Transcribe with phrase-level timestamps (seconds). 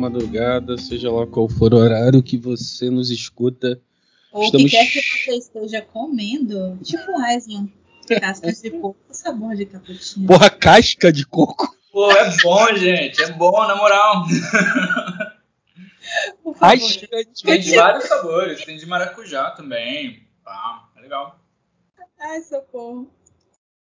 [0.00, 3.80] madrugada, seja lá qual for o horário que você nos escuta.
[4.32, 7.68] Ou o Estamos- que quer que você esteja comendo, tipo Aislan,
[8.20, 10.26] cascas de coco, sabor de cappuccino.
[10.26, 11.76] Porra, casca de coco.
[11.92, 13.20] Pô, é bom, gente.
[13.22, 14.24] É bom, na moral.
[16.42, 18.64] Por favor, Casca de Tem de vários sabores.
[18.64, 20.22] Tem de maracujá também.
[20.44, 21.38] Pá, é legal.
[22.20, 23.10] Ai, socorro.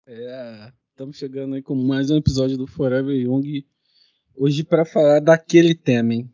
[0.07, 3.65] É, estamos chegando aí com mais um episódio do Forever Young.
[4.41, 6.33] Hoje para falar daquele tema, hein?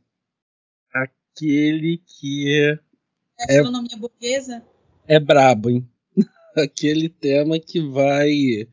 [0.92, 2.78] Aquele que é,
[3.41, 4.62] É- Gastronomia burguesa?
[5.08, 5.88] é brabo, hein?
[6.55, 8.69] Aquele tema que vai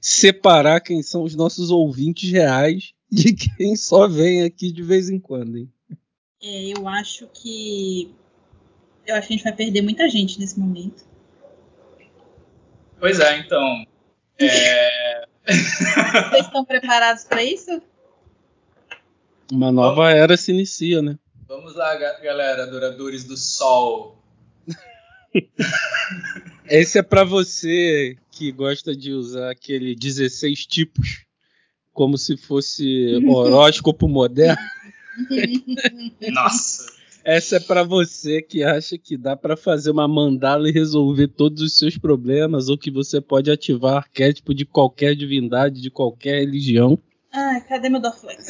[0.00, 5.18] separar quem são os nossos ouvintes reais de quem só vem aqui de vez em
[5.18, 5.72] quando, hein?
[6.40, 8.14] É, eu acho que.
[9.04, 11.04] Eu acho que a gente vai perder muita gente nesse momento.
[13.00, 13.84] Pois é, então.
[14.38, 15.26] É...
[16.30, 17.82] Vocês estão preparados para isso?
[19.50, 21.18] Uma nova era se inicia, né?
[21.48, 24.20] Vamos lá, ga- galera, adoradores do sol.
[26.68, 31.24] Esse é pra você que gosta de usar aquele 16 tipos
[31.92, 34.60] como se fosse horóscopo moderno.
[36.32, 36.94] Nossa.
[37.24, 41.60] Essa é pra você que acha que dá pra fazer uma mandala e resolver todos
[41.62, 46.96] os seus problemas ou que você pode ativar arquétipo de qualquer divindade, de qualquer religião.
[47.32, 48.46] Ai, cadê meu Dorflex?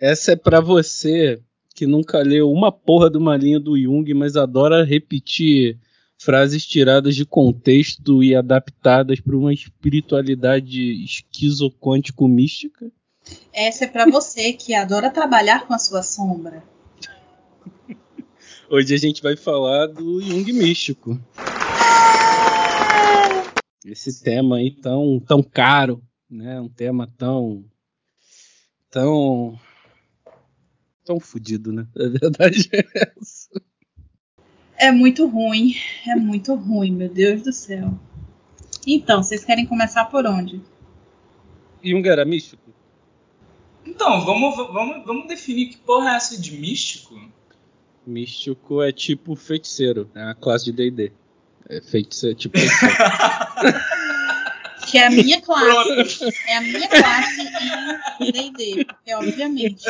[0.00, 1.42] Essa é pra você
[1.74, 5.78] que nunca leu uma porra de uma linha do Jung, mas adora repetir
[6.16, 12.90] frases tiradas de contexto e adaptadas para uma espiritualidade esquizoquântico mística.
[13.52, 16.64] Essa é para você que adora trabalhar com a sua sombra.
[18.70, 21.20] Hoje a gente vai falar do Jung místico.
[23.84, 26.58] Esse tema aí tão, tão caro, né?
[26.58, 27.64] Um tema tão
[28.90, 29.58] tão
[31.10, 31.88] tão fudido, né?
[31.96, 33.50] A verdade é essa.
[34.76, 35.74] É muito ruim,
[36.06, 37.98] é muito ruim, meu Deus do céu.
[38.86, 40.60] Então, vocês querem começar por onde?
[41.82, 42.62] Jung era místico?
[43.84, 47.20] Então, vamos, vamos, vamos definir que porra é essa de místico?
[48.06, 51.12] Místico é tipo feiticeiro, é a classe de D&D.
[51.68, 52.94] É feiticeiro, tipo feiticeiro.
[54.90, 56.24] Que é a minha classe.
[56.48, 57.40] É a minha classe
[58.20, 59.84] em D&D, porque obviamente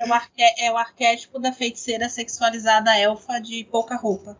[0.00, 4.38] é o, arque- é o arquétipo da feiticeira sexualizada elfa de pouca roupa.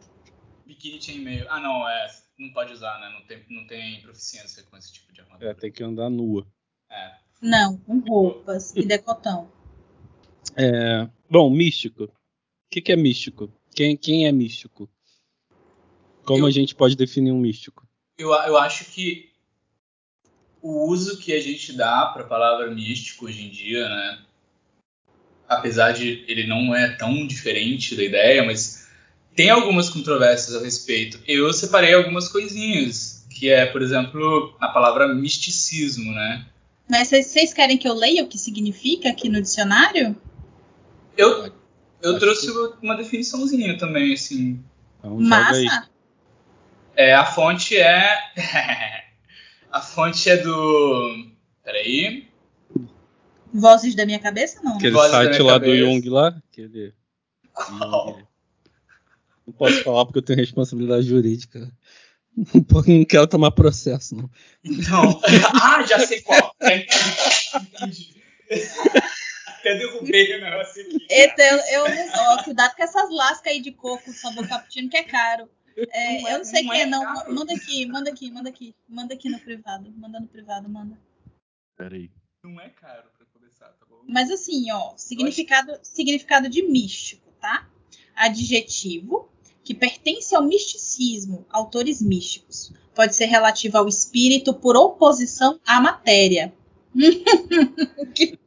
[0.67, 1.47] Biquíni chainmail.
[1.49, 2.07] Ah, não, é.
[2.39, 3.09] Não pode usar, né?
[3.19, 5.51] Não tem, não tem proficiência com esse tipo de armadura.
[5.51, 6.47] é, tem que andar nua.
[6.91, 7.13] É.
[7.41, 9.51] Não, com roupas e decotão.
[10.57, 12.05] É, bom, místico.
[12.05, 12.11] O
[12.71, 13.51] que, que é místico?
[13.75, 14.89] Quem, quem é místico?
[16.25, 17.87] Como Eu- a gente pode definir um místico?
[18.19, 19.31] Eu, eu acho que
[20.63, 24.19] o uso que a gente dá para a palavra místico hoje em dia, né?
[25.49, 28.89] Apesar de ele não é tão diferente da ideia, mas
[29.35, 31.21] tem algumas controvérsias a respeito.
[31.27, 36.47] Eu separei algumas coisinhas, que é, por exemplo, a palavra misticismo, né?
[36.89, 40.17] Mas vocês- vocês querem que eu leia o que significa aqui no dicionário?
[41.17, 41.53] Eu,
[42.03, 42.51] eu Acho trouxe
[42.83, 44.61] uma definiçãozinha também, assim.
[44.99, 45.65] Então, joga aí.
[45.65, 45.89] Massa?
[46.97, 48.19] É, a fonte é.
[49.71, 51.31] a fonte é do.
[51.65, 52.29] Peraí.
[53.53, 54.61] Vozes da minha cabeça?
[54.63, 54.73] Não.
[54.73, 54.77] né?
[54.77, 55.77] Aquele Voz da site lá do cabeça.
[55.79, 56.43] Jung lá.
[56.51, 56.95] Aquele...
[57.53, 58.19] Qual?
[59.47, 61.71] Não posso falar porque eu tenho responsabilidade jurídica.
[62.37, 64.31] Não quero tomar processo, não.
[64.63, 65.21] Então.
[65.63, 66.53] ah, já sei qual.
[66.61, 68.15] Entendi.
[69.47, 71.07] Até derrubei o negócio aqui.
[71.09, 71.85] Eita, eu, eu
[72.15, 75.49] ó, cuidado com essas lascas aí de coco, sabor cappuccino, que é caro.
[75.77, 77.35] É, Não é- eu não sei não quem é, é não.
[77.35, 78.75] Manda aqui, manda aqui, manda aqui.
[78.89, 79.93] Manda aqui no privado.
[79.93, 80.99] Manda no privado, manda.
[81.77, 82.11] Peraí.
[82.43, 84.03] Não é caro pra começar, tá bom?
[84.09, 87.69] Mas assim, ó, significado, significado de místico, tá?
[88.15, 89.31] Adjetivo
[89.67, 92.73] que pertence ao misticismo, autores místicos.
[92.95, 96.55] Pode ser relativo ao espírito por oposição à matéria.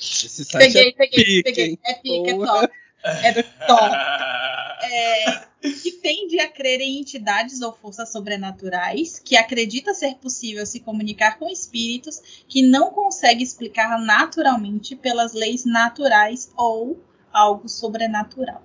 [0.00, 1.78] Esse site Peguei, é peguei, pique, peguei.
[1.84, 2.72] É pique, é top.
[3.04, 3.94] É top.
[4.80, 5.40] É,
[5.82, 11.36] que tende a crer em entidades ou forças sobrenaturais, que acredita ser possível se comunicar
[11.36, 18.62] com espíritos que não consegue explicar naturalmente pelas leis naturais ou algo sobrenatural.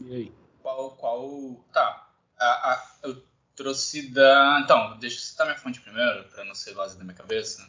[0.00, 0.32] E aí?
[0.62, 1.64] Qual, qual.
[1.72, 2.08] Tá.
[2.38, 3.22] A, a- eu
[3.56, 4.60] trouxe da.
[4.64, 7.68] Então, deixa eu citar minha fonte primeiro, pra não ser vazio da minha cabeça.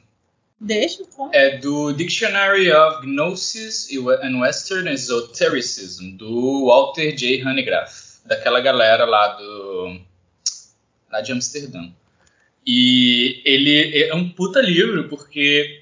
[0.62, 1.32] Deixa só.
[1.34, 3.90] É do Dictionary of Gnosis
[4.22, 7.42] and Western Esotericism, do Walter J.
[7.42, 10.00] Hanegraaff, daquela galera lá do.
[11.12, 11.90] lá de Amsterdã.
[12.66, 15.82] E ele é um puta livro, porque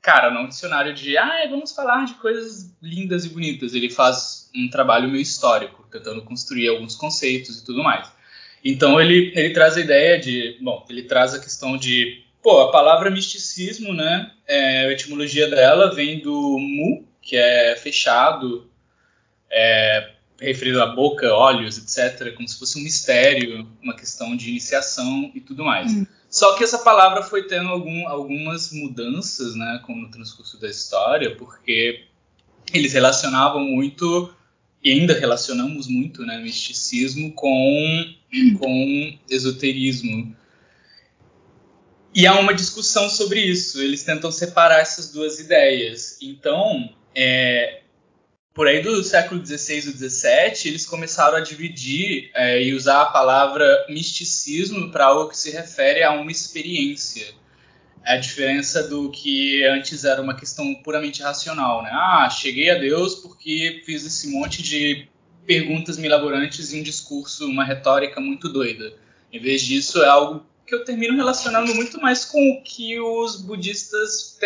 [0.00, 3.74] cara, não um dicionário de, ah, vamos falar de coisas lindas e bonitas.
[3.74, 8.10] Ele faz um trabalho meio histórico, tentando construir alguns conceitos e tudo mais.
[8.64, 12.70] Então ele, ele traz a ideia de, bom, ele traz a questão de, pô, a
[12.70, 18.70] palavra misticismo, né, é, a etimologia dela vem do mu, que é fechado,
[19.50, 25.30] é, referido à boca, olhos, etc., como se fosse um mistério, uma questão de iniciação
[25.34, 25.92] e tudo mais.
[25.92, 26.06] Hum.
[26.30, 31.36] Só que essa palavra foi tendo algum, algumas mudanças, né, como no transcurso da história,
[31.36, 32.06] porque
[32.72, 34.34] eles relacionavam muito,
[34.82, 38.14] e ainda relacionamos muito, né, misticismo com,
[38.58, 40.34] com esoterismo.
[42.18, 46.18] E há uma discussão sobre isso, eles tentam separar essas duas ideias.
[46.20, 47.82] Então, é,
[48.52, 53.06] por aí do século XVI ou XVII, eles começaram a dividir é, e usar a
[53.06, 57.24] palavra misticismo para algo que se refere a uma experiência.
[58.02, 61.90] A diferença do que antes era uma questão puramente racional, né?
[61.92, 65.06] Ah, cheguei a Deus porque fiz esse monte de
[65.46, 68.92] perguntas milaborantes em um discurso, uma retórica muito doida.
[69.32, 73.40] Em vez disso, é algo que eu termino relacionando muito mais com o que os
[73.40, 74.38] budistas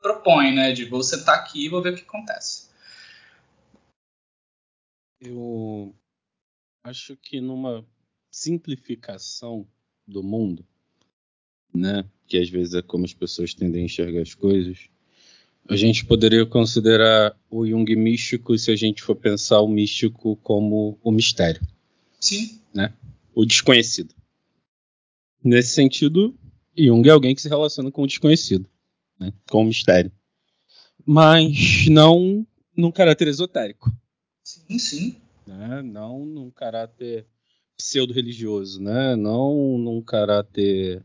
[0.00, 0.72] propõem, né?
[0.72, 2.68] De vou sentar aqui e vou ver o que acontece.
[5.20, 5.94] Eu
[6.84, 7.84] acho que numa
[8.30, 9.66] simplificação
[10.06, 10.64] do mundo,
[11.74, 14.88] né, que às vezes é como as pessoas tendem a enxergar as coisas,
[15.68, 20.98] a gente poderia considerar o Jung místico se a gente for pensar o místico como
[21.02, 21.60] o mistério.
[22.18, 22.60] Sim.
[22.74, 22.92] Né?
[23.34, 24.14] O desconhecido.
[25.42, 26.34] Nesse sentido,
[26.76, 28.68] Jung é alguém que se relaciona com o desconhecido,
[29.18, 29.32] né?
[29.50, 30.12] com o mistério.
[31.04, 32.46] Mas não
[32.76, 33.92] num caráter esotérico.
[34.44, 35.16] Sim, sim.
[35.46, 35.82] Né?
[35.82, 37.26] Não num caráter
[37.76, 39.16] pseudo-religioso, né?
[39.16, 41.02] Não num caráter.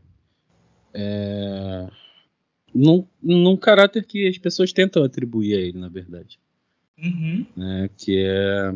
[0.92, 1.88] É...
[2.74, 6.38] Num, num caráter que as pessoas tentam atribuir a ele, na verdade.
[6.98, 7.46] Uhum.
[7.56, 7.90] Né?
[7.96, 8.74] Que é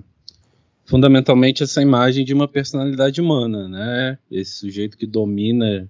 [0.90, 4.18] fundamentalmente essa imagem de uma personalidade humana, né?
[4.28, 5.88] Esse sujeito que domina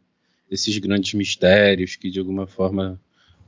[0.50, 3.00] esses grandes mistérios, que de alguma forma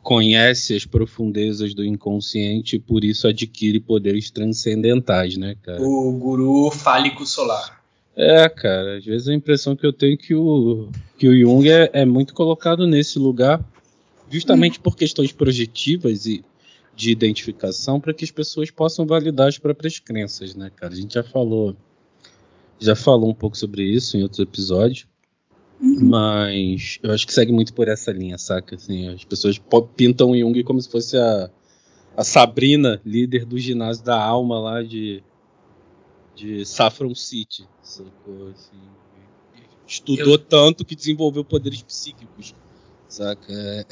[0.02, 5.82] conhece as profundezas do inconsciente e por isso adquire poderes transcendentais, né, cara?
[5.82, 7.82] O guru fálico solar.
[8.16, 10.88] É, cara, às vezes a impressão que eu tenho é que o,
[11.18, 13.62] que o Jung é, é muito colocado nesse lugar
[14.30, 16.42] justamente por questões projetivas e
[16.94, 20.92] de identificação para que as pessoas possam validar as próprias crenças, né, cara?
[20.92, 21.76] A gente já falou
[22.78, 25.06] já falou um pouco sobre isso em outros episódios.
[25.80, 26.04] Uhum.
[26.04, 28.76] Mas eu acho que segue muito por essa linha, saca?
[28.76, 29.60] Assim, as pessoas
[29.96, 31.50] pintam o Jung como se fosse a,
[32.16, 35.22] a Sabrina, líder do ginásio da alma lá de,
[36.34, 37.66] de Saffron City.
[37.82, 38.48] Sacou?
[38.48, 38.78] Assim,
[39.86, 40.38] estudou eu...
[40.38, 42.54] tanto que desenvolveu poderes psíquicos,
[43.08, 43.52] saca?
[43.52, 43.86] É,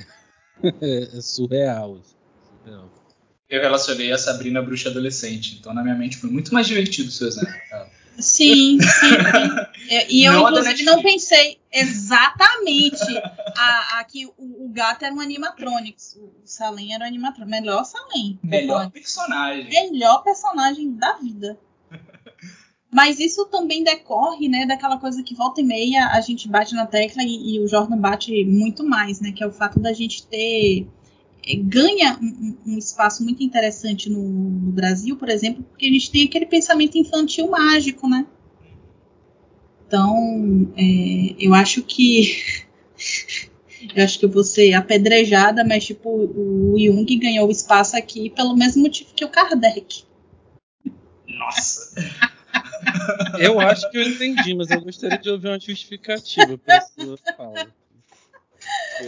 [1.16, 2.16] é surreal, assim,
[2.62, 2.90] surreal.
[3.48, 7.12] Eu relacionei a Sabrina bruxa adolescente, então na minha mente foi muito mais divertido o
[7.12, 7.52] seu exemplo.
[8.18, 10.06] Sim, sim, sim.
[10.08, 13.18] E eu, não inclusive, não pensei exatamente
[13.56, 16.16] a, a que o, o, gato era um animatronics.
[16.16, 17.60] O Salem era um animatronics.
[17.60, 18.38] Melhor Salem.
[18.42, 19.70] Melhor personagem.
[19.70, 21.58] Melhor personagem da vida.
[22.92, 26.86] Mas isso também decorre, né, daquela coisa que volta e meia a gente bate na
[26.86, 30.26] tecla e, e o Jordan bate muito mais, né, que é o fato da gente
[30.26, 30.84] ter é,
[31.56, 36.24] ganha um, um, espaço muito interessante no, no, Brasil, por exemplo, porque a gente tem
[36.24, 38.26] aquele pensamento infantil mágico, né?
[39.86, 42.42] Então, é, eu acho que
[43.94, 48.54] eu acho que eu vou ser apedrejada, mas tipo o Jung ganhou espaço aqui pelo
[48.54, 50.04] mesmo motivo que o Kardec.
[51.26, 51.94] Nossa.
[53.38, 57.79] eu acho que eu entendi, mas eu gostaria de ouvir uma justificativa para sua fala.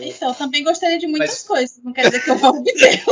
[0.00, 1.42] Então, também gostaria de muitas mas...
[1.42, 3.04] coisas, não quer dizer que eu vou obter.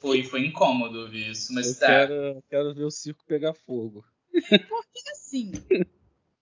[0.00, 1.86] foi, foi incômodo ouvir isso, mas eu tá.
[1.86, 4.04] quero, quero ver o circo pegar fogo.
[4.32, 5.52] Porque assim,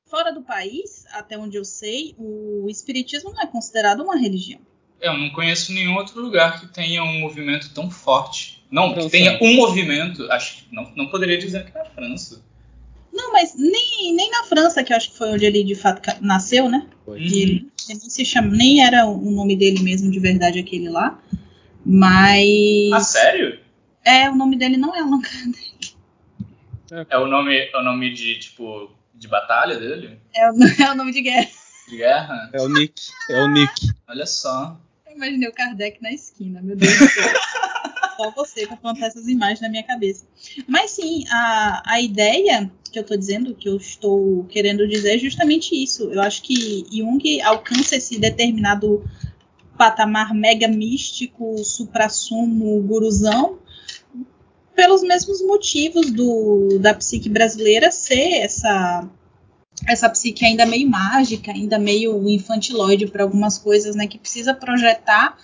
[0.07, 4.61] fora do país, até onde eu sei, o espiritismo não é considerado uma religião.
[5.01, 8.65] Eu não conheço nenhum outro lugar que tenha um movimento tão forte.
[8.71, 12.43] Não, que tenha um movimento, acho que não, não poderia dizer que é a França.
[13.15, 16.01] Não, mas nem, nem na França, que eu acho que foi onde ele de fato
[16.21, 16.85] nasceu, né?
[17.07, 17.15] Uhum.
[17.15, 21.17] Ele, ele nem se chama, nem era o nome dele mesmo de verdade aquele lá.
[21.85, 22.91] Mas.
[22.93, 23.59] Ah, sério?
[24.03, 25.95] É, o nome dele não é Allan Kardec.
[27.09, 30.19] É o nome, é o nome de, tipo, de batalha dele?
[30.35, 31.49] É o, é o nome de guerra.
[31.87, 32.49] De guerra?
[32.53, 33.01] É o Nick.
[33.29, 33.89] É o Nick.
[34.07, 34.77] Olha só.
[35.07, 37.33] Eu imaginei o Kardec na esquina, meu Deus do céu.
[38.15, 40.25] Só você para plantar essas imagens na minha cabeça.
[40.67, 45.17] Mas sim, a, a ideia que eu estou dizendo, que eu estou querendo dizer é
[45.17, 46.03] justamente isso.
[46.11, 49.03] Eu acho que Jung alcança esse determinado
[49.77, 53.59] patamar mega místico, supra-sumo, guruzão,
[54.73, 59.09] pelos mesmos motivos do, da psique brasileira ser essa
[59.85, 65.37] essa psique ainda meio mágica, ainda meio infantiloide para algumas coisas, né, que precisa projetar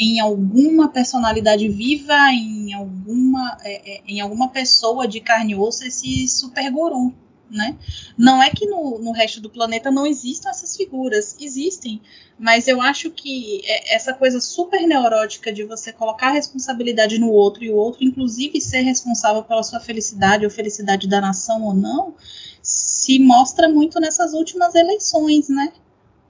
[0.00, 5.86] em alguma personalidade viva, em alguma, é, é, em alguma pessoa de carne e osso,
[5.86, 7.12] esse super guru,
[7.50, 7.76] né?
[8.16, 12.00] Não é que no, no resto do planeta não existam essas figuras, existem,
[12.38, 17.28] mas eu acho que é, essa coisa super neurótica de você colocar a responsabilidade no
[17.28, 21.74] outro e o outro, inclusive, ser responsável pela sua felicidade ou felicidade da nação ou
[21.74, 22.14] não,
[22.62, 25.74] se mostra muito nessas últimas eleições, né?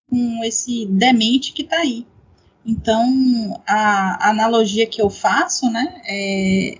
[0.09, 2.05] Com esse demente que está aí.
[2.65, 6.75] Então, a, analogia que eu faço, né, é,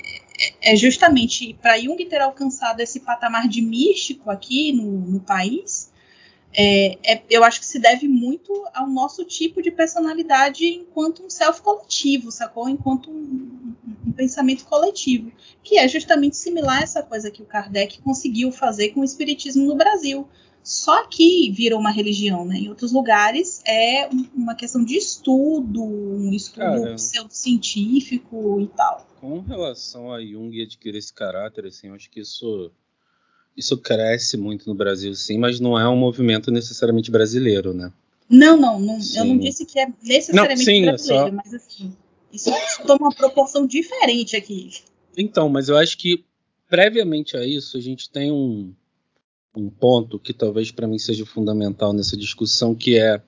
[0.63, 5.91] é justamente para Jung ter alcançado esse patamar de místico aqui no, no país,
[6.53, 11.31] é, é, eu acho que se deve muito ao nosso tipo de personalidade enquanto um
[11.31, 12.69] self coletivo, sacou?
[12.69, 13.75] Enquanto um,
[14.07, 15.31] um, pensamento coletivo,
[15.63, 19.65] que é justamente similar a essa coisa que o Kardec conseguiu fazer com o espiritismo
[19.65, 20.27] no Brasil.
[20.63, 22.59] Só que virou uma religião, né?
[22.59, 29.07] Em outros lugares é uma questão de estudo, um estudo pseudocientífico e tal.
[29.21, 32.71] Com relação a Jung adquirir esse caráter, assim, eu acho que isso
[33.57, 37.93] isso cresce muito no Brasil, sim, mas não é um movimento necessariamente brasileiro, né?
[38.29, 41.33] Não, não, não eu não disse que é necessariamente não, sim, brasileiro, é só...
[41.33, 41.97] mas assim,
[42.33, 42.51] isso
[42.87, 44.71] toma uma proporção diferente aqui.
[45.17, 46.25] Então, mas eu acho que
[46.69, 48.73] previamente a isso a gente tem um
[49.55, 53.23] um ponto que talvez para mim seja fundamental nessa discussão, que é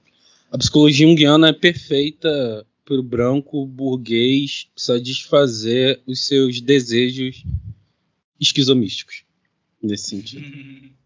[0.50, 7.44] a psicologia junguiana é perfeita para o branco burguês satisfazer os seus desejos
[8.40, 9.24] esquizomísticos
[9.82, 10.44] nesse sentido.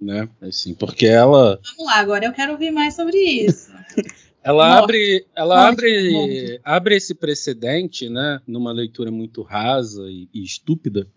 [0.00, 0.28] né?
[0.40, 3.70] Assim, porque ela Vamos lá, agora eu quero ouvir mais sobre isso.
[4.42, 11.08] ela abre, ela abre, abre esse precedente, né, numa leitura muito rasa e, e estúpida,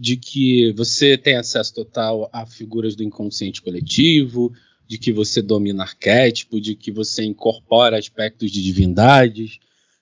[0.00, 4.50] de que você tem acesso total a figuras do inconsciente coletivo,
[4.88, 9.58] de que você domina arquétipo, de que você incorpora aspectos de divindades,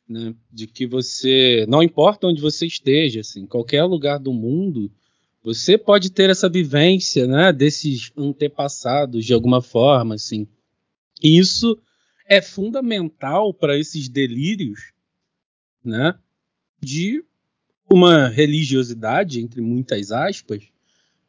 [0.09, 0.33] né?
[0.53, 4.89] de que você, não importa onde você esteja, assim, qualquer lugar do mundo,
[5.43, 10.47] você pode ter essa vivência, né, desses antepassados de alguma forma, assim.
[11.21, 11.77] E isso
[12.25, 14.93] é fundamental para esses delírios,
[15.85, 16.15] né,
[16.81, 17.25] de
[17.91, 20.63] uma religiosidade, entre muitas aspas,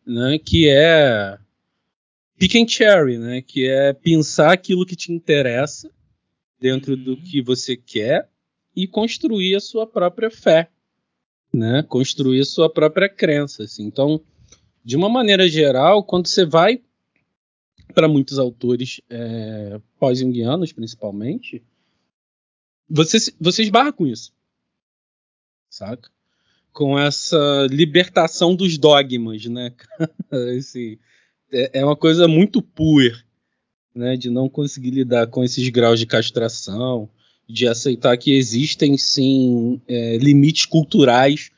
[0.06, 1.38] né, que é
[2.38, 5.92] pick and cherry, né, que é pensar aquilo que te interessa
[6.60, 7.04] dentro uhum.
[7.04, 8.30] do que você quer
[8.76, 10.70] e construir a sua própria fé,
[11.54, 13.64] né, construir a sua própria crença.
[13.64, 13.84] Assim.
[13.84, 14.22] Então,
[14.84, 16.82] de uma maneira geral, quando você vai
[17.94, 21.64] para muitos autores é, pós-junguianos, principalmente,
[22.90, 24.34] você, você esbarra com isso,
[25.70, 26.10] saca?
[26.80, 29.74] Com essa libertação dos dogmas, né?
[30.56, 30.98] Esse,
[31.52, 33.22] é, é uma coisa muito puer,
[33.94, 34.16] né?
[34.16, 37.10] De não conseguir lidar com esses graus de castração,
[37.50, 41.52] de aceitar que existem sim é, limites culturais,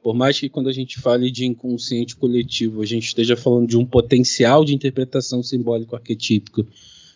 [0.00, 3.76] por mais que quando a gente fale de inconsciente coletivo, a gente esteja falando de
[3.76, 6.64] um potencial de interpretação simbólico arquetípico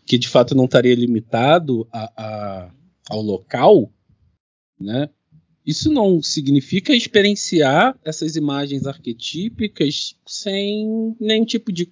[0.04, 2.70] que de fato não estaria limitado a, a,
[3.08, 3.88] ao local,
[4.80, 5.08] né?
[5.64, 11.88] Isso não significa experienciar essas imagens arquetípicas sem nenhum tipo de.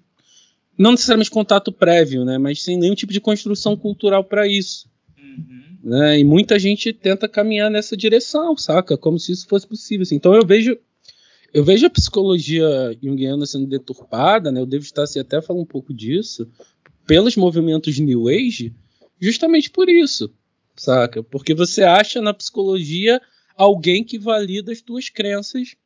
[0.77, 2.37] Não necessariamente contato prévio, né?
[2.37, 4.89] Mas sem nenhum tipo de construção cultural para isso.
[5.17, 5.63] Uhum.
[5.85, 6.19] Né?
[6.19, 8.97] E muita gente tenta caminhar nessa direção, saca?
[8.97, 10.03] Como se isso fosse possível.
[10.03, 10.17] Assim.
[10.17, 10.77] Então eu vejo.
[11.53, 14.63] Eu vejo a psicologia junguiana sendo deturpada, né?
[14.63, 16.49] O David Tassi até fala um pouco disso,
[17.05, 18.73] pelos movimentos New Age,
[19.21, 20.33] justamente por isso,
[20.77, 21.25] saca?
[21.25, 23.21] Porque você acha na psicologia
[23.61, 25.77] alguém que valida as tuas crenças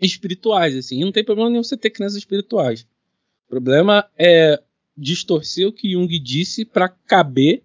[0.00, 1.04] espirituais, assim.
[1.04, 2.84] Não tem problema nenhum você ter crenças espirituais.
[3.46, 4.60] O problema é
[4.96, 7.62] distorcer o que Jung disse para caber,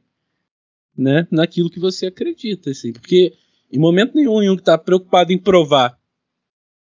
[0.96, 2.94] né, naquilo que você acredita, assim.
[2.94, 3.34] Porque
[3.72, 6.00] em momento nenhum Jung está preocupado em provar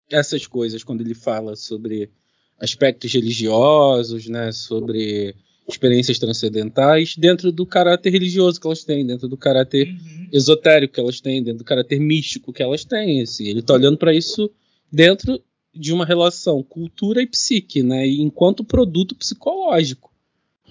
[0.07, 2.11] essas coisas quando ele fala sobre
[2.59, 5.35] aspectos religiosos, né, sobre
[5.67, 10.27] experiências transcendentais dentro do caráter religioso que elas têm, dentro do caráter uhum.
[10.31, 13.21] esotérico que elas têm, dentro do caráter místico que elas têm.
[13.21, 13.47] Assim.
[13.47, 14.49] Ele está olhando para isso
[14.91, 15.41] dentro
[15.73, 18.05] de uma relação cultura e psique, né?
[18.07, 20.11] Enquanto produto psicológico.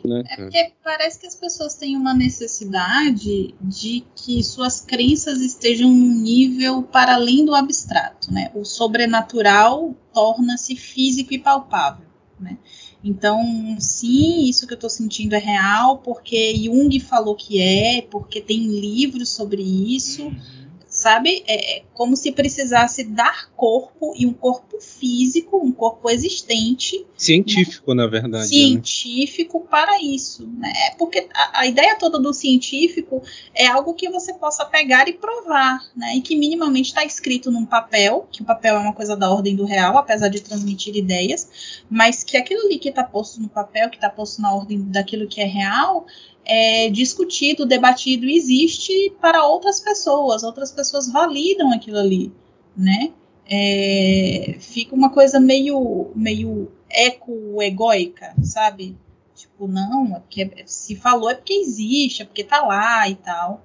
[0.04, 0.24] Né?
[0.28, 6.22] É porque parece que as pessoas têm uma necessidade de que suas crenças estejam num
[6.22, 8.50] nível para além do abstrato, né?
[8.54, 12.06] O sobrenatural torna-se físico e palpável,
[12.38, 12.58] né?
[13.02, 18.40] Então, sim, isso que eu estou sentindo é real, porque Jung falou que é, porque
[18.40, 20.24] tem livros sobre isso.
[20.24, 20.59] Uhum
[21.00, 21.42] sabe?
[21.46, 27.06] É, é como se precisasse dar corpo e um corpo físico, um corpo existente.
[27.16, 28.02] Científico, né?
[28.02, 28.44] na verdade.
[28.44, 28.48] Né?
[28.48, 29.66] Científico né?
[29.70, 30.46] para isso.
[30.46, 30.70] Né?
[30.88, 33.22] É porque a, a, ideia toda do científico
[33.54, 36.16] é algo que você possa pegar e provar, né?
[36.16, 39.56] E que minimamente está escrito num papel, que o papel é uma coisa da ordem
[39.56, 43.88] do real, apesar de transmitir ideias, mas que aquilo ali que está posto no papel,
[43.88, 46.06] que está posto na ordem daquilo que é real,
[46.44, 52.32] é discutido, debatido, existe para outras pessoas, outras pessoas validam aquilo ali,
[52.76, 53.12] né?
[53.46, 58.96] É, fica uma coisa meio, meio eco-egóica, sabe?
[59.34, 63.64] Tipo, não, é porque se falou é porque existe, é porque tá lá e tal.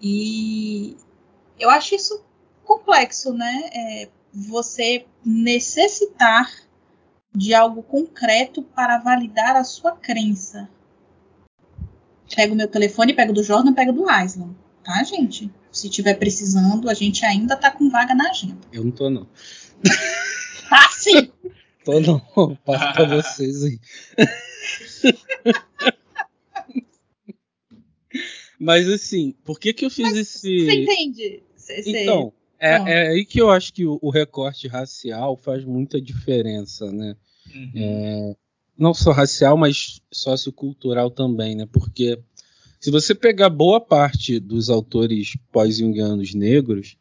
[0.00, 0.96] E
[1.58, 2.22] eu acho isso
[2.64, 3.70] complexo, né?
[3.72, 6.50] É, você necessitar
[7.34, 10.68] de algo concreto para validar a sua crença,
[12.34, 14.54] Pego meu telefone, pego do Jordan, pego do Aislan.
[14.84, 15.50] Tá, gente?
[15.70, 18.58] Se tiver precisando, a gente ainda tá com vaga na agenda.
[18.72, 19.26] Eu não tô, não.
[20.68, 21.30] Tá sim!
[21.84, 22.20] tô não.
[22.64, 23.78] Passo pra vocês aí.
[28.58, 30.66] Mas assim, por que que eu fiz Mas esse.
[30.66, 31.42] Você entende?
[31.56, 35.98] Cê, então, é, é, aí que eu acho que o, o, recorte racial faz muita
[35.98, 37.16] diferença, né?
[37.54, 37.72] Uhum.
[37.74, 38.36] É,
[38.76, 41.66] não só racial, mas sociocultural também, né?
[41.72, 42.18] Porque
[42.80, 46.96] se você pegar boa parte dos autores pós-jungianos negros,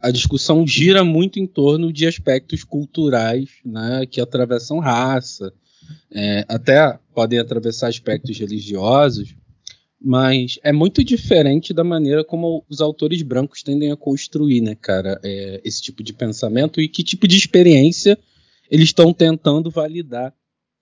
[0.00, 5.54] a discussão gira muito em torno de aspectos culturais, né, que atravessam raça,
[6.10, 9.36] é, até podem atravessar aspectos religiosos,
[10.00, 15.20] mas é muito diferente da maneira como os autores brancos tendem a construir, né, cara,
[15.22, 18.18] é, esse tipo de pensamento e que tipo de experiência
[18.68, 20.34] eles estão tentando validar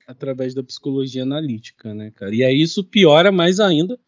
[0.06, 2.34] através da psicologia analítica, né, cara?
[2.34, 3.98] E aí isso piora mais ainda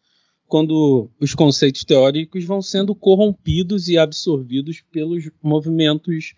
[0.47, 6.35] quando os conceitos teóricos vão sendo corrompidos e absorvidos pelos movimentos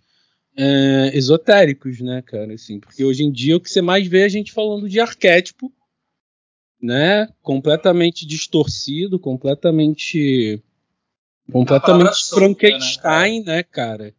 [0.55, 2.53] é, esotéricos, né, cara?
[2.53, 4.99] Assim, porque hoje em dia o que você mais vê é a gente falando de
[4.99, 5.71] arquétipo,
[6.81, 7.27] né?
[7.41, 10.61] Completamente distorcido, completamente
[11.51, 14.05] completamente né, Frankenstein, né, cara?
[14.05, 14.15] Né, cara?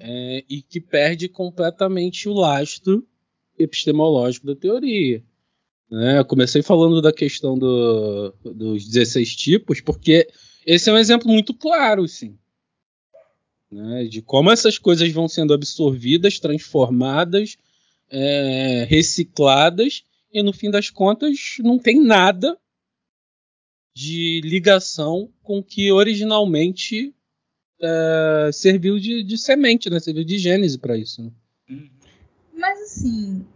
[0.00, 3.06] É, e que perde completamente o lastro
[3.58, 5.22] epistemológico da teoria.
[5.90, 6.18] Né?
[6.18, 10.28] Eu comecei falando da questão do, dos 16 tipos, porque
[10.66, 12.38] esse é um exemplo muito claro, sim.
[13.70, 14.04] Né?
[14.04, 17.56] De como essas coisas vão sendo absorvidas, transformadas,
[18.10, 22.58] é, recicladas, e no fim das contas não tem nada
[23.94, 27.14] de ligação com que originalmente
[27.80, 30.00] é, serviu de, de, semente, né?
[30.00, 31.22] serviu de gênese para isso.
[31.22, 31.88] Né?
[32.52, 33.46] Mas assim,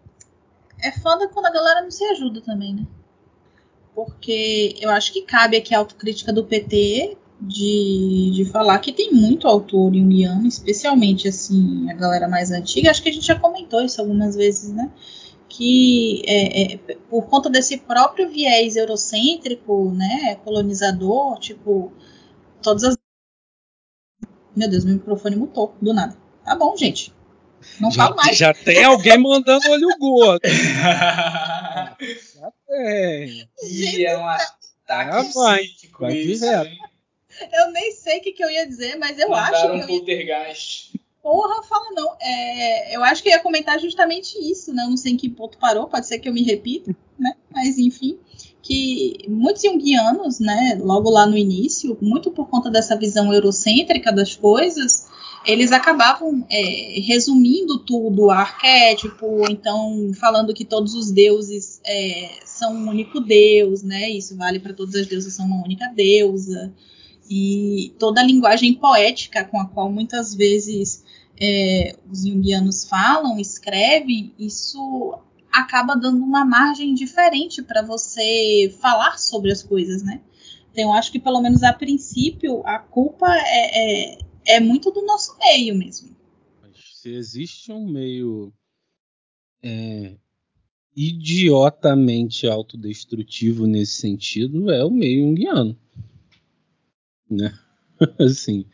[0.83, 2.87] é foda quando a galera não se ajuda também, né?
[3.95, 9.13] Porque eu acho que cabe aqui a autocrítica do PT de, de falar que tem
[9.13, 12.91] muito autor junguiano, especialmente assim, a galera mais antiga.
[12.91, 14.91] Acho que a gente já comentou isso algumas vezes, né?
[15.49, 16.77] Que é, é,
[17.09, 21.93] por conta desse próprio viés eurocêntrico, né, colonizador, tipo,
[22.63, 22.97] todas as.
[24.55, 26.17] Meu Deus, meu microfone mutou do nada.
[26.45, 27.13] Tá bom, gente.
[27.81, 28.37] Não já, mais.
[28.37, 30.41] Já tem alguém mandando olho gordo.
[30.47, 31.97] já
[32.67, 33.49] tem.
[33.63, 35.65] E é um ataque ah, vai,
[35.99, 36.89] vai direto.
[37.53, 39.77] Eu nem sei o que, que, eu ia dizer, mas eu Mandaram acho que.
[39.77, 40.95] Um poltergeist.
[40.95, 41.01] Ia...
[41.23, 42.17] Porra, fala não.
[42.21, 44.85] É, eu acho que eu ia comentar justamente isso, né?
[44.85, 47.35] Eu não sei em que ponto parou, pode ser que eu me repita, né?
[47.51, 48.19] Mas enfim
[48.69, 54.37] que muitos junguianos, né, logo lá no início, muito por conta dessa visão eurocêntrica das
[54.37, 55.07] coisas,
[55.47, 62.75] eles acabavam é, resumindo tudo a arquétipo, então falando que todos os deuses é, são
[62.75, 64.11] um único deus, né?
[64.11, 66.71] Isso vale para todas as deusas são uma única deusa
[67.31, 71.03] e toda a linguagem poética com a qual muitas vezes
[71.41, 75.19] é, os junguianos falam, escrevem, isso
[75.53, 80.21] acaba dando uma margem diferente para você falar sobre as coisas, né?
[80.71, 85.05] Então, eu acho que pelo menos a princípio a culpa é, é é muito do
[85.05, 86.17] nosso meio mesmo.
[86.95, 88.53] Se existe um meio
[89.63, 90.17] é,
[90.97, 95.79] idiotamente autodestrutivo nesse sentido, é o meio junguiano.
[97.31, 97.57] Né?
[98.19, 98.65] assim,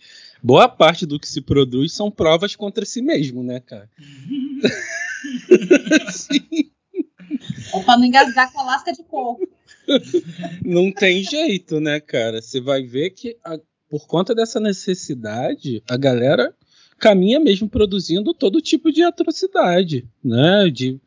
[0.43, 3.91] boa parte do que se produz são provas contra si mesmo, né, cara?
[6.11, 6.71] Sim.
[7.75, 9.47] É pra não engasgar com a lasca de coco.
[10.65, 12.41] Não tem jeito, né, cara?
[12.41, 13.59] Você vai ver que a,
[13.89, 16.55] por conta dessa necessidade, a galera
[16.99, 20.71] caminha mesmo produzindo todo tipo de atrocidade, né?
[20.71, 21.01] De,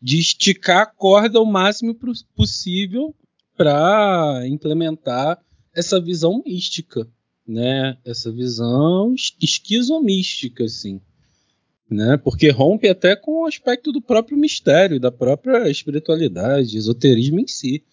[0.00, 1.96] de esticar a corda o máximo
[2.34, 3.14] possível
[3.56, 5.38] para implementar
[5.74, 7.06] essa visão mística,
[7.46, 7.96] né?
[8.04, 11.00] Essa visão esquizomística, assim,
[11.92, 12.16] né?
[12.16, 17.84] Porque rompe até com o aspecto do próprio mistério, da própria espiritualidade, esoterismo em si,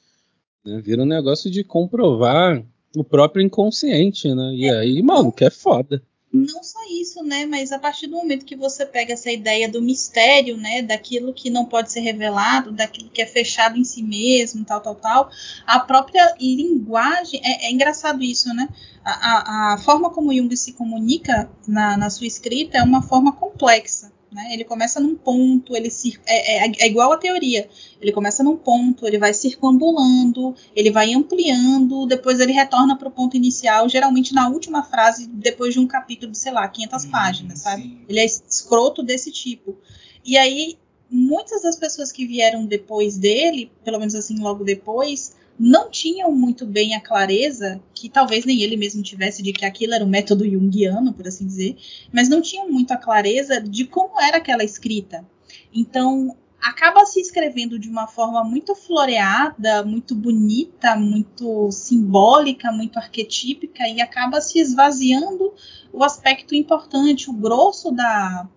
[0.65, 0.81] né?
[0.81, 2.63] Vira um negócio de comprovar
[2.95, 4.53] o próprio inconsciente, né?
[4.55, 7.45] E é, aí, mano, que é foda não só isso, né?
[7.45, 10.81] Mas a partir do momento que você pega essa ideia do mistério, né?
[10.81, 14.95] Daquilo que não pode ser revelado, daquilo que é fechado em si mesmo, tal, tal,
[14.95, 15.29] tal,
[15.65, 17.41] a própria linguagem.
[17.43, 18.69] É, é engraçado isso, né?
[19.03, 23.31] A, a, a, forma como Jung se comunica na, na sua escrita é uma forma
[23.31, 24.11] complexa.
[24.31, 24.53] Né?
[24.53, 25.89] Ele começa num ponto, ele
[26.27, 27.67] é, é, é, igual a teoria.
[27.99, 33.11] Ele começa num ponto, ele vai circunambulando, ele vai ampliando, depois ele retorna para o
[33.11, 37.09] ponto inicial, geralmente na última frase, depois de um capítulo de, sei lá, 500 hum,
[37.09, 37.83] páginas, sabe?
[37.83, 38.01] Sim.
[38.07, 39.75] Ele é escroto desse tipo.
[40.23, 40.77] E aí,
[41.09, 46.65] muitas das pessoas que vieram depois dele, pelo menos assim, logo depois, não tinham muito
[46.65, 50.49] bem a clareza, que talvez nem ele mesmo tivesse, de que aquilo era um método
[50.49, 51.75] junguiano, por assim dizer,
[52.13, 55.27] mas não tinham muito a clareza de como era aquela escrita.
[55.73, 63.87] Então, acaba se escrevendo de uma forma muito floreada, muito bonita, muito simbólica, muito arquetípica,
[63.87, 65.53] e acaba se esvaziando
[65.91, 68.47] o aspecto importante, o grosso da,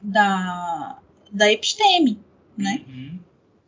[0.00, 0.98] da,
[1.32, 2.20] da episteme,
[2.56, 2.84] né?
[2.86, 3.18] Uhum.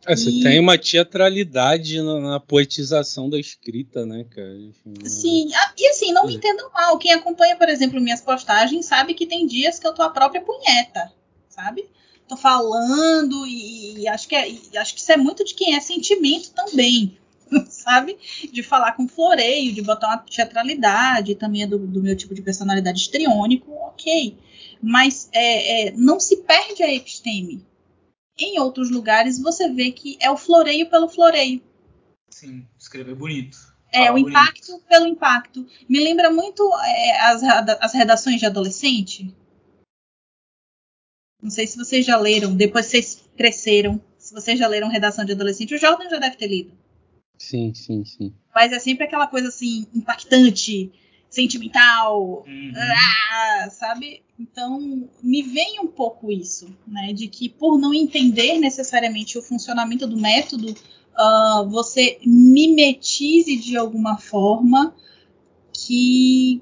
[0.05, 0.43] É, você e...
[0.43, 4.55] tem uma teatralidade na, na, poetização da escrita, né, cara?
[4.57, 6.35] Enfim, Sim, ah, e assim, não me é.
[6.37, 6.97] entendam mal.
[6.97, 10.41] Quem acompanha, por exemplo, minhas postagens sabe que tem dias que eu tô a própria
[10.41, 11.11] punheta,
[11.47, 11.85] sabe?
[12.27, 15.75] Tô falando e, e acho que é, e acho que isso é muito de quem
[15.75, 17.17] é sentimento também,
[17.69, 18.17] sabe?
[18.51, 22.41] De falar com floreio, de botar uma teatralidade, também é do, do meu tipo de
[22.41, 24.37] personalidade histriônico, ok.
[24.81, 27.65] Mas é, é, não se perde a episteme,
[28.37, 31.61] em outros lugares você vê que é o floreio pelo floreio.
[32.29, 33.57] Sim, escrever bonito.
[33.91, 34.87] É, o impacto bonito.
[34.87, 35.67] pelo impacto.
[35.87, 39.33] Me lembra muito é, as, as redações de adolescente.
[41.41, 44.01] Não sei se vocês já leram, depois vocês cresceram.
[44.17, 46.71] Se vocês já leram redação de adolescente, o Jordan já deve ter lido.
[47.37, 48.33] Sim, sim, sim.
[48.55, 50.91] Mas é sempre aquela coisa assim, impactante,
[51.33, 52.71] sentimental, uhum.
[52.75, 54.21] ah, sabe?
[54.39, 57.11] Então, me vem um pouco isso, né?
[57.11, 64.19] De que por não entender necessariamente o funcionamento do método, uh, você mimetize de alguma
[64.19, 64.95] forma
[65.73, 66.61] que,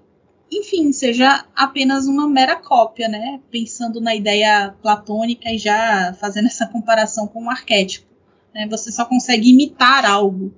[0.49, 3.41] enfim, seja apenas uma mera cópia, né?
[3.51, 8.07] Pensando na ideia platônica e já fazendo essa comparação com o arquétipo.
[8.55, 8.67] Né?
[8.69, 10.53] Você só consegue imitar algo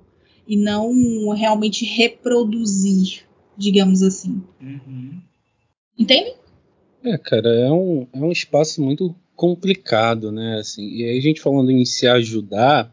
[0.46, 3.24] e não realmente reproduzir
[3.56, 4.42] digamos assim.
[4.60, 5.20] Uhum.
[5.98, 6.34] Entende?
[7.02, 10.58] É, cara, é um, é um espaço muito complicado, né?
[10.58, 12.92] Assim, e aí a gente falando em se ajudar,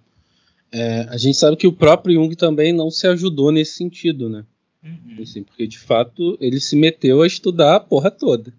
[0.72, 4.46] é, a gente sabe que o próprio Jung também não se ajudou nesse sentido, né?
[4.84, 5.22] Uhum.
[5.22, 8.54] Assim, porque de fato ele se meteu a estudar a porra toda.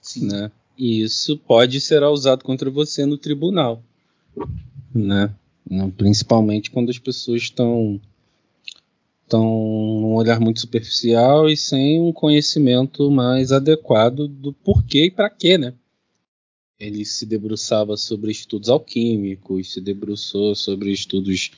[0.00, 0.28] Sim.
[0.28, 0.50] Né?
[0.78, 3.82] E isso pode ser usado contra você no tribunal,
[4.94, 5.34] né?
[5.96, 8.00] Principalmente quando as pessoas estão
[9.26, 15.28] então, um olhar muito superficial e sem um conhecimento mais adequado do porquê e para
[15.28, 15.74] quê, né?
[16.78, 21.50] Ele se debruçava sobre estudos alquímicos, se debruçou sobre estudos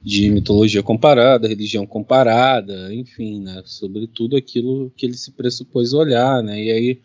[0.00, 3.60] de mitologia comparada, religião comparada, enfim, né?
[3.64, 6.62] Sobre tudo aquilo que ele se pressupôs olhar, né?
[6.62, 7.00] E aí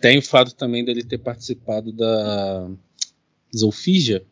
[0.00, 2.70] tem o fato também dele ter participado da
[3.54, 4.24] Zolfinja,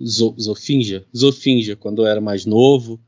[0.00, 3.00] Zofinja, Zofinja, quando era mais novo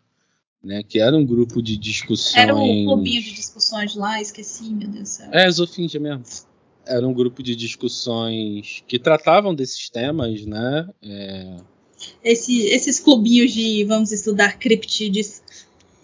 [0.62, 0.82] né?
[0.82, 2.36] Que era um grupo de discussões.
[2.36, 5.28] Era um clubinho de discussões lá, esqueci, meu Deus do céu.
[5.32, 6.24] É, Zofinja mesmo.
[6.84, 10.88] Era um grupo de discussões que tratavam desses temas, né?
[11.02, 11.56] É...
[12.22, 15.42] Esse, esses clubinhos de vamos estudar criptides.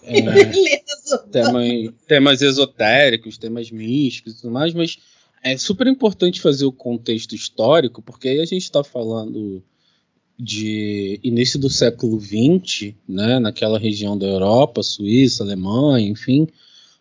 [0.03, 0.21] É,
[1.31, 1.61] tema,
[2.07, 4.99] temas esotéricos, temas místicos e tudo mais, mas
[5.43, 9.63] é super importante fazer o contexto histórico, porque aí a gente está falando
[10.39, 16.49] de início do século XX, né, naquela região da Europa, Suíça, Alemanha, enfim,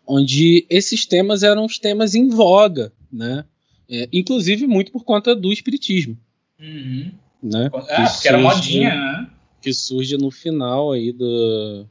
[0.06, 3.44] onde esses temas eram os temas em voga, né,
[3.88, 6.16] é, inclusive muito por conta do espiritismo,
[6.60, 7.10] uhum.
[7.42, 11.86] né, é, que, era modinha, né, que surge no final aí do,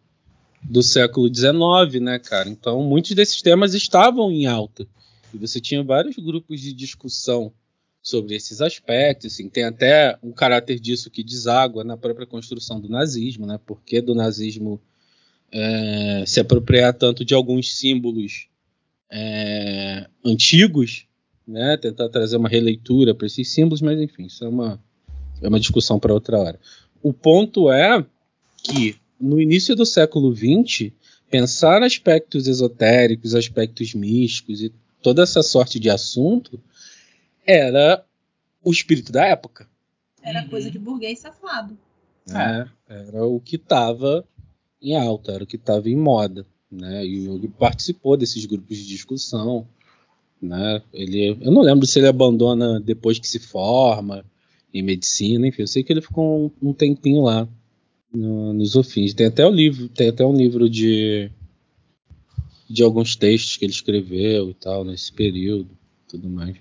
[0.63, 2.49] do século XIX, né, cara.
[2.49, 4.87] Então muitos desses temas estavam em alta
[5.33, 7.53] e você tinha vários grupos de discussão
[8.01, 9.33] sobre esses aspectos.
[9.33, 13.59] Assim, tem até um caráter disso que deságua na própria construção do nazismo, né?
[13.65, 14.81] Porque do nazismo
[15.51, 18.47] é, se apropriar tanto de alguns símbolos
[19.11, 21.05] é, antigos,
[21.47, 21.77] né?
[21.77, 24.81] Tentar trazer uma releitura para esses símbolos, mas enfim, isso é uma,
[25.41, 26.59] é uma discussão para outra hora.
[27.03, 28.03] O ponto é
[28.63, 30.91] que no início do século XX,
[31.29, 36.59] pensar aspectos esotéricos, aspectos místicos e toda essa sorte de assunto
[37.45, 38.05] era
[38.63, 39.67] o espírito da época.
[40.21, 41.77] Era coisa de burguês safado.
[42.29, 44.25] É, era o que estava
[44.81, 46.45] em alta, era o que estava em moda.
[46.71, 47.05] Né?
[47.05, 49.67] E o Jung participou desses grupos de discussão.
[50.41, 50.81] Né?
[50.93, 54.25] Ele, eu não lembro se ele abandona depois que se forma
[54.73, 57.47] em medicina, enfim, eu sei que ele ficou um, um tempinho lá
[58.13, 59.13] no, nos ofins.
[59.13, 61.29] Tem até o livro, tem até um livro de
[62.69, 65.69] de alguns textos que ele escreveu e tal nesse período,
[66.07, 66.55] tudo mais.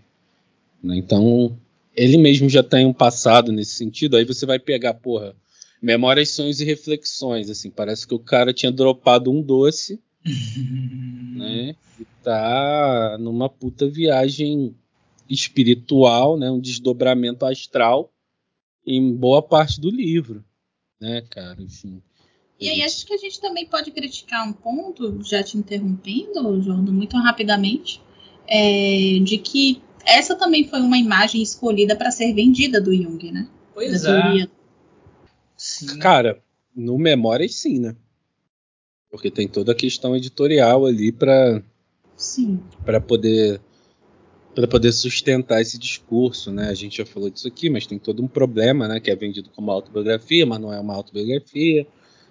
[0.82, 0.96] Né?
[0.96, 1.58] Então
[1.94, 4.16] ele mesmo já tem um passado nesse sentido.
[4.16, 5.34] Aí você vai pegar, porra,
[5.82, 10.00] memórias, sonhos e reflexões, assim, parece que o cara tinha dropado um doce,
[11.36, 11.74] né?
[11.98, 14.74] E tá numa puta viagem
[15.28, 16.50] espiritual, né?
[16.50, 18.12] Um desdobramento astral
[18.86, 20.44] em boa parte do livro,
[21.00, 21.60] né, cara?
[21.62, 22.02] Enfim.
[22.58, 26.92] E aí acho que a gente também pode criticar um ponto, já te interrompendo, Jordan,
[26.92, 28.02] muito rapidamente,
[28.46, 33.48] é, de que essa também foi uma imagem escolhida para ser vendida do Jung, né?
[33.74, 34.22] Pois da é.
[34.22, 34.50] Teoria
[35.60, 35.98] Sim.
[35.98, 36.42] Cara,
[36.74, 37.94] no Memórias sim, né?
[39.10, 41.62] Porque tem toda a questão editorial ali para
[42.82, 43.60] para poder
[44.54, 46.70] para poder sustentar esse discurso, né?
[46.70, 49.00] A gente já falou disso aqui, mas tem todo um problema, né?
[49.00, 51.86] Que é vendido como autobiografia, mas não é uma autobiografia.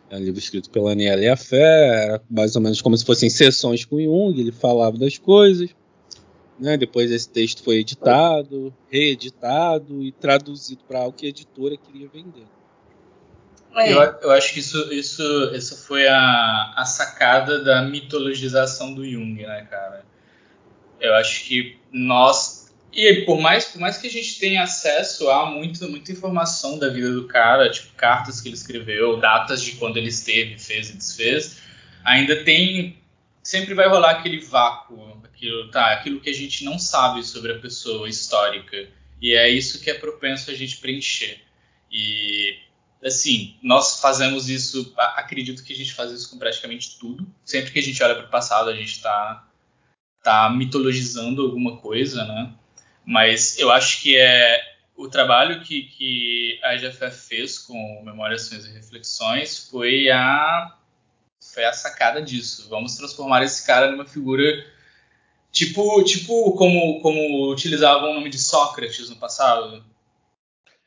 [0.09, 3.05] É um livro escrito pela Aniela e a Fé, era mais ou menos como se
[3.05, 5.69] fossem sessões com Jung, ele falava das coisas.
[6.59, 6.77] Né?
[6.77, 12.45] Depois esse texto foi editado, reeditado e traduzido para algo que a editora queria vender.
[13.75, 13.93] É.
[13.93, 19.41] Eu, eu, acho que isso, isso, isso foi a, a sacada da mitologização do Jung,
[19.41, 20.03] né, cara?
[20.99, 22.73] Eu acho que nós.
[22.91, 26.89] E por mais, por mais que a gente tenha acesso a muito, muita informação da
[26.89, 30.97] vida do cara, tipo cartas que ele escreveu, datas de quando ele esteve, fez e
[30.97, 31.59] desfez,
[32.03, 32.97] ainda tem.
[33.41, 37.59] Sempre vai rolar aquele vácuo, aquilo, tá, aquilo que a gente não sabe sobre a
[37.59, 38.89] pessoa histórica.
[39.21, 41.41] E é isso que é propenso a gente preencher.
[41.91, 42.57] E
[43.03, 47.25] assim, nós fazemos isso, acredito que a gente faz isso com praticamente tudo.
[47.45, 49.47] Sempre que a gente olha para o passado, a gente está
[50.21, 52.53] tá mitologizando alguma coisa, né?
[53.05, 54.61] Mas eu acho que é
[54.95, 60.75] o trabalho que, que a IGFF fez com Memórias, Ações e Reflexões foi a
[61.41, 62.67] foi a sacada disso.
[62.69, 64.43] Vamos transformar esse cara numa figura
[65.51, 69.83] tipo tipo como como utilizavam o nome de Sócrates no passado,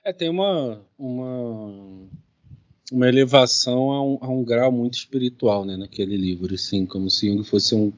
[0.05, 2.09] é, tem uma, uma,
[2.91, 7.31] uma elevação a um, a um, grau muito espiritual, né, naquele livro, assim, como se
[7.31, 7.93] Jung fosse um,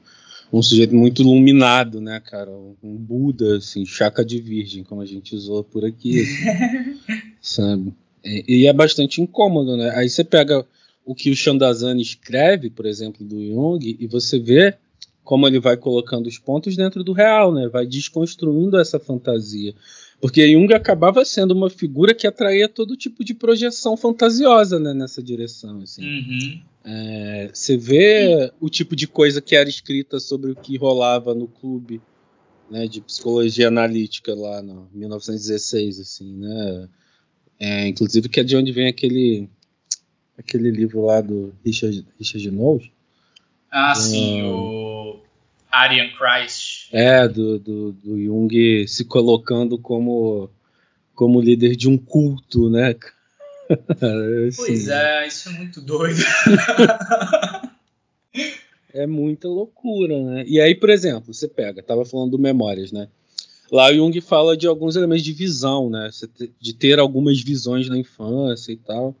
[0.53, 5.35] um sujeito muito iluminado, né, cara, um Buda, assim, chaca de virgem, como a gente
[5.35, 6.99] usou por aqui, assim,
[7.41, 7.93] sabe?
[8.23, 9.91] E, e, é bastante incômodo, né?
[9.95, 10.63] Aí você pega
[11.03, 14.77] o que o Chandazani escreve, por exemplo, do Jung, e você vê
[15.25, 17.67] como ele vai colocando os pontos dentro do real, né?
[17.67, 19.73] Vai desconstruindo essa fantasia.
[20.21, 25.21] Porque Jung acabava sendo uma figura que atraía todo tipo de projeção fantasiosa né, nessa
[25.21, 25.81] direção.
[25.81, 26.03] Assim.
[26.05, 26.61] Uhum.
[26.85, 31.47] É, você vê o tipo de coisa que era escrita sobre o que rolava no
[31.47, 31.99] clube
[32.69, 36.87] né, de psicologia analítica lá no 1916, assim, né?
[37.59, 39.49] É, inclusive que é de onde vem aquele
[40.37, 42.89] aquele livro lá do Richard, Richard Knowles.
[43.77, 45.19] Ah, sim, o
[45.69, 46.87] Aryan Christ.
[46.93, 50.49] É, do, do, do Jung se colocando como,
[51.13, 52.95] como líder de um culto, né?
[53.67, 56.23] assim, pois é, isso é muito doido.
[58.93, 60.45] é muita loucura, né?
[60.47, 63.09] E aí, por exemplo, você pega, tava falando do Memórias, né?
[63.69, 66.09] Lá o Jung fala de alguns elementos de visão, né?
[66.61, 69.13] De ter algumas visões na infância e tal.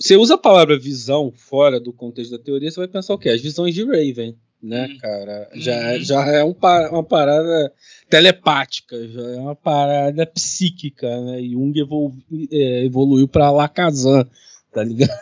[0.00, 3.30] Você usa a palavra visão fora do contexto da teoria, você vai pensar o quê?
[3.30, 4.98] As visões de Raven né, hum.
[4.98, 5.50] cara?
[5.54, 6.00] Já, uhum.
[6.00, 6.54] já é um,
[6.90, 7.72] uma parada
[8.08, 11.42] telepática, já é uma parada psíquica, né?
[11.42, 12.14] Jung evolu
[12.50, 14.28] é, evoluiu para Lacazan,
[14.72, 15.18] tá ligado?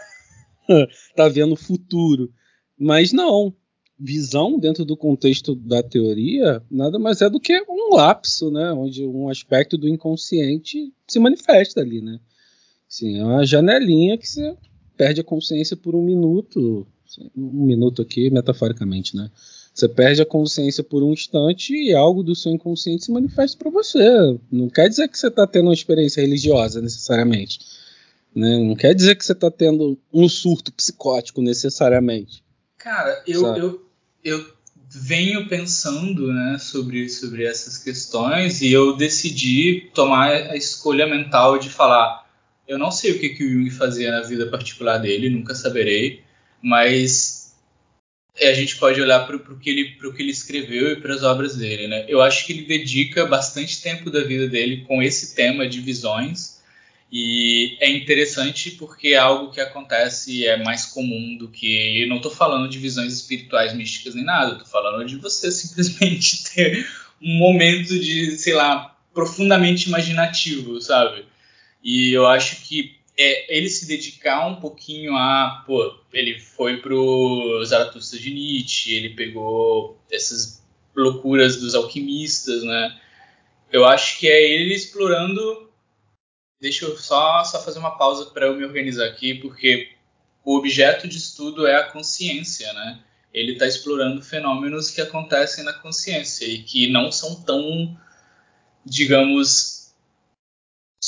[1.14, 2.32] tá vendo o futuro.
[2.78, 3.54] Mas não,
[3.98, 8.72] visão dentro do contexto da teoria nada mais é do que um lapso, né?
[8.72, 12.18] Onde um aspecto do inconsciente se manifesta ali, né?
[12.88, 14.57] Sim, é uma janelinha que você
[14.96, 16.87] perde a consciência por um minuto,
[17.37, 19.31] um minuto aqui, metaforicamente, né?
[19.77, 23.70] Você perde a consciência por um instante e algo do seu inconsciente se manifesta para
[23.70, 24.01] você.
[24.51, 27.59] Não quer dizer que você está tendo uma experiência religiosa necessariamente.
[28.35, 28.59] Né?
[28.59, 32.42] Não quer dizer que você está tendo um surto psicótico necessariamente.
[32.79, 33.87] Cara, eu, eu,
[34.25, 34.46] eu
[34.88, 41.68] venho pensando né, sobre, sobre essas questões e eu decidi tomar a escolha mental de
[41.68, 42.25] falar
[42.66, 46.22] eu não sei o que, que o Jung fazia na vida particular dele, nunca saberei,
[46.62, 47.55] mas
[48.42, 51.57] a gente pode olhar para o que, ele, que ele escreveu e para as obras
[51.57, 51.88] dele.
[51.88, 52.05] Né?
[52.09, 56.57] Eu acho que ele dedica bastante tempo da vida dele com esse tema de visões,
[57.11, 62.02] e é interessante porque é algo que acontece e é mais comum do que.
[62.02, 66.42] Eu não estou falando de visões espirituais místicas nem nada, estou falando de você simplesmente
[66.52, 66.87] ter
[67.22, 71.24] um momento de, sei lá, profundamente imaginativo, sabe?
[71.87, 75.62] E eu acho que é, ele se dedicar um pouquinho a.
[75.64, 83.01] Pô, ele foi pro Zaratustra de Nietzsche, ele pegou essas loucuras dos alquimistas, né?
[83.70, 85.70] Eu acho que é ele explorando.
[86.61, 89.92] Deixa eu só, só fazer uma pausa para eu me organizar aqui, porque
[90.44, 93.01] o objeto de estudo é a consciência, né?
[93.33, 97.96] Ele está explorando fenômenos que acontecem na consciência e que não são tão,
[98.85, 99.75] digamos,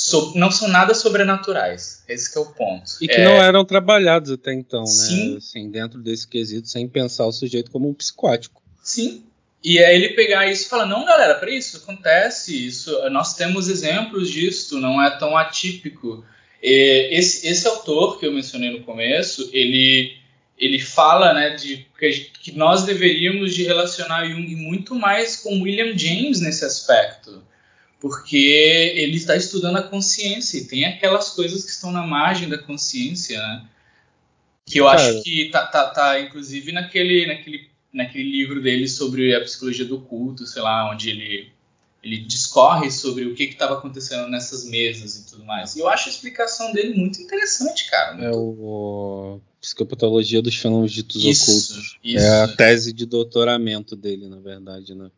[0.09, 2.03] so, não são nada sobrenaturais.
[2.07, 2.91] Esse é o ponto.
[3.01, 3.23] E que é...
[3.23, 5.31] não eram trabalhados até então, Sim.
[5.31, 5.37] né?
[5.37, 8.61] Assim, dentro desse quesito, sem pensar o sujeito como um psicótico.
[8.83, 9.23] Sim.
[9.63, 13.67] E é ele pegar isso e falar, não, galera, para isso acontece, isso, nós temos
[13.67, 16.23] exemplos disso, não é tão atípico.
[16.63, 20.17] E esse, esse autor que eu mencionei no começo, ele
[20.57, 25.97] ele fala né, de que, que nós deveríamos de relacionar Jung muito mais com William
[25.97, 27.41] James nesse aspecto
[27.99, 32.57] porque ele está estudando a consciência e tem aquelas coisas que estão na margem da
[32.57, 33.65] consciência, né?
[34.65, 35.01] Que eu Cara.
[35.01, 39.99] acho que tá, tá, tá, inclusive naquele, naquele, naquele livro dele sobre a psicologia do
[39.99, 41.51] culto, sei lá, onde ele,
[42.03, 45.75] ele discorre sobre o que estava acontecendo nessas mesas e tudo mais.
[45.75, 48.13] E eu acho a explicação dele muito interessante, cara.
[48.13, 48.25] Muito...
[48.25, 51.99] É o Psicopatologia dos Fenômenos Ditos isso, Ocultos.
[52.03, 52.23] Isso.
[52.23, 55.09] É a tese de doutoramento dele, na verdade, né?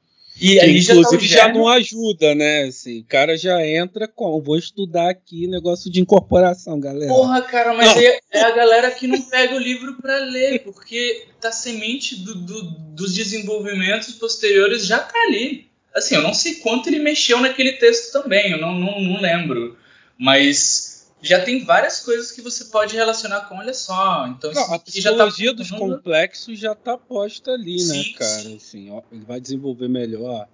[0.41, 2.63] E aí inclusive já, tá já, não ajuda, né?
[2.63, 7.13] Assim, o cara já entra com, vou estudar aqui negócio de incorporação, galera.
[7.13, 11.27] Porra, cara, mas aí é a galera que não pega o livro para ler, porque
[11.43, 15.67] a semente do, do, dos desenvolvimentos posteriores já tá ali.
[15.93, 19.77] Assim, eu não sei quanto ele mexeu naquele texto também, eu não, não, não lembro.
[20.17, 20.90] Mas
[21.21, 24.27] já tem várias coisas que você pode relacionar com, olha só.
[24.27, 28.17] Então, Não, a psicologia já tá dos complexos já está posta ali, né, sim, né,
[28.17, 28.41] cara?
[28.41, 28.55] Sim.
[28.55, 30.47] Assim, ó, ele vai desenvolver melhor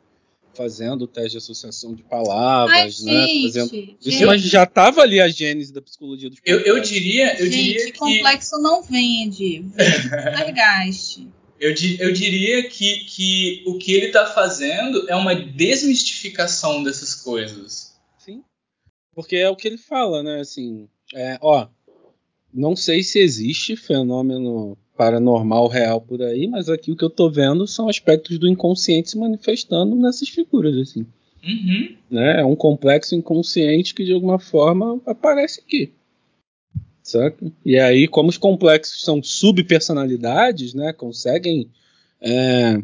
[0.57, 3.27] fazendo o teste de associação de palavras, Ai, né?
[3.27, 3.69] Gente, fazendo...
[3.69, 3.97] gente.
[4.03, 6.67] Isso, mas já estava ali a gênese da psicologia dos complexos.
[6.67, 13.05] Eu, eu diria, eu gente, diria que complexo não vende, vende Eu, eu diria que,
[13.05, 17.86] que o que ele está fazendo é uma desmistificação dessas coisas.
[19.17, 20.41] Porque é o que ele fala, né?
[20.41, 21.67] Assim, é, ó,
[22.53, 27.27] não sei se existe fenômeno paranormal real por aí, mas aqui o que eu tô
[27.27, 31.03] vendo são aspectos do inconsciente se manifestando nessas figuras, assim.
[31.43, 31.95] Uhum.
[32.11, 32.41] Né?
[32.41, 35.91] É um complexo inconsciente que de alguma forma aparece aqui.
[37.01, 37.51] Saca?
[37.65, 40.93] E aí, como os complexos são subpersonalidades, né?
[40.93, 41.71] Conseguem
[42.21, 42.79] é,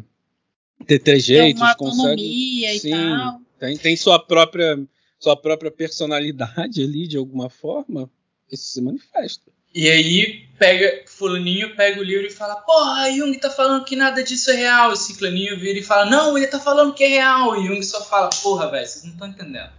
[0.84, 2.26] ter trejeitos, uma conseguem.
[2.26, 3.40] E sim, tal.
[3.60, 4.84] Tem, tem sua própria
[5.18, 8.10] sua própria personalidade ali, de alguma forma,
[8.50, 9.50] isso se manifesta.
[9.74, 14.22] E aí pega, fulaninho pega o livro e fala, porra, Jung tá falando que nada
[14.22, 14.92] disso é real.
[14.92, 17.60] E ciclaninho vira e fala, não, ele tá falando que é real.
[17.60, 19.70] E Jung só fala, porra, velho, vocês não estão entendendo.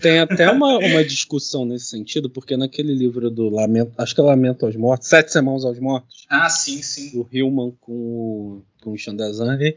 [0.00, 4.24] Tem até uma, uma discussão nesse sentido, porque naquele livro do Lamento, acho que é
[4.24, 6.26] Lamento aos Mortos, Sete Semanas aos Mortos.
[6.30, 7.10] Ah, sim, sim.
[7.12, 9.76] Do Hillman com, com o Chandazani.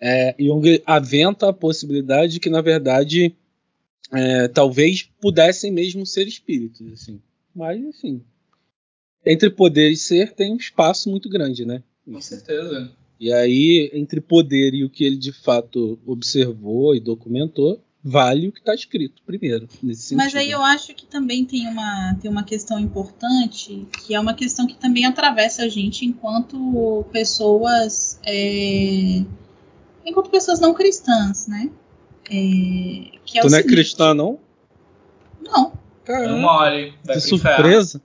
[0.00, 3.36] É, Jung aventa a possibilidade de que, na verdade,
[4.12, 7.20] é, talvez pudessem mesmo ser espíritos, assim.
[7.54, 8.22] Mas, assim,
[9.24, 11.82] entre poder e ser tem um espaço muito grande, né?
[12.04, 12.92] Com certeza.
[13.18, 18.52] E aí, entre poder e o que ele de fato observou e documentou, vale o
[18.52, 20.18] que está escrito primeiro, nesse sentido.
[20.18, 24.34] Mas aí eu acho que também tem uma, tem uma questão importante, que é uma
[24.34, 28.18] questão que também atravessa a gente enquanto pessoas.
[28.26, 29.22] É,
[30.04, 31.70] enquanto pessoas não cristãs, né?
[32.26, 33.72] É, que é tu não seguinte.
[33.72, 34.40] é cristã, não?
[35.40, 35.72] Não.
[36.04, 36.28] Caramba.
[36.28, 36.94] Não mole.
[37.06, 38.02] Que surpresa.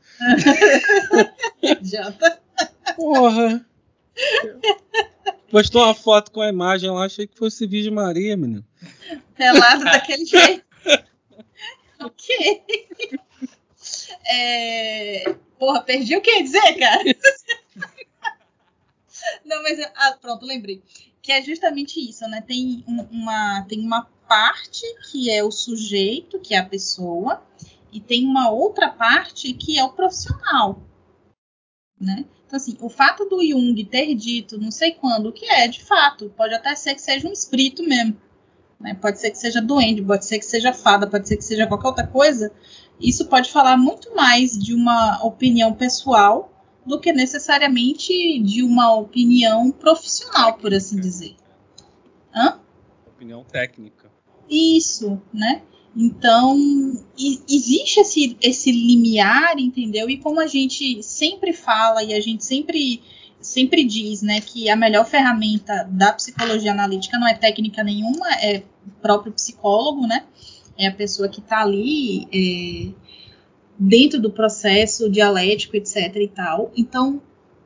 [1.81, 2.39] Janta.
[2.95, 3.65] Porra.
[5.49, 8.65] Postou uma foto com a imagem lá, achei que fosse Virgem Maria, menino.
[9.35, 10.65] Pelado daquele jeito.
[12.01, 12.63] ok.
[14.29, 15.35] É...
[15.57, 17.03] Porra, perdi o que ia dizer, cara?
[19.45, 19.79] Não, mas.
[19.95, 20.81] Ah, pronto, lembrei
[21.27, 22.39] que é justamente isso, né?
[22.39, 27.43] Tem uma, tem uma parte que é o sujeito, que é a pessoa,
[27.91, 30.81] e tem uma outra parte que é o profissional.
[31.99, 32.23] Né?
[32.45, 35.83] Então, assim, o fato do Jung ter dito não sei quando, o que é, de
[35.83, 38.15] fato, pode até ser que seja um espírito mesmo.
[38.79, 38.93] Né?
[38.93, 41.87] Pode ser que seja doente, pode ser que seja fada, pode ser que seja qualquer
[41.89, 42.53] outra coisa.
[43.01, 46.56] Isso pode falar muito mais de uma opinião pessoal
[46.87, 51.35] do que necessariamente de uma opinião profissional, por assim dizer.
[52.33, 52.59] Hã?
[53.05, 54.09] Opinião técnica.
[54.49, 55.61] Isso, né?
[55.95, 56.55] Então,
[57.49, 60.09] existe esse, esse limiar, entendeu?
[60.09, 63.01] E como a gente sempre fala e a gente sempre,
[63.41, 68.63] sempre diz, né, que a melhor ferramenta da psicologia analítica não é técnica nenhuma, é
[68.85, 70.23] o próprio psicólogo, né?
[70.77, 72.93] É a pessoa que está ali é,
[73.77, 76.15] dentro do processo dialético, etc.
[76.15, 76.71] e tal.
[76.75, 77.21] Então,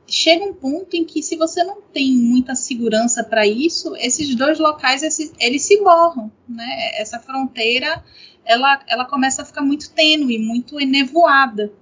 [0.06, 4.58] chega um ponto em que se você não tem muita segurança para isso, esses dois
[4.58, 7.00] locais esses, eles se borram, né?
[7.00, 8.04] Essa fronteira
[8.44, 11.72] ela, ela começa a ficar muito tênue, muito enevoada.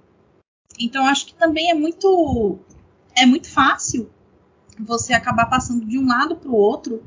[0.79, 2.59] Então acho que também é muito
[3.15, 4.09] é muito fácil
[4.79, 7.03] você acabar passando de um lado para o outro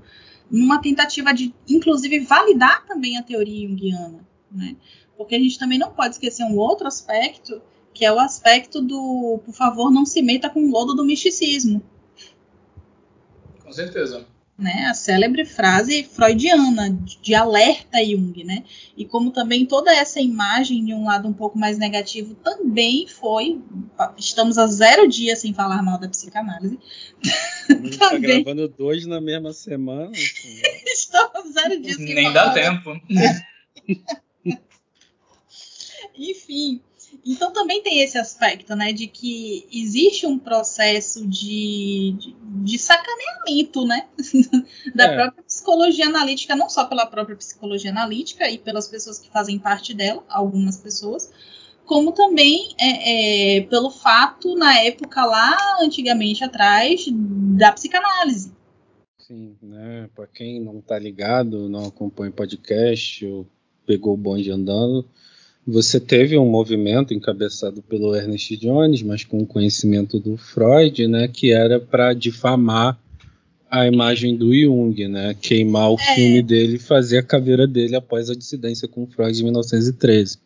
[0.50, 4.20] numa tentativa de, inclusive, validar também a teoria junguiana,
[4.50, 4.76] né?
[5.16, 7.60] Porque a gente também não pode esquecer um outro aspecto
[7.94, 11.80] que é o aspecto do, por favor, não se meta com o lodo do misticismo.
[13.62, 14.26] Com certeza.
[14.56, 18.62] Né, a célebre frase freudiana de alerta Jung, né?
[18.96, 23.60] E como também toda essa imagem de um lado um pouco mais negativo também foi,
[24.16, 26.78] estamos a zero dias sem falar mal da psicanálise.
[27.20, 30.10] Estamos tá gravando dois na mesma semana.
[30.10, 30.62] Assim.
[30.86, 32.54] estamos zero dias sem Nem falar.
[32.54, 33.00] Nem dá tempo.
[36.16, 36.80] Enfim,
[37.26, 43.84] então também tem esse aspecto, né, de que existe um processo de, de, de sacaneamento,
[43.84, 44.06] né,
[44.94, 45.14] da é.
[45.16, 49.92] própria psicologia analítica, não só pela própria psicologia analítica e pelas pessoas que fazem parte
[49.92, 51.32] dela, algumas pessoas,
[51.84, 58.52] como também é, é, pelo fato, na época lá, antigamente atrás, da psicanálise.
[59.18, 63.46] Sim, né, para quem não está ligado, não acompanha o podcast, ou
[63.86, 65.08] pegou o bonde andando,
[65.66, 71.26] você teve um movimento encabeçado pelo Ernest Jones, mas com o conhecimento do Freud, né,
[71.28, 72.98] que era para difamar
[73.70, 76.14] a imagem do Jung, né, queimar o é.
[76.14, 80.38] filme dele e fazer a caveira dele após a dissidência com Freud em 1913.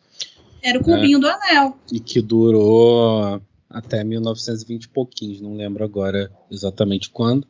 [0.63, 1.77] Era o clubinho né, do anel.
[1.91, 7.47] E que durou até 1920 e pouquinhos, não lembro agora exatamente quando.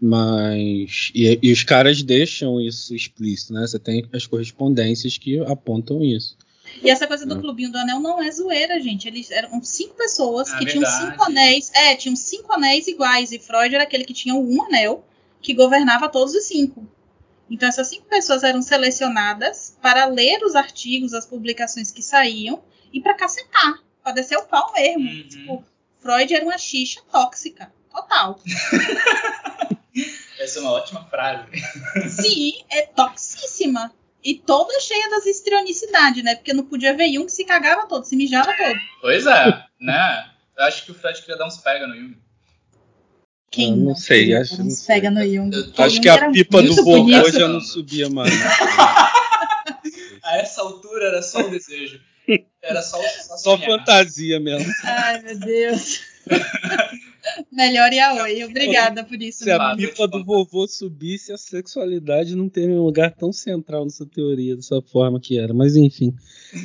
[0.00, 1.12] Mas.
[1.14, 3.64] E, e os caras deixam isso explícito, né?
[3.64, 6.36] Você tem as correspondências que apontam isso.
[6.80, 9.08] E essa coisa do clubinho do anel não é zoeira, gente.
[9.08, 10.96] Eles eram cinco pessoas é que verdade.
[10.96, 11.70] tinham cinco anéis.
[11.74, 13.32] É, tinham cinco anéis iguais.
[13.32, 15.04] E Freud era aquele que tinha um anel
[15.40, 16.86] que governava todos os cinco.
[17.50, 22.62] Então essas cinco pessoas eram selecionadas para ler os artigos, as publicações que saíam
[22.92, 25.08] e para cacetar, para descer o pau mesmo.
[25.08, 25.28] Uhum.
[25.28, 25.64] Tipo,
[26.00, 28.40] Freud era uma xixa tóxica, total.
[30.40, 31.46] Essa é uma ótima frase.
[32.08, 33.92] Sim, é toxíssima.
[34.24, 36.36] E toda cheia das histrionicidades, né?
[36.36, 38.78] Porque não podia ver Jung que se cagava todo, se mijava todo.
[39.00, 40.30] Pois é, né?
[40.56, 42.16] Eu acho que o Fred queria dar uns pega no Jung.
[43.50, 45.50] Quem eu não, sei, acho uns pega no Jung.
[45.76, 48.32] acho que a pipa do vovô já não subia mais.
[50.22, 52.00] A essa altura era só o desejo.
[52.62, 52.98] Era só
[53.36, 54.72] Só fantasia mesmo.
[54.84, 56.00] Ai, meu Deus.
[57.50, 58.44] Melhor Yaoi.
[58.44, 59.44] Obrigada por isso.
[59.44, 64.06] Se a pipa do vovô subisse, a sexualidade não teria um lugar tão central nessa
[64.06, 65.54] teoria, dessa forma que era.
[65.54, 66.14] Mas enfim.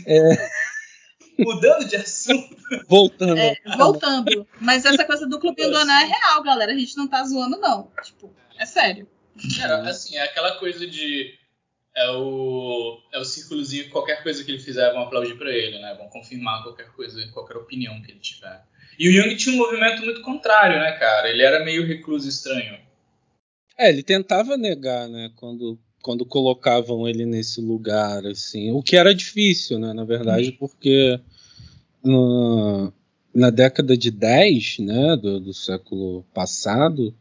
[0.06, 0.50] É...
[1.40, 2.58] Mudando de assunto.
[2.88, 3.38] Voltando.
[3.38, 4.48] É, voltando.
[4.60, 6.72] Mas essa coisa do clubinho do Anel é real, galera.
[6.72, 7.92] A gente não tá zoando, não.
[8.04, 9.08] Tipo, é sério.
[9.60, 11.38] Cara, assim, é aquela coisa de.
[11.96, 15.96] É o, é o círculozinho, qualquer coisa que ele fizer, vão aplaudir para ele, né?
[15.96, 18.64] Vão confirmar qualquer coisa, qualquer opinião que ele tiver.
[18.98, 21.30] E o Jung tinha um movimento muito contrário, né, cara?
[21.30, 22.78] Ele era meio recluso estranho.
[23.78, 28.72] É, ele tentava negar, né, quando, quando colocavam ele nesse lugar, assim.
[28.72, 30.58] O que era difícil, né, na verdade, uhum.
[30.58, 31.20] porque
[33.34, 37.14] na década de 10, né, do, do século passado,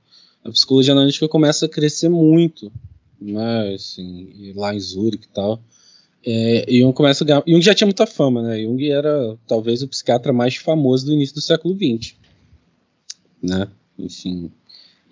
[0.43, 2.73] a psicologia analítica começa a crescer muito,
[3.21, 5.61] né, assim, lá em Zurich e tal.
[6.27, 7.45] É, Jung começa a ganhar.
[7.47, 8.61] Jung já tinha muita fama, né?
[8.61, 12.17] Jung era talvez o psiquiatra mais famoso do início do século XX.
[13.41, 13.69] Né?
[13.97, 14.51] Enfim.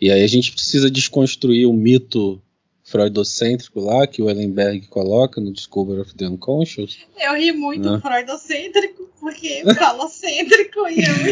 [0.00, 2.42] E aí a gente precisa desconstruir o mito
[2.82, 6.98] freudocêntrico lá que o Ellenberg coloca no Discovery of the Unconscious.
[7.18, 8.00] Eu ri muito né?
[8.00, 11.30] freudocêntrico porque falocêntrico e é muito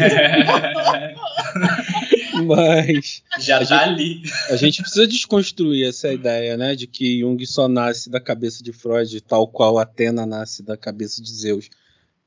[2.45, 4.23] Mas já tá gente, ali.
[4.49, 8.73] A gente precisa desconstruir essa ideia, né, de que Jung só nasce da cabeça de
[8.73, 11.69] Freud, tal qual Atena nasce da cabeça de Zeus.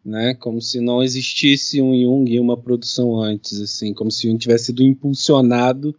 [0.05, 0.35] né?
[0.35, 4.67] Como se não existisse um Jung e uma produção antes, assim, como se Jung tivesse
[4.67, 5.95] sido impulsionado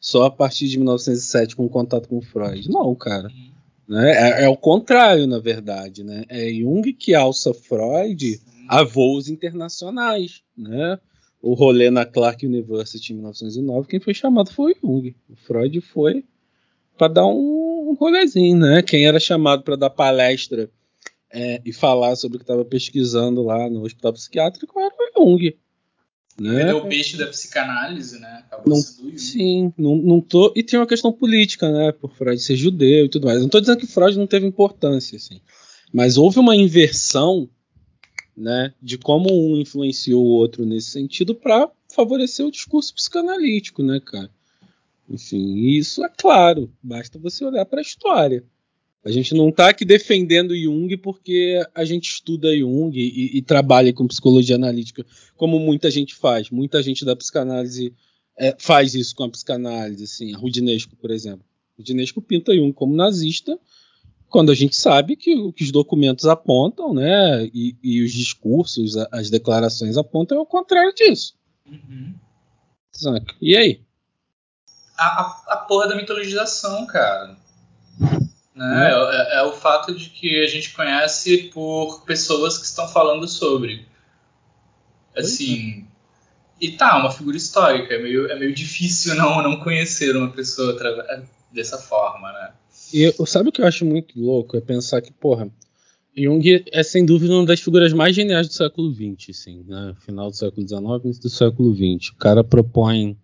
[0.00, 2.70] só a partir de 1907 com contato com Freud.
[2.70, 3.28] Não, cara.
[3.28, 3.50] Uhum.
[3.86, 4.12] Né?
[4.12, 6.24] É, é, o contrário, na verdade, né?
[6.28, 10.98] É Jung que alça Freud a voos internacionais, né?
[11.42, 15.14] O rolê na Clark University em 1909, quem foi chamado foi Jung.
[15.28, 16.24] O Freud foi
[16.98, 18.82] para dar um, um rolezinho, né?
[18.82, 20.70] Quem era chamado para dar palestra
[21.32, 25.56] é, e falar sobre o que estava pesquisando lá no hospital psiquiátrico era o Jung.
[26.38, 26.72] Né?
[26.72, 28.44] o peixe da psicanálise, né?
[28.46, 29.18] Acabou não, sendo Jung.
[29.18, 30.52] Sim, não, não tô.
[30.54, 31.92] E tem uma questão política, né?
[31.92, 33.38] Por Freud ser judeu e tudo mais.
[33.38, 35.40] Não estou dizendo que Freud não teve importância, assim.
[35.92, 37.48] Mas houve uma inversão,
[38.36, 38.72] né?
[38.80, 44.30] De como um influenciou o outro nesse sentido para favorecer o discurso psicanalítico, né, cara?
[45.08, 46.72] Enfim, isso é claro.
[46.82, 48.44] Basta você olhar para a história.
[49.04, 53.92] A gente não está aqui defendendo Jung porque a gente estuda Jung e, e, trabalha
[53.94, 55.06] com psicologia analítica,
[55.36, 56.50] como muita gente faz.
[56.50, 57.94] Muita gente da psicanálise
[58.38, 61.44] é, faz isso com a psicanálise, assim, a Rudinesco, por exemplo.
[61.78, 63.58] Rudinesco pinta Jung como nazista,
[64.30, 68.96] quando a gente sabe que o que os documentos apontam, né, e, e os discursos,
[69.12, 71.34] as declarações apontam é o contrário disso.
[71.66, 72.14] Uhum.
[73.40, 73.80] E aí?
[74.96, 77.36] A, a, a porra da mitologização, cara
[78.60, 78.94] né?
[78.94, 79.10] Uhum.
[79.10, 83.86] É, é, o fato de que a gente conhece por pessoas que estão falando sobre.
[85.16, 85.86] Assim.
[86.60, 87.94] E tá, uma figura histórica.
[87.94, 90.76] É meio, é meio difícil não, não conhecer uma pessoa
[91.50, 92.52] dessa forma, né?
[92.92, 94.56] E sabe o que eu acho muito louco?
[94.56, 95.50] É pensar que, porra,
[96.16, 99.94] Jung é sem dúvida uma das figuras mais geniais do século XX, assim, né?
[100.00, 102.10] Final do século XIX, início do século XX.
[102.10, 103.16] O cara propõe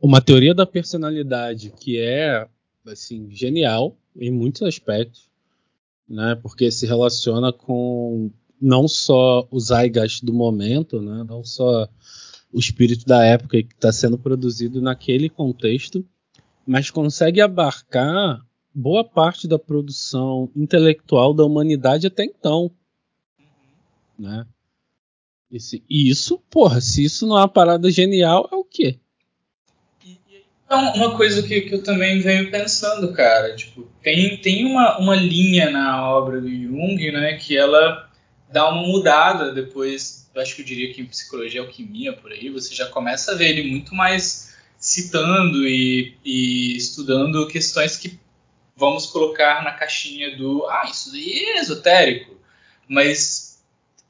[0.00, 2.48] uma teoria da personalidade que é,
[2.86, 5.28] assim, genial, em muitos aspectos,
[6.08, 6.34] né?
[6.40, 11.24] Porque se relaciona com não só o zeitgeist do momento, né?
[11.28, 11.88] Não só
[12.52, 16.04] o espírito da época que está sendo produzido naquele contexto,
[16.66, 18.40] mas consegue abarcar
[18.74, 22.70] boa parte da produção intelectual da humanidade até então,
[24.18, 24.46] né?
[25.50, 29.00] E isso, porra, se isso não é uma parada genial, é o quê?
[30.64, 35.16] Então, uma coisa que, que eu também venho pensando, cara, tipo, tem, tem uma, uma
[35.16, 38.08] linha na obra do Jung, né, que ela
[38.52, 42.48] dá uma mudada depois, eu acho que eu diria que em psicologia alquimia, por aí,
[42.50, 48.20] você já começa a ver ele muito mais citando e, e estudando questões que
[48.80, 52.34] vamos colocar na caixinha do, ah, isso aí é esotérico,
[52.88, 53.62] mas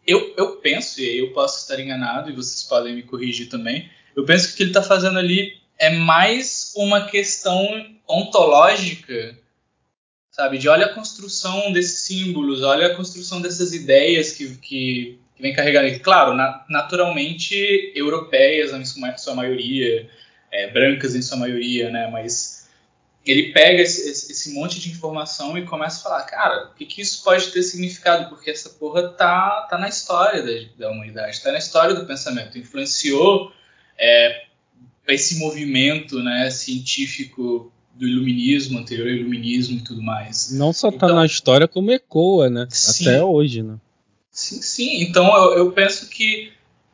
[0.06, 4.24] eu, eu penso, e eu posso estar enganado, e vocês podem me corrigir também, eu
[4.24, 7.66] penso que o que ele está fazendo ali é mais uma questão
[8.08, 9.36] ontológica,
[10.30, 10.58] sabe?
[10.58, 15.52] De olha a construção desses símbolos, olha a construção dessas ideias que, que, que vem
[15.52, 15.98] carregando.
[16.00, 18.84] Claro, na, naturalmente europeias em
[19.16, 20.08] sua maioria,
[20.52, 22.08] é, brancas em sua maioria, né?
[22.08, 22.59] Mas
[23.30, 27.00] ele pega esse, esse, monte de informação e começa a falar, cara, o que, que
[27.00, 28.28] isso pode ter significado?
[28.28, 32.58] Porque essa porra tá, tá na história da, da humanidade, tá na história do pensamento,
[32.58, 33.52] influenciou
[33.98, 34.44] é,
[35.08, 40.50] esse movimento né, científico do iluminismo, anterior ao iluminismo e tudo mais.
[40.52, 42.66] Não só está então, na história, como ecoa, né?
[42.70, 43.76] Sim, Até hoje, né?
[44.30, 45.02] Sim, sim.
[45.02, 46.52] Então eu, eu penso que.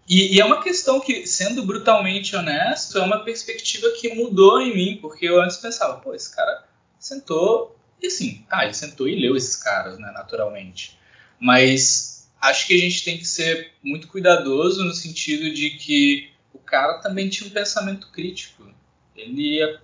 [0.09, 4.75] E, e, é uma questão que, sendo brutalmente honesto, é uma perspectiva que mudou em
[4.75, 6.65] mim, porque eu antes pensava, pô, esse cara
[6.99, 7.77] sentou.
[8.01, 10.97] E assim, tá, ele sentou e leu esses caras, né, naturalmente.
[11.41, 16.59] Mas acho que a gente tem que ser muito cuidadoso no sentido de que o
[16.59, 18.71] cara também tinha um pensamento crítico.
[19.17, 19.81] Ele ia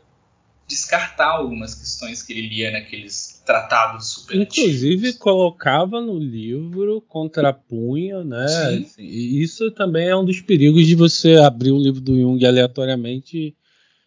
[0.67, 5.19] descartar algumas questões que ele lia naqueles tratados super Inclusive antigos.
[5.19, 8.45] colocava no livro, contrapunha, né?
[8.45, 12.45] Assim, e isso também é um dos perigos de você abrir o livro do Jung
[12.45, 13.55] aleatoriamente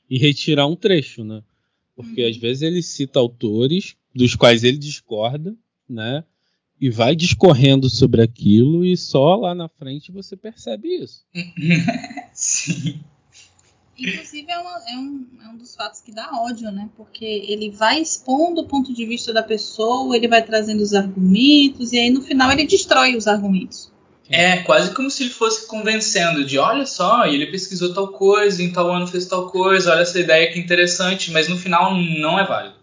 [0.10, 1.43] e retirar um trecho, né?
[1.95, 2.30] Porque uhum.
[2.30, 5.56] às vezes ele cita autores dos quais ele discorda,
[5.88, 6.24] né?
[6.80, 11.24] E vai discorrendo sobre aquilo e só lá na frente você percebe isso.
[12.34, 12.99] Sim.
[13.98, 16.89] Inclusive é, uma, é, um, é, um, dos fatos que dá ódio, né?
[16.98, 21.93] Porque ele vai expondo o ponto de vista da pessoa, ele vai trazendo os argumentos,
[21.93, 23.91] e aí no final ele destrói os argumentos.
[24.30, 28.74] É, quase como se ele fosse convencendo de olha só, ele pesquisou tal coisa, em
[28.74, 32.46] tal ano fez tal coisa, olha essa ideia que interessante, mas no final não é
[32.46, 32.76] válido.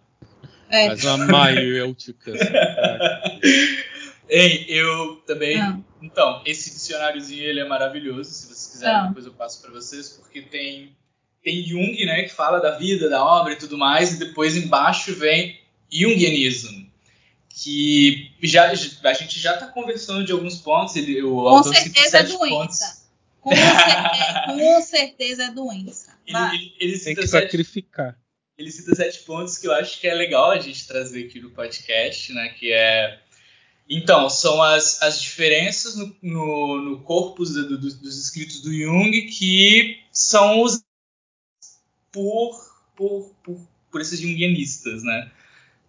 [0.70, 0.88] É.
[0.88, 2.32] Mas a maiêutica.
[4.28, 5.60] Ei, eu também.
[5.60, 5.78] Ah.
[6.00, 8.30] Então, esse dicionáriozinho ele é maravilhoso.
[8.30, 9.06] Se vocês quiserem, ah.
[9.08, 10.96] depois eu passo para vocês, porque tem
[11.42, 15.14] tem Jung, né, que fala da vida, da obra e tudo mais, e depois embaixo
[15.14, 16.90] vem Jungianismo,
[17.48, 20.96] que já, a gente já está conversando de alguns pontos.
[20.96, 23.02] Ele, o com certeza é doença.
[23.40, 26.18] Com, certeza, com certeza é doença.
[26.26, 28.18] Ele, ele, ele Tem que sete, sacrificar.
[28.56, 31.50] Ele cita sete pontos que eu acho que é legal a gente trazer aqui no
[31.50, 32.48] podcast, né?
[32.50, 33.18] Que é
[33.88, 39.10] então, são as, as diferenças no, no, no corpus do, do, dos escritos do Jung
[39.26, 40.91] que são usados
[42.12, 42.54] por,
[42.94, 43.60] por, por,
[43.90, 45.30] por esses jungianistas, né?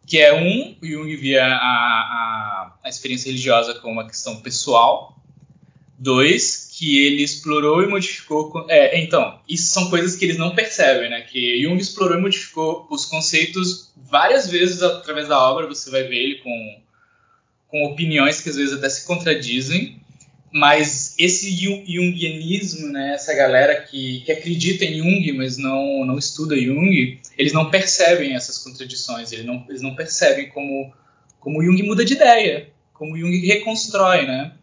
[0.05, 5.17] Que é um, Jung via a, a, a experiência religiosa como uma questão pessoal.
[5.97, 8.65] Dois, que ele explorou e modificou.
[8.67, 11.21] É, então, isso são coisas que eles não percebem, né?
[11.21, 15.67] Que Jung explorou e modificou os conceitos várias vezes através da obra.
[15.67, 16.83] Você vai ver ele com
[17.73, 19.99] com opiniões que às vezes até se contradizem,
[20.51, 26.59] mas esse jungianismo, né, essa galera que, que acredita em Jung, mas não, não estuda
[26.59, 30.93] Jung, eles não percebem essas contradições, eles não, eles não percebem como,
[31.39, 34.53] como Jung muda de ideia, como Jung reconstrói, né?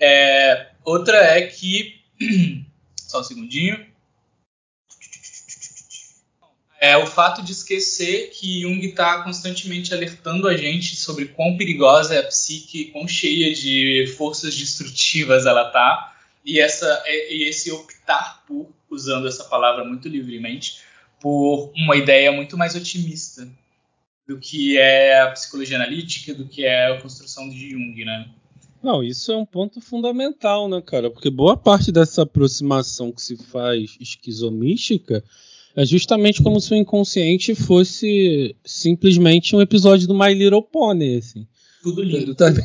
[0.00, 2.00] É, outra é que,
[2.96, 3.91] só um segundinho,
[6.82, 12.16] é o fato de esquecer que Jung está constantemente alertando a gente sobre quão perigosa
[12.16, 16.12] é a psique, quão cheia de forças destrutivas ela tá,
[16.44, 20.80] e, essa, e esse optar por, usando essa palavra muito livremente,
[21.20, 23.48] por uma ideia muito mais otimista
[24.26, 28.28] do que é a psicologia analítica, do que é a construção de Jung, né?
[28.82, 31.08] Não, isso é um ponto fundamental, né, cara?
[31.08, 35.22] Porque boa parte dessa aproximação que se faz esquizomística
[35.74, 41.46] é justamente como se o inconsciente fosse simplesmente um episódio do My Little Pony, assim.
[41.82, 42.60] Tudo lindo, tudo,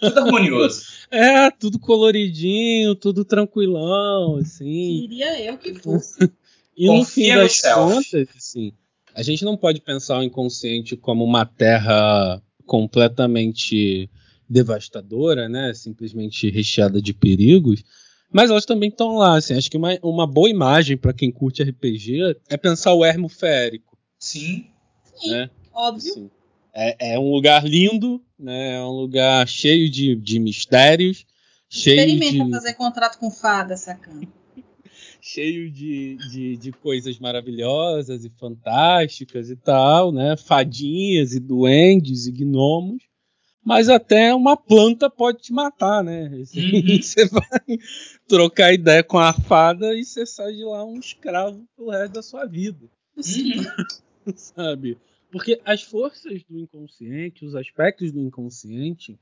[0.00, 0.92] tudo harmonioso.
[1.12, 5.00] É, tudo coloridinho, tudo tranquilão, assim.
[5.02, 6.32] Queria eu que fosse.
[6.74, 8.72] e Confia no fim das contas, assim,
[9.14, 14.08] a gente não pode pensar o inconsciente como uma terra completamente
[14.48, 15.74] devastadora, né?
[15.74, 17.84] Simplesmente recheada de perigos.
[18.32, 19.54] Mas elas também estão lá, assim.
[19.54, 23.98] Acho que uma, uma boa imagem para quem curte RPG é pensar o ermo férico.
[24.18, 24.66] Sim.
[25.26, 25.50] Né?
[25.52, 26.12] Sim, óbvio.
[26.12, 26.30] Assim,
[26.74, 28.76] é, é, um lugar lindo, né?
[28.76, 31.26] É um lugar cheio de, de mistérios.
[31.68, 32.50] Cheio Experimenta de...
[32.50, 34.26] fazer contrato com fada, sacana.
[35.20, 40.36] cheio de, de, de, coisas maravilhosas e fantásticas e tal, né?
[40.36, 43.02] Fadinhas e duendes e gnomos
[43.64, 46.28] mas até uma planta pode te matar, né?
[46.28, 46.44] Uhum.
[47.00, 47.78] Você vai
[48.26, 52.22] trocar ideia com a fada e você sai de lá um escravo pelo resto da
[52.22, 52.86] sua vida.
[53.16, 54.32] Uhum.
[54.34, 54.98] Sabe?
[55.30, 59.18] Porque as forças do inconsciente, os aspectos do inconsciente,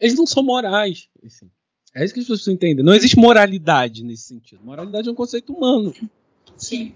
[0.00, 1.08] eles não são morais.
[1.24, 1.50] Assim.
[1.94, 2.84] É isso que as pessoas entendem.
[2.84, 4.64] Não existe moralidade nesse sentido.
[4.64, 5.94] Moralidade é um conceito humano.
[6.56, 6.94] Sim.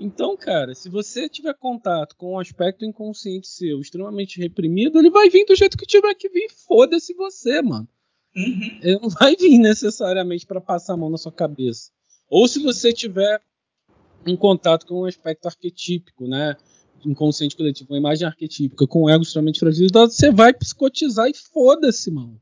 [0.00, 5.28] Então, cara, se você tiver contato com um aspecto inconsciente seu extremamente reprimido, ele vai
[5.28, 6.48] vir do jeito que tiver que vir.
[6.66, 7.86] Foda-se você, mano.
[8.34, 8.80] Uhum.
[8.82, 11.90] Ele não vai vir necessariamente para passar a mão na sua cabeça.
[12.30, 13.42] Ou se você tiver
[14.26, 16.56] em contato com um aspecto arquetípico, né?
[17.04, 22.10] Inconsciente coletivo, uma imagem arquetípica com um ego extremamente fragilizado, você vai psicotizar e foda-se,
[22.10, 22.40] mano.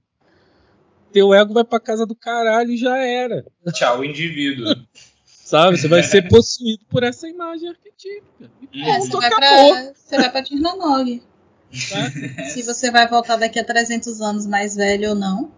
[1.11, 3.45] Teu ego vai pra casa do caralho e já era.
[3.73, 4.67] Tchau, indivíduo.
[5.49, 5.79] Sabe?
[5.79, 8.51] Você vai ser possuído por essa imagem arquetípica.
[8.71, 11.23] É, você, vai pra, você vai pra Tirnanog.
[11.71, 12.45] Tá?
[12.51, 15.51] Se você vai voltar daqui a 300 anos mais velho ou não.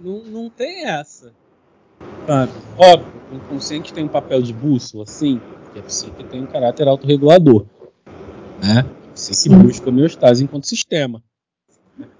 [0.00, 1.32] Não, não tem essa.
[2.26, 2.50] Sabe?
[2.76, 6.88] Óbvio, o inconsciente tem um papel de bússola, sim, porque a psique tem um caráter
[6.88, 7.64] autorregulador.
[8.60, 8.84] Né?
[9.10, 11.22] A psique busca homeostase enquanto sistema.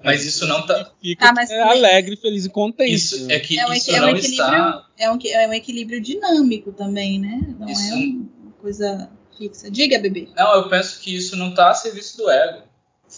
[0.03, 0.93] Mas isso não tá.
[1.01, 2.95] Fica tá, é alegre, feliz e contente.
[2.95, 4.87] Isso é que é um, isso é não está.
[4.99, 7.41] É um, é um equilíbrio dinâmico também, né?
[7.59, 7.93] Não isso...
[7.93, 9.70] é uma coisa fixa.
[9.70, 10.29] Diga, bebê.
[10.37, 12.68] Não, eu penso que isso não está a serviço do ego.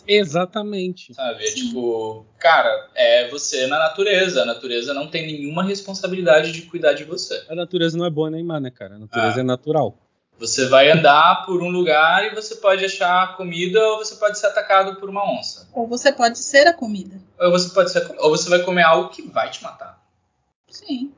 [0.07, 1.15] Exatamente.
[1.15, 1.45] Sabe?
[1.45, 4.43] É tipo, cara, é você na natureza.
[4.43, 7.45] A natureza não tem nenhuma responsabilidade de cuidar de você.
[7.49, 8.95] A natureza não é boa nem má, né, cara?
[8.95, 9.41] A natureza ah.
[9.41, 9.99] é natural.
[10.41, 14.47] Você vai andar por um lugar e você pode achar comida ou você pode ser
[14.47, 15.69] atacado por uma onça.
[15.75, 17.21] Ou você pode ser a comida.
[17.39, 20.03] Ou você pode ser ou você vai comer algo que vai te matar.
[20.71, 21.13] Sim.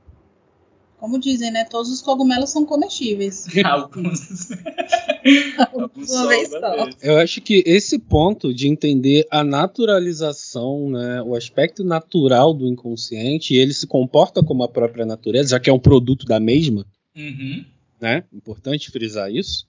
[0.99, 1.65] Como dizem, né?
[1.65, 3.47] Todos os cogumelos são comestíveis.
[3.65, 4.51] Alguns.
[5.73, 6.89] Alguns uma vez só.
[7.01, 13.55] Eu acho que esse ponto de entender a naturalização, né, o aspecto natural do inconsciente,
[13.55, 16.85] e ele se comporta como a própria natureza, já que é um produto da mesma,
[17.15, 17.72] uhum
[18.03, 18.25] né?
[18.33, 19.69] Importante frisar isso.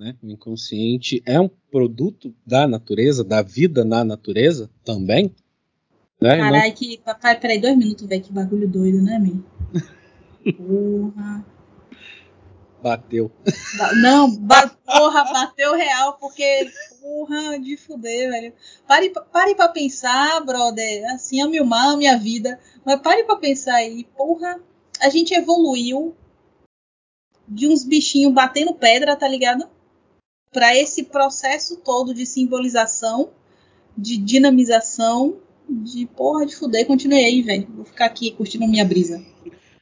[0.00, 0.16] Né?
[0.22, 5.30] O inconsciente é um produto da natureza, da vida na natureza também.
[6.20, 6.38] Né?
[6.38, 6.74] Caralho, não...
[6.74, 6.98] que.
[7.04, 8.22] Papai, peraí, dois minutos, velho.
[8.22, 9.44] Que bagulho doido, né, Mi?
[10.56, 11.44] Porra.
[12.82, 13.30] Bateu.
[14.02, 16.70] Não, ba porra, bateu real, porque
[17.00, 18.52] porra de fuder, velho.
[18.86, 21.02] Pare, pare pra pensar, brother.
[21.14, 22.58] Assim, a milmar a minha vida.
[22.84, 24.60] Mas pare pra pensar aí, porra.
[25.00, 26.14] A gente evoluiu
[27.48, 29.68] de uns bichinhos batendo pedra, tá ligado?
[30.52, 33.30] Para esse processo todo de simbolização,
[33.96, 35.38] de dinamização,
[35.68, 36.86] de porra de fuder.
[36.86, 37.66] Continuei aí, velho.
[37.74, 39.24] Vou ficar aqui curtindo minha brisa.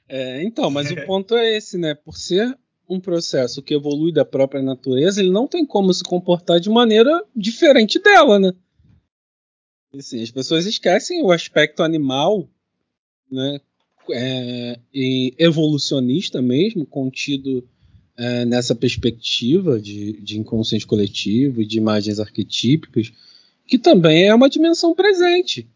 [0.09, 1.95] É, então, mas o ponto é esse, né?
[1.95, 2.57] Por ser
[2.89, 7.25] um processo que evolui da própria natureza, ele não tem como se comportar de maneira
[7.35, 8.53] diferente dela, né?
[9.95, 12.49] Assim, as pessoas esquecem o aspecto animal,
[13.31, 13.61] né?
[14.11, 17.67] É, e evolucionista mesmo, contido
[18.17, 23.13] é, nessa perspectiva de, de inconsciente coletivo e de imagens arquetípicas,
[23.67, 25.69] que também é uma dimensão presente.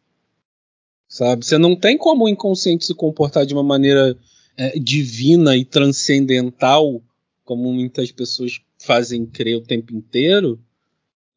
[1.09, 1.45] Sabe?
[1.45, 4.19] Você não tem como o inconsciente se comportar de uma maneira
[4.57, 7.03] é, divina e transcendental,
[7.45, 10.61] como muitas pessoas fazem crer o tempo inteiro,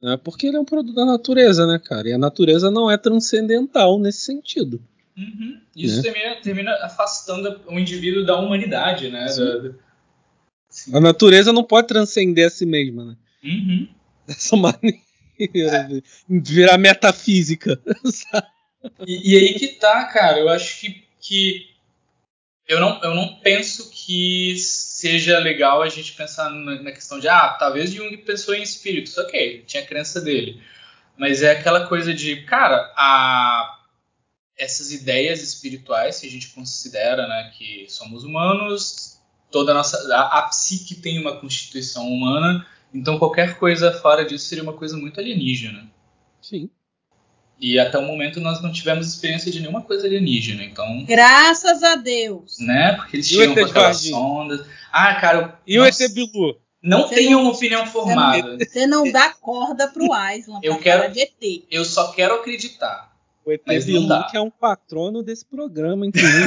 [0.02, 0.18] né?
[0.18, 2.10] porque ele é um produto da natureza, né, cara?
[2.10, 4.82] E a natureza não é transcendental nesse sentido.
[5.20, 5.60] Uhum.
[5.76, 6.04] Isso né?
[6.04, 9.26] termina, termina, afastando o indivíduo da humanidade, né?
[9.26, 9.74] Da, da...
[10.94, 13.18] A natureza não pode transcender a si mesma, né?
[13.44, 13.90] Uhum.
[14.26, 14.98] Dessa maneira.
[15.42, 16.02] É.
[16.30, 17.80] Virar metafísica.
[19.06, 20.40] E, e, aí que tá, cara.
[20.40, 21.68] Eu acho que, que
[22.66, 27.58] eu não, eu não penso que seja legal a gente pensar na questão de, ah,
[27.60, 30.62] talvez Jung pensou em espíritos, ok, tinha a crença dele.
[31.18, 33.79] Mas é aquela coisa de, cara, a,
[34.60, 39.18] essas ideias espirituais que a gente considera, né, que somos humanos,
[39.50, 44.46] toda a nossa, a, a psique tem uma constituição humana, então qualquer coisa fora disso
[44.46, 45.90] seria uma coisa muito alienígena.
[46.42, 46.70] Sim.
[47.60, 51.04] E até o momento nós não tivemos experiência de nenhuma coisa alienígena, então.
[51.06, 52.58] Graças a Deus.
[52.60, 52.94] Né?
[52.94, 54.66] Porque eles tinham com aquelas sondas.
[54.92, 55.60] Ah, cara.
[55.68, 56.58] E nossa, o ET Bilu?
[56.82, 58.58] Não você tenho uma opinião formada.
[58.58, 61.66] Você não, você não dá corda pro Island eu quero, de ET.
[61.70, 63.14] Eu só quero acreditar.
[63.46, 66.46] O ET Bilu, que é um patrono desse programa, inclusive.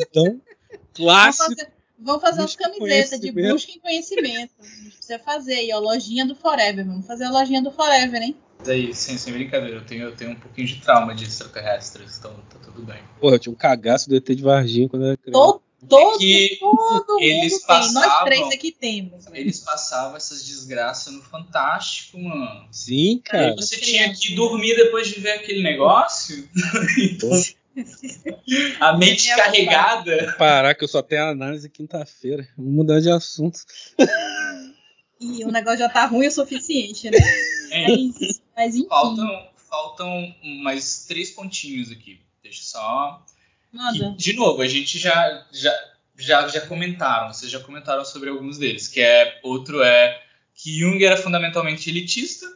[0.00, 0.40] então,
[0.94, 1.54] clássico.
[2.02, 4.52] Vamos fazer umas camisetas de busca em conhecimento.
[4.58, 6.86] A gente precisa fazer aí, ó, lojinha do Forever.
[6.86, 8.36] Vamos fazer a lojinha do Forever, hein?
[8.64, 12.32] Daí, sem, sem brincadeira, eu tenho, eu tenho um pouquinho de trauma de extraterrestres, então
[12.50, 12.98] tá tudo bem.
[13.20, 15.38] Porra, eu tinha um cagaço do ET de Varginha quando eu era criança.
[15.38, 18.10] Todo, todo, que todo eles mundo passavam, tem.
[18.10, 19.26] Nós três aqui temos.
[19.26, 19.40] Né?
[19.40, 22.68] Eles passavam essas desgraças no Fantástico, mano.
[22.70, 23.48] Sim, cara.
[23.48, 26.48] Aí você tinha que dormir depois de ver aquele negócio.
[26.98, 27.30] então,
[28.80, 30.34] a mente carregada.
[30.38, 32.46] Parar que eu só tenho análise quinta-feira.
[32.56, 33.60] Vamos mudar de assunto.
[35.20, 37.18] E o negócio já tá ruim o suficiente, né?
[37.70, 37.86] É.
[37.86, 38.88] Mas, mas enfim.
[38.88, 42.20] Faltam, faltam mais três pontinhos aqui.
[42.42, 43.24] Deixa só.
[44.16, 45.72] Que, de novo, a gente já, já,
[46.18, 50.22] já, já comentaram, vocês já comentaram sobre alguns deles, que é outro é
[50.54, 52.46] que Jung era fundamentalmente elitista,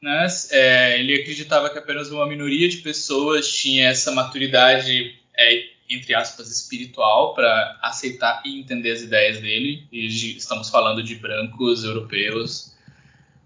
[0.00, 0.26] né?
[0.50, 6.50] É, ele acreditava que apenas uma minoria de pessoas tinha essa maturidade, é, entre aspas,
[6.50, 9.88] espiritual para aceitar e entender as ideias dele.
[9.90, 12.74] E estamos falando de brancos europeus.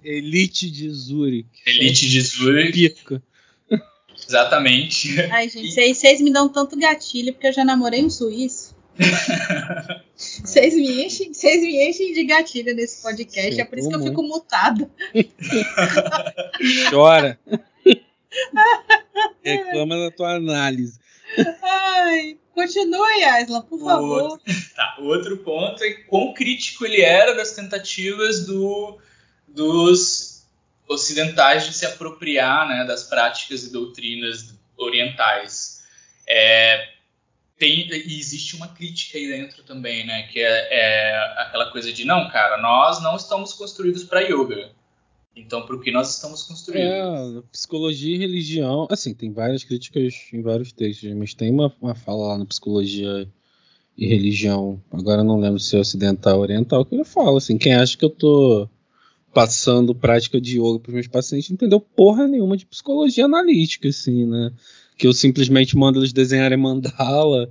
[0.05, 1.49] Elite de Zurich.
[1.65, 2.73] Elite de Zurich.
[2.73, 3.23] Pica.
[4.27, 5.21] Exatamente.
[5.31, 8.77] Ai, gente, vocês me dão tanto gatilho porque eu já namorei um suíço.
[10.17, 13.95] Vocês me, enchem, vocês me enchem de gatilho nesse podcast, Sim, é por isso que
[13.95, 14.91] eu fico mutado.
[16.91, 17.39] Chora.
[19.41, 20.99] Reclama da tua análise.
[21.63, 24.23] Ai, continue, Aislan, por favor.
[24.23, 28.99] Outro, tá, o outro ponto é quão crítico ele era das tentativas do,
[29.47, 30.38] dos
[30.89, 35.83] ocidentais de se apropriar né, das práticas e doutrinas orientais.
[36.27, 36.89] É,
[37.59, 40.23] tem, existe uma crítica aí dentro também, né?
[40.25, 44.71] Que é, é aquela coisa de não, cara, nós não estamos construídos para yoga.
[45.35, 46.85] Então, para o que nós estamos construindo?
[46.85, 48.89] É, psicologia e religião.
[48.91, 53.29] Assim, tem várias críticas em vários textos, mas tem uma, uma fala lá na psicologia
[53.97, 54.81] e religião.
[54.93, 58.05] Agora não lembro se é ocidental ou oriental, que ele fala assim: quem acha que
[58.05, 58.69] eu tô
[59.33, 63.89] passando prática de yoga para os meus pacientes não entendeu porra nenhuma de psicologia analítica,
[63.89, 64.53] assim, né?
[64.99, 67.49] que eu simplesmente mando eles desenharem mandala,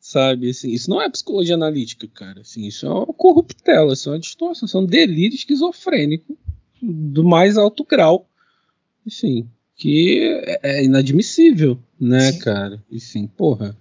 [0.00, 0.48] sabe?
[0.48, 2.40] Assim, isso não é psicologia analítica, cara.
[2.40, 6.36] Assim, isso é uma corruptela, isso é uma distorção, isso é um delírio esquizofrênico
[6.82, 8.26] do mais alto grau.
[9.06, 9.46] Enfim,
[9.76, 12.38] que é, é inadmissível, né, Sim.
[12.38, 12.82] cara?
[12.90, 13.76] Enfim, porra.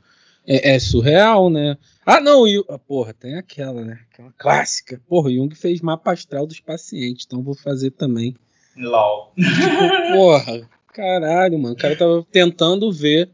[0.45, 1.77] É, é, surreal, né?
[2.05, 3.99] Ah, não, e, ah, porra, tem aquela, né?
[4.11, 5.01] Aquela clássica.
[5.07, 8.35] Porra, Jung fez mapa astral dos pacientes, então vou fazer também.
[8.77, 9.33] LOL.
[9.35, 11.75] Tipo, porra, Caralho, mano.
[11.75, 13.29] O cara tava tentando ver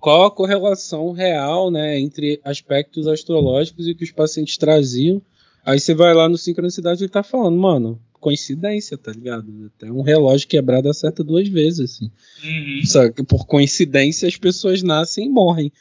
[0.00, 5.22] qual a correlação real, né, entre aspectos astrológicos e que os pacientes traziam.
[5.64, 9.46] Aí você vai lá no sincronicidade e ele tá falando, mano, coincidência, tá ligado?
[9.76, 12.10] Até um relógio quebrado acerta duas vezes, assim.
[12.42, 12.80] Uhum.
[12.84, 15.72] Só que por coincidência as pessoas nascem e morrem.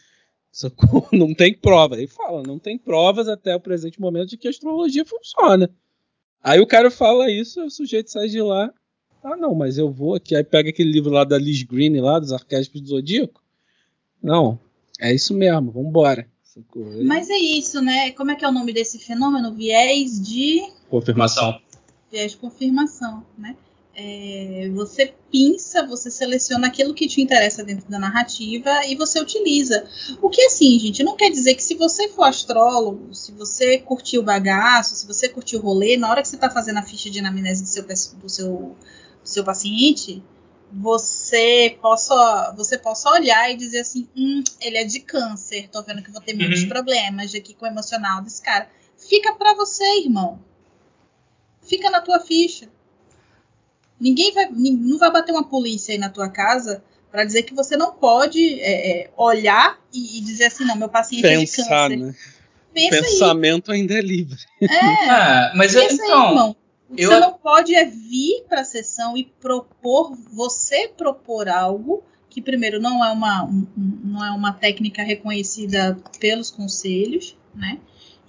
[0.54, 1.98] Que não tem prova.
[1.98, 5.70] Ele fala, não tem provas até o presente momento de que a astrologia funciona.
[6.42, 8.72] Aí o cara fala isso, o sujeito sai de lá.
[9.24, 10.36] Ah, não, mas eu vou aqui.
[10.36, 13.42] Aí pega aquele livro lá da Liz Green, lá, dos arquétipos do Zodíaco.
[14.22, 14.60] Não,
[15.00, 16.28] é isso mesmo, vambora.
[16.56, 18.12] Aí, Mas é isso, né?
[18.12, 19.54] Como é que é o nome desse fenômeno?
[19.54, 20.62] Viés de.
[20.90, 21.60] confirmação.
[22.12, 23.56] viés de confirmação, né?
[23.96, 29.86] É, você pinça, você seleciona aquilo que te interessa dentro da narrativa e você utiliza.
[30.20, 34.22] O que assim, gente, não quer dizer que se você for astrólogo, se você curtiu
[34.22, 37.10] o bagaço, se você curtiu o rolê, na hora que você está fazendo a ficha
[37.10, 37.84] de anamnese do seu,
[38.18, 38.52] do seu,
[39.22, 40.24] do seu paciente,
[40.72, 46.02] você possa, você possa olhar e dizer assim, hum, ele é de câncer, tô vendo
[46.02, 46.70] que vou ter muitos Uhum.
[46.70, 48.68] problemas aqui com o emocional desse cara.
[48.98, 50.40] Fica pra você, irmão.
[51.62, 52.68] Fica na tua ficha.
[54.00, 57.78] Ninguém vai, não vai bater uma polícia aí na tua casa pra dizer que você
[57.78, 61.90] não pode é, é, olhar e, e dizer assim, não, meu paciente é de Pensar,
[61.90, 61.98] câncer.
[61.98, 62.16] né?
[62.74, 64.38] Pensa aí, Pensamento ainda é livre.
[64.62, 64.68] é,
[65.10, 66.56] Ah, mas eu- pensa aí, então, irmão.
[66.90, 72.04] O que eu- você não pode é vir pra sessão e propor, você propor algo
[72.30, 77.78] que primeiro não é uma, um- um- não é uma técnica reconhecida pelos conselhos, né?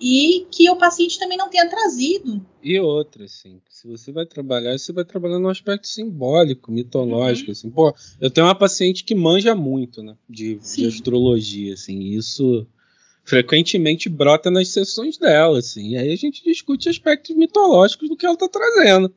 [0.00, 2.44] E que o paciente também não tenha trazido.
[2.62, 7.70] E outra, assim, se você vai trabalhar, você vai trabalhar no aspecto simbólico, mitológico, assim.
[7.70, 12.66] Pô, eu tenho uma paciente que manja muito, né, de, de astrologia, assim, e isso
[13.24, 18.26] frequentemente brota nas sessões dela, assim, e aí a gente discute aspectos mitológicos do que
[18.26, 19.12] ela tá trazendo,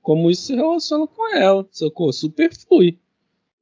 [0.00, 2.12] como isso se relaciona com ela, sacou?
[2.12, 2.98] Super flui.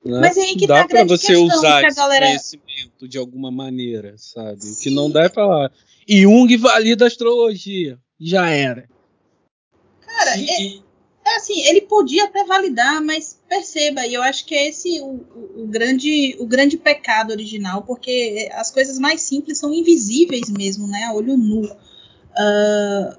[0.07, 0.21] Né?
[0.21, 3.19] Mas aí que dá tá a pra grande você questão, usar esse galera- conhecimento de
[3.19, 4.61] alguma maneira, sabe?
[4.71, 5.71] O que não dá é falar.
[6.09, 7.99] Jung valida a astrologia.
[8.21, 8.89] Já era.
[10.07, 10.77] Cara, é,
[11.27, 15.07] é assim, ele podia até validar, mas perceba, e eu acho que é esse o,
[15.35, 20.87] o- o grande, o grande pecado original, porque as coisas mais simples são invisíveis mesmo,
[20.87, 21.05] né?
[21.05, 21.69] A olho nu.
[22.39, 23.19] Ah,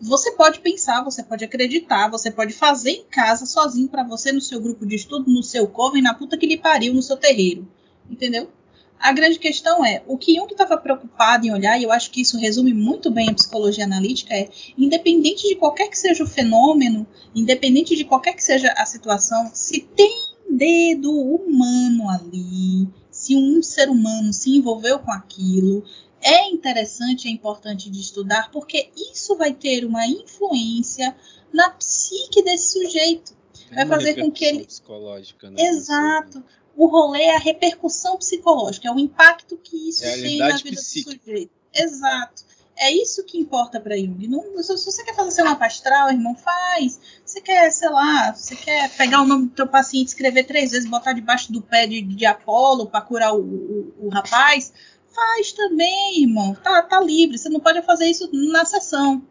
[0.00, 4.40] você pode pensar, você pode acreditar, você pode fazer em casa sozinho pra você, no
[4.40, 7.66] seu grupo de estudo, no seu coven, na puta que lhe pariu, no seu terreiro.
[8.10, 8.50] Entendeu?
[8.98, 12.22] A grande questão é, o que Jung estava preocupado em olhar, e eu acho que
[12.22, 17.06] isso resume muito bem a psicologia analítica, é, independente de qualquer que seja o fenômeno,
[17.34, 20.10] independente de qualquer que seja a situação, se tem
[20.50, 25.84] dedo humano ali, se um ser humano se envolveu com aquilo,
[26.20, 31.16] é interessante, é importante de estudar, porque isso vai ter uma influência
[31.52, 33.36] na psique desse sujeito.
[33.68, 36.42] Tem Vai fazer com que ele- psicológica, né, Exato.
[36.76, 41.16] O rolê é a repercussão psicológica, é o impacto que isso tem na vida psíquica.
[41.16, 41.52] do sujeito.
[41.74, 42.44] Exato.
[42.78, 44.28] É isso que importa para Jung.
[44.28, 47.00] Não, se se você quer fazer seu mapa astral, irmão, faz.
[47.24, 50.88] Você quer, sei lá, você quer pegar o nome do teu paciente, escrever três vezes,
[50.88, 54.74] botar debaixo do pé de, de Apolo para curar o, o, o rapaz,
[55.16, 56.54] faz também, irmão.
[56.54, 57.38] Tá, tá livre.
[57.38, 59.26] Você não pode fazer isso na sessão.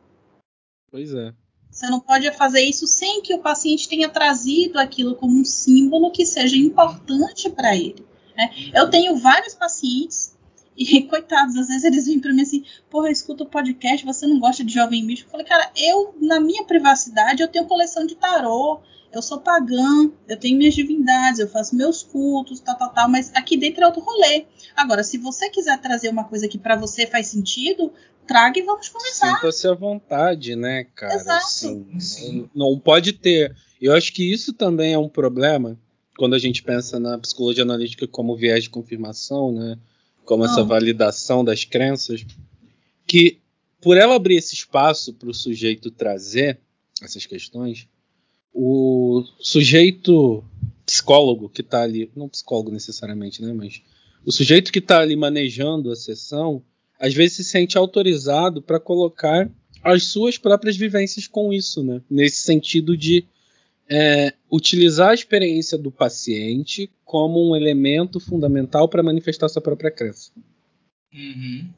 [0.92, 1.32] Pois é.
[1.72, 6.12] Você não pode fazer isso sem que o paciente tenha trazido aquilo como um símbolo
[6.12, 8.06] que seja importante para ele.
[8.36, 8.50] né?
[8.74, 10.35] Eu tenho vários pacientes
[10.78, 14.28] e, coitados, às vezes eles vêm para mim assim: porra, eu escuto o podcast, você
[14.28, 15.30] não gosta de jovem místico?
[15.30, 18.82] Eu falei, cara, eu, na minha privacidade, eu tenho coleção de tarô,
[19.14, 23.32] eu sou pagã, eu tenho minhas divindades, eu faço meus cultos, tal, tal, tal, mas
[23.34, 24.46] aqui dentro é outro rolê.
[24.76, 27.94] Agora, se você quiser trazer uma coisa que para você faz sentido,
[28.28, 29.36] traga e vamos conversar.
[29.36, 31.16] Sinta-se à vontade, né, cara?
[31.16, 31.46] Exato.
[31.46, 32.50] Assim, Sim.
[32.54, 33.56] Não pode ter.
[33.82, 35.78] Eu acho que isso também é um problema
[36.18, 39.78] quando a gente pensa na psicologia analítica como viés de confirmação, né?
[40.26, 42.26] Como essa validação das crenças,
[43.08, 43.40] que
[43.82, 46.60] por ela abrir esse espaço para o sujeito trazer
[47.02, 47.88] essas questões,
[48.54, 50.44] o sujeito
[50.86, 53.54] psicólogo que está ali, não psicólogo necessariamente, né?
[53.54, 53.82] Mas
[54.26, 56.64] o sujeito que está ali manejando a sessão,
[57.00, 59.50] às vezes se sente autorizado para colocar
[59.84, 62.02] as suas próprias vivências com isso, né?
[62.10, 63.26] Nesse sentido de
[63.90, 70.32] é, utilizar a experiência do paciente como um elemento fundamental para manifestar sua própria crença.
[71.14, 71.70] Uhum.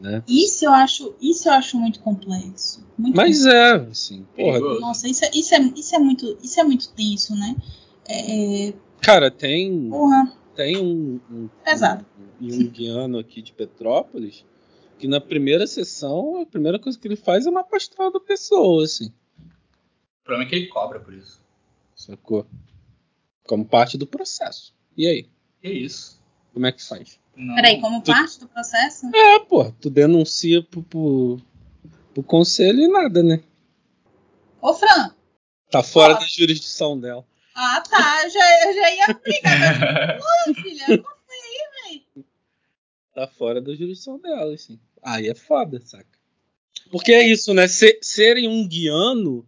[0.00, 0.22] Né?
[0.28, 2.86] Isso eu acho, isso eu acho muito complexo.
[2.98, 4.60] Muito Mas é, assim, porra.
[4.78, 7.56] Nossa, isso é, isso é, isso é muito, isso é muito tenso, né?
[8.08, 12.04] É, é, cara, tem, porra, tem um, um, Pesado.
[12.40, 14.44] um junguiano aqui de Petrópolis
[14.98, 18.84] que na primeira sessão, a primeira coisa que ele faz é uma astral da pessoa,
[18.84, 21.40] assim, O problema é que ele cobra por isso.
[21.96, 22.46] Sacou?
[23.44, 24.74] Como parte do processo.
[24.96, 25.28] E aí,
[25.62, 26.22] Que isso?
[26.52, 27.18] como é que faz?
[27.36, 27.54] Não.
[27.56, 29.06] peraí, como tu- parte do processo?
[29.14, 31.40] É, pô, tu denuncia pro, pro,
[32.16, 33.42] O conselho e nada, né?
[34.60, 35.14] Ô, Fran.
[35.70, 37.26] Tá fora da jurisdição dela.
[37.54, 38.22] Ah, tá.
[38.24, 40.18] Eu já, já ia brigar.
[40.20, 42.24] Ô, filha, qual foi aí, velho?
[43.14, 44.78] Tá fora da jurisdição dela, assim.
[45.02, 46.06] Aí é foda, saca?
[46.90, 47.66] Porque é isso, né?
[47.68, 49.46] Ser, serem um guiano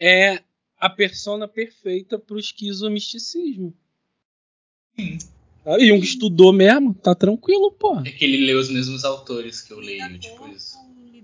[0.00, 0.42] é
[0.78, 3.74] a persona perfeita pro esquizomisticismo.
[4.98, 5.18] Sim.
[5.64, 7.98] Ah, Jung estudou mesmo, tá tranquilo, pô.
[8.00, 10.76] É que ele lê os mesmos autores que eu leio, tipo isso.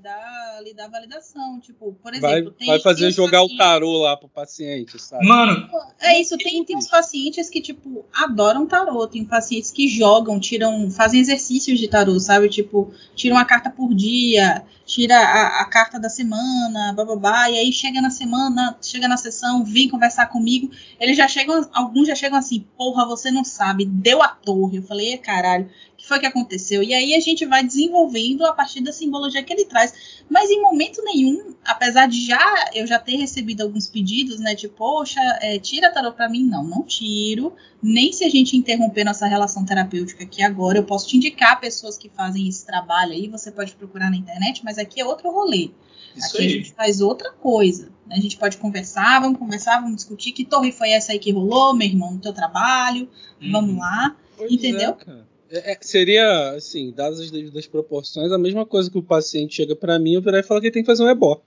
[0.03, 1.61] Dá, lhe dá validação.
[1.61, 2.66] Tipo, por Vai, exemplo, tem.
[2.66, 5.26] vai fazer tem jogar o pacientes- tarô lá pro paciente, sabe?
[5.26, 5.68] Mano,
[6.00, 9.07] É isso, tem, tem uns pacientes que, tipo, adoram tarô.
[9.07, 12.48] Tem pacientes que jogam, tiram, fazem exercícios de tarô, sabe?
[12.48, 17.72] Tipo, tiram uma carta por dia, tira a, a carta da semana, bababá, e aí
[17.72, 20.70] chega na semana, chega na sessão, vem conversar comigo.
[20.98, 24.78] Eles já chegam, alguns já chegam assim, porra, você não sabe, deu a torre.
[24.78, 25.70] Eu falei, "Ê, caralho,
[26.12, 26.82] foi que aconteceu?
[26.82, 30.22] E aí a gente vai desenvolvendo a partir da simbologia que ele traz.
[30.28, 34.54] Mas em momento nenhum, apesar de já eu já ter recebido alguns pedidos, né?
[34.54, 36.44] Tipo, poxa, é, tira tarô pra mim.
[36.44, 37.54] Não, não tiro.
[37.82, 40.78] Nem se a gente interromper nossa relação terapêutica aqui agora.
[40.78, 43.28] Eu posso te indicar pessoas que fazem esse trabalho aí.
[43.28, 45.70] Você pode procurar na internet, mas aqui é outro rolê.
[46.16, 46.48] isso aqui a aí.
[46.50, 47.86] gente faz outra coisa.
[48.06, 48.16] né?
[48.16, 50.32] A gente pode conversar, vamos conversar, vamos discutir.
[50.32, 53.08] Que torre foi essa aí que rolou, meu irmão, no teu trabalho?
[53.50, 53.78] Vamos Uhum.
[53.80, 54.16] lá.
[54.36, 54.90] Pois Entendeu?
[54.90, 55.32] é, cara.
[55.53, 59.76] É, é, seria, assim, dadas as devidas proporções, a mesma coisa que o paciente chega
[59.76, 61.42] pra mim, eu virar e falar que ele tem que fazer um ebó.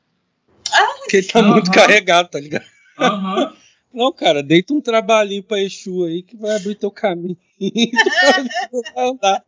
[1.00, 1.54] Porque ele tá Aham.
[1.54, 2.66] muito carregado, tá ligado?
[3.00, 3.54] Aham.
[3.92, 7.38] Não, cara, deita um trabalhinho pra Exu aí que vai abrir teu caminho.
[8.94, 9.42] Vai andar.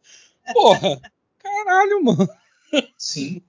[0.54, 1.02] Porra,
[1.38, 2.30] caralho, mano.
[2.98, 3.42] Sim.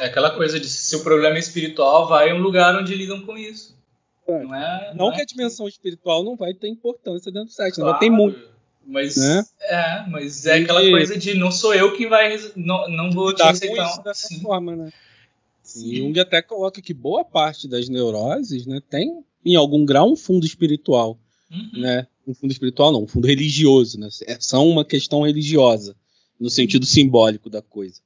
[0.00, 3.24] É aquela coisa de se o problema é espiritual, vai em um lugar onde lidam
[3.24, 3.78] com isso.
[4.26, 4.42] É.
[4.42, 4.94] Não é.
[4.96, 7.98] Não é que a dimensão espiritual não vai ter importância dentro do site, Claro, não
[8.00, 8.50] tem muito.
[8.86, 9.44] Mas Né?
[9.60, 12.36] é, mas é aquela E- coisa de não sou eu quem vai.
[12.56, 13.90] Não, não vou te lidar com aceitar.
[13.90, 14.40] isso dessa Sim.
[14.40, 14.92] forma, né?
[15.62, 15.86] Sim.
[15.92, 20.16] E Jung até coloca que boa parte das neuroses, né, tem em algum grau um
[20.16, 21.18] fundo espiritual,
[21.50, 21.80] Uhum.
[21.80, 22.06] né?
[22.26, 24.08] Um fundo espiritual não, um fundo religioso, né?
[24.26, 25.94] É- São uma questão religiosa
[26.38, 28.00] no sentido simbólico da coisa,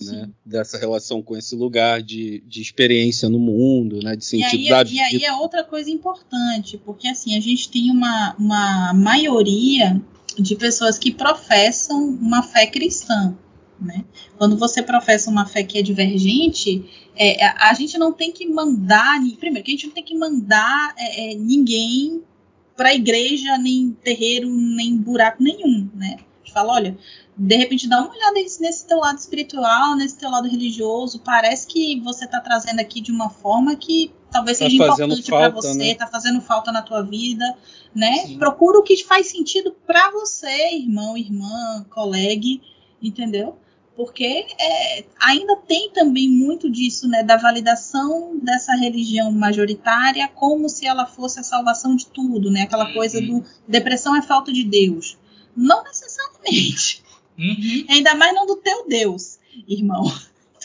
[0.00, 0.28] né?
[0.44, 4.14] Dessa relação com esse lugar de, de experiência no mundo, né?
[4.14, 5.02] De E sentido aí, da e vida.
[5.04, 10.00] aí é outra coisa importante, porque assim, a gente tem uma, uma maioria
[10.38, 13.36] de pessoas que professam uma fé cristã.
[13.80, 14.04] Né?
[14.38, 16.84] Quando você professa uma fé que é divergente,
[17.14, 19.20] é, a, gente não tem que mandar.
[19.38, 22.22] Primeiro, que a gente não tem que mandar é, é, ninguém
[22.76, 25.88] para a igreja, nem terreiro, nem buraco nenhum.
[25.94, 26.16] Né?
[26.46, 26.96] Gente fala, olha,
[27.36, 31.18] de repente dá uma olhada nesse, nesse teu lado espiritual, nesse teu lado religioso.
[31.24, 35.48] Parece que você está trazendo aqui de uma forma que talvez Tá seja importante para
[35.48, 35.94] você, né?
[35.96, 37.44] tá fazendo falta na tua vida,
[37.92, 38.26] né?
[38.26, 38.38] Sim.
[38.38, 42.46] Procura o que faz sentido para você, irmão, irmã, colega,
[43.02, 43.56] entendeu?
[43.96, 50.86] Porque é, ainda tem também muito disso, né, da validação dessa religião majoritária como se
[50.86, 52.62] ela fosse a salvação de tudo, né?
[52.62, 52.94] Aquela Uhum.
[52.94, 55.18] coisa do depressão é falta de Deus.
[55.56, 57.02] Não necessariamente.
[57.38, 57.86] Uhum.
[57.88, 60.04] Ainda mais não do teu Deus, irmão.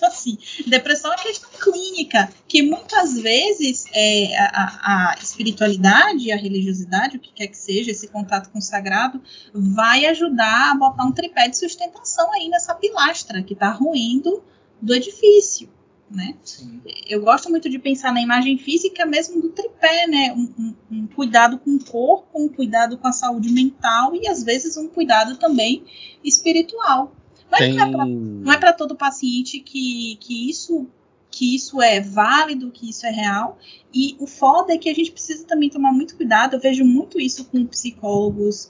[0.01, 0.35] Então, assim,
[0.65, 7.31] depressão é questão clínica, que muitas vezes é, a, a espiritualidade, a religiosidade, o que
[7.31, 9.21] quer que seja, esse contato com o sagrado,
[9.53, 14.43] vai ajudar a botar um tripé de sustentação aí nessa pilastra que está ruindo
[14.81, 15.69] do edifício,
[16.13, 16.35] né?
[16.43, 16.81] Sim.
[17.07, 20.33] eu gosto muito de pensar na imagem física mesmo do tripé, né?
[20.33, 24.43] Um, um- um cuidado com o corpo, um cuidado com a saúde mental e às
[24.43, 25.83] vezes um cuidado também
[26.23, 27.15] espiritual.
[27.49, 27.73] Mas Tem...
[27.73, 30.87] não é pra- não é para todo paciente que, que isso
[31.29, 33.57] que isso é válido, que isso é real.
[33.93, 36.55] E o foda é que a gente precisa também tomar muito cuidado.
[36.55, 38.69] Eu vejo muito isso com psicólogos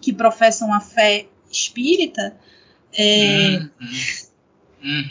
[0.00, 2.36] que professam a fé espírita.
[2.92, 3.70] É, Hum,
[4.84, 5.04] hum.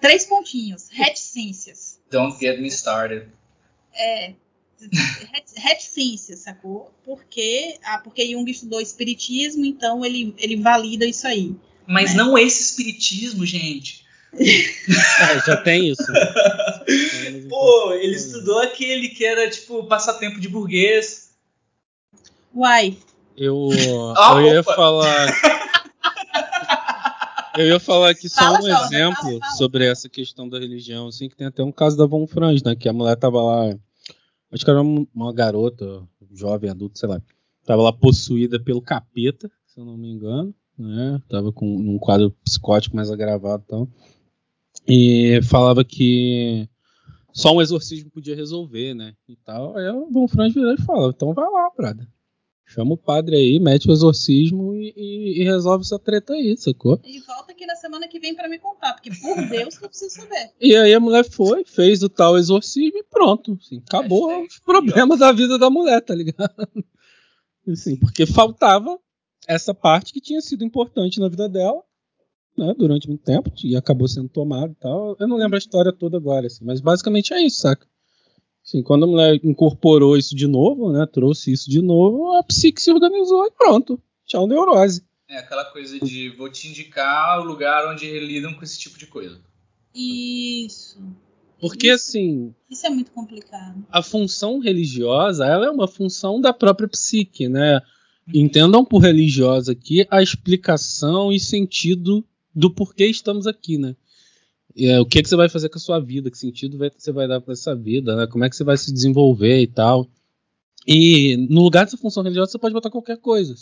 [0.00, 1.98] Três pontinhos, reticências.
[2.10, 3.28] Don't get me started.
[3.94, 4.32] É,
[5.32, 6.90] ret- reticência, sacou?
[7.04, 11.54] Porque, ah, porque Jung estudou espiritismo, então ele, ele valida isso aí.
[11.86, 12.16] Mas Né?
[12.18, 14.04] não esse espiritismo, gente.
[14.38, 16.04] É, já tem isso.
[17.48, 21.30] Pô, ele estudou aquele que era tipo passatempo de burguês.
[22.54, 22.96] Uai,
[23.36, 23.68] Eu,
[24.16, 25.28] Ah, eu ia falar.
[27.56, 29.52] Eu ia falar aqui só Fala, um exemplo fala, fala.
[29.56, 32.74] sobre essa questão da religião, assim, que tem até um caso da Von Franz, né?
[32.74, 33.76] Que a mulher tava lá.
[34.52, 37.20] Acho que era uma garota, jovem, adulta, sei lá.
[37.64, 41.20] Tava lá possuída pelo capeta, se eu não me engano, né?
[41.28, 43.88] Tava com num quadro psicótico mais agravado e tal.
[44.88, 46.68] E falava que
[47.32, 49.14] só um exorcismo podia resolver, né?
[49.28, 49.76] E tal.
[49.76, 52.08] Aí a Von Franz virou e fala: então vai lá, brada.
[52.70, 57.00] Chama o padre aí, mete o exorcismo e, e, e, resolve essa treta aí, sacou?
[57.04, 59.88] E volta aqui na semana que vem para me contar, porque por Deus que eu
[59.88, 60.52] preciso saber.
[60.60, 63.58] E aí a mulher foi, fez o tal exorcismo e pronto.
[63.60, 66.54] Assim, acabou é, os problemas da vida da mulher, tá ligado?
[67.66, 68.96] Assim, porque faltava
[69.48, 71.82] essa parte que tinha sido importante na vida dela,
[72.56, 75.16] né, durante muito tempo, e acabou sendo tomada e tal.
[75.18, 77.84] Eu não lembro a história toda agora, assim, mas basicamente é isso, saca?
[78.64, 82.80] Assim, quando a mulher incorporou isso de novo, né, trouxe isso de novo, a psique
[82.80, 84.00] se organizou e pronto.
[84.26, 85.02] Tchau, neurose.
[85.28, 89.06] É aquela coisa de vou te indicar o lugar onde lidam com esse tipo de
[89.06, 89.40] coisa.
[89.94, 91.00] Isso.
[91.60, 92.54] Porque isso, assim.
[92.68, 93.84] Isso é muito complicado.
[93.90, 97.80] A função religiosa, ela é uma função da própria psique, né?
[98.32, 103.94] Entendam por religiosa aqui a explicação e sentido do porquê estamos aqui, né?
[104.76, 107.10] É, o que, que você vai fazer com a sua vida, que sentido vai, você
[107.10, 108.26] vai dar para essa vida, né?
[108.26, 110.08] como é que você vai se desenvolver e tal.
[110.86, 113.54] E no lugar dessa função religiosa você pode botar qualquer coisa.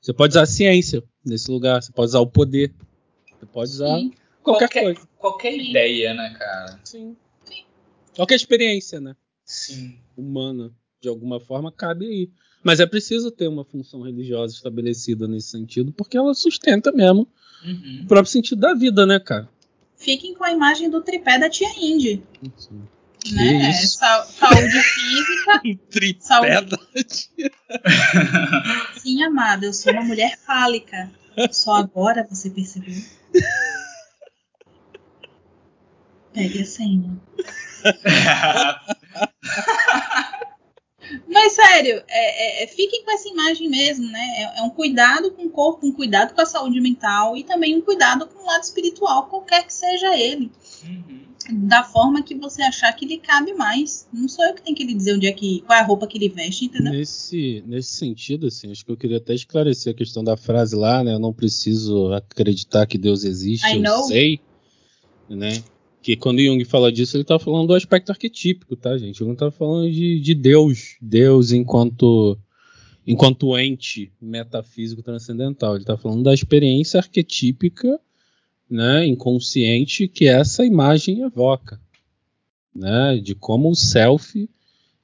[0.00, 2.74] Você pode usar a ciência nesse lugar, você pode usar o poder,
[3.38, 4.12] você pode usar Sim.
[4.42, 5.08] qualquer, qualquer, coisa.
[5.18, 6.80] Qualquer ideia, né, cara?
[6.84, 7.16] Sim.
[7.44, 7.64] Sim.
[8.16, 9.14] Qualquer experiência, né?
[9.44, 9.96] Sim.
[10.16, 12.30] Humana, de alguma forma, cabe aí.
[12.64, 17.28] Mas é preciso ter uma função religiosa estabelecida nesse sentido, porque ela sustenta mesmo
[17.64, 18.00] uhum.
[18.04, 19.48] o próprio sentido da vida, né, cara?
[20.02, 22.22] Fiquem com a imagem do tripé da tia Indy.
[23.32, 23.68] Né?
[23.68, 25.62] É, sa saúde física.
[25.90, 26.66] tripé saúde...
[26.66, 27.50] da tia.
[28.98, 31.10] Sim, amada, eu sou uma mulher fálica.
[31.50, 33.00] Só agora você percebeu.
[36.34, 37.16] Pegue a senha.
[41.28, 44.20] Mas sério, é, é, é, fiquem com essa imagem mesmo, né?
[44.36, 47.76] É, é, um cuidado com o corpo, um cuidado com a saúde mental e também
[47.76, 50.50] um cuidado com o lado espiritual, qualquer que seja ele.
[50.84, 51.22] Uhum.
[51.66, 54.06] Da forma que você achar que lhe cabe mais.
[54.12, 56.06] Não sou eu que tenho que lhe dizer onde é que, qual é a roupa
[56.06, 56.92] que ele veste, entendeu?
[56.92, 61.02] Nesse, nesse sentido, assim, acho que eu queria até esclarecer a questão da frase lá,
[61.02, 61.14] né?
[61.14, 64.04] Eu não preciso acreditar que Deus existe, I eu know.
[64.04, 64.40] sei.
[65.28, 65.64] Né?
[66.02, 69.20] Que quando Jung fala disso, ele está falando do aspecto arquetípico, tá, gente?
[69.20, 72.36] Ele não está falando de, de, Deus, Deus enquanto
[73.06, 75.74] enquanto ente metafísico transcendental.
[75.74, 77.98] Ele está falando da experiência arquetípica,
[78.68, 81.80] né, inconsciente que essa imagem evoca,
[82.74, 84.48] né, de como o self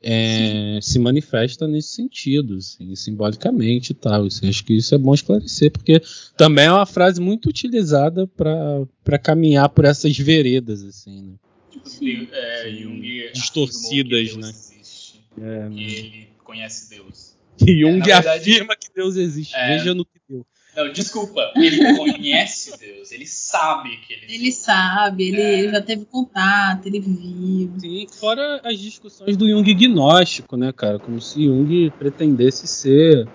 [0.03, 4.27] é, se manifesta nesse sentido, assim, simbolicamente e tal.
[4.27, 6.01] Assim, acho que isso é bom esclarecer, porque
[6.37, 11.35] também é uma frase muito utilizada para caminhar por essas veredas, assim, né?
[11.71, 14.51] Tipo, é, Jung distorcidas, né?
[14.51, 17.37] Existe, é, que ele conhece Deus.
[17.61, 19.55] E Jung é, verdade, afirma que Deus existe.
[19.55, 20.47] É, Veja no que deu.
[20.79, 21.51] Não, desculpa.
[21.57, 23.11] Ele conhece Deus.
[23.11, 24.27] Ele sabe que ele.
[24.33, 25.29] Ele sabe.
[25.29, 25.71] Ele é.
[25.73, 26.87] já teve contato.
[26.87, 27.73] Ele viu.
[27.79, 31.01] Sim, fora as discussões do Jung gnóstico, né, cara?
[31.01, 33.29] Como se Jung pretendesse ser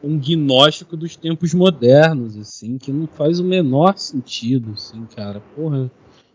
[0.00, 5.40] um gnóstico dos tempos modernos, assim, que não faz o menor sentido, assim, cara.
[5.56, 5.90] Porra.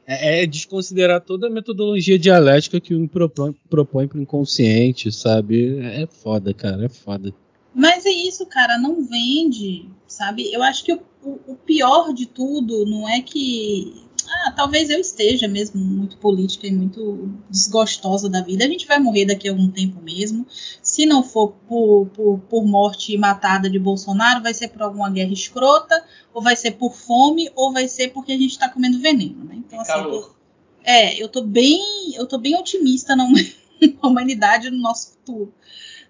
[0.06, 5.10] É, é desconsiderar toda a metodologia dialética que o Jung propõe, propõe para o inconsciente,
[5.10, 5.80] sabe?
[5.80, 7.34] É foda, cara, é foda.
[7.74, 9.86] Mas é isso, cara, não vende,
[10.20, 10.52] sabe?
[10.52, 14.06] Eu acho que o, o, o pior de tudo não é que.
[14.32, 18.64] Ah, talvez eu esteja mesmo muito política e muito desgostosa da vida.
[18.64, 20.46] A gente vai morrer daqui a algum tempo mesmo.
[20.84, 25.32] Se não for por, por, por morte matada de Bolsonaro, vai ser por alguma guerra
[25.32, 29.46] escrota, ou vai ser por fome, ou vai ser porque a gente está comendo veneno,
[29.46, 29.56] né?
[29.56, 30.36] Então, assim, Calor.
[30.84, 33.26] é, eu tô bem, eu tô bem otimista na
[34.04, 35.52] humanidade no nosso futuro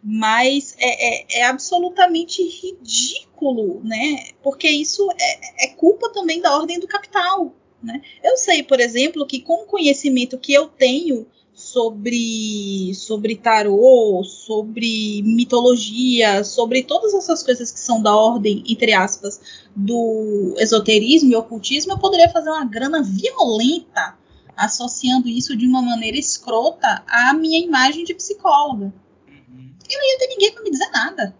[0.04, 4.32] mas é, é, é, absolutamente ridículo, né?
[4.42, 7.54] Porque isso é, é, culpa também da ordem do capital.
[7.82, 8.02] Né?
[8.24, 15.22] Eu sei, por exemplo, que com o conhecimento que eu tenho sobre, sobre tarô, sobre
[15.24, 19.42] mitologia, sobre todas essas coisas que são da ordem, entre aspas,
[19.76, 24.18] do esoterismo e ocultismo, eu poderia fazer uma grana violenta
[24.56, 28.94] associando isso de uma maneira escrota à minha imagem de psicóloga
[29.90, 31.36] e não ia ter ninguém para me dizer nada.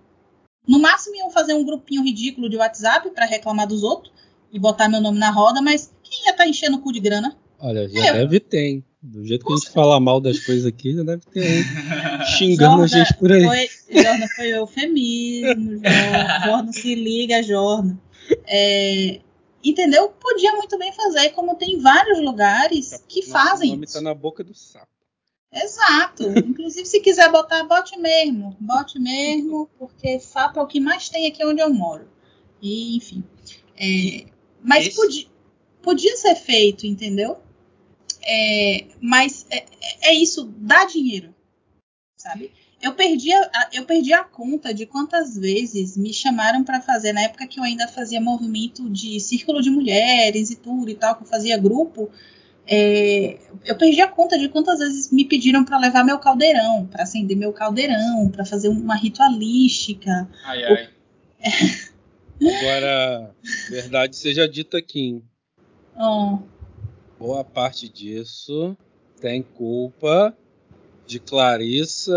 [0.68, 4.14] No máximo iam fazer um grupinho ridículo de WhatsApp para reclamar dos outros
[4.52, 7.00] e botar meu nome na roda, mas quem ia estar tá enchendo o cu de
[7.00, 7.38] grana?
[7.60, 8.86] Olha, já é deve ter, hein?
[9.02, 11.64] Do jeito que a gente fala mal das coisas aqui, já deve ter hein?
[12.38, 13.46] xingando Jordan, a gente por aí.
[13.46, 17.98] Foi, Jordan foi eufemismo, Jordan, Jordan se liga, Jordan.
[18.46, 19.20] É,
[19.64, 20.10] entendeu?
[20.10, 23.70] Podia muito bem fazer, como tem vários lugares que fazem.
[23.70, 24.99] O nome tá na boca do sapo.
[25.52, 26.30] Exato.
[26.38, 28.56] Inclusive, se quiser botar, bote mesmo.
[28.60, 32.08] Bote mesmo, porque sapo é o que mais tem aqui onde eu moro.
[32.62, 33.24] E, enfim.
[33.76, 34.26] É,
[34.62, 35.28] mas podia,
[35.82, 37.38] podia ser feito, entendeu?
[38.22, 39.66] É, mas é,
[40.02, 41.34] é, isso, dá dinheiro.
[42.18, 42.52] Sabe?
[42.82, 47.24] Eu perdi, a, eu perdi a conta de quantas vezes me chamaram para fazer, na
[47.24, 51.24] época que eu ainda fazia movimento de círculo de mulheres e tudo e tal, que
[51.24, 52.10] eu fazia grupo.
[52.72, 57.02] É, eu perdi a conta de quantas vezes me pediram para levar meu caldeirão, para
[57.02, 60.30] acender meu caldeirão, para fazer uma ritualística.
[60.46, 60.90] Ai, ai.
[62.60, 63.36] Agora,
[63.70, 65.24] verdade seja dita aqui.
[65.98, 66.38] Oh.
[67.18, 68.78] Boa parte disso
[69.20, 70.38] tem culpa
[71.08, 72.14] de Clarissa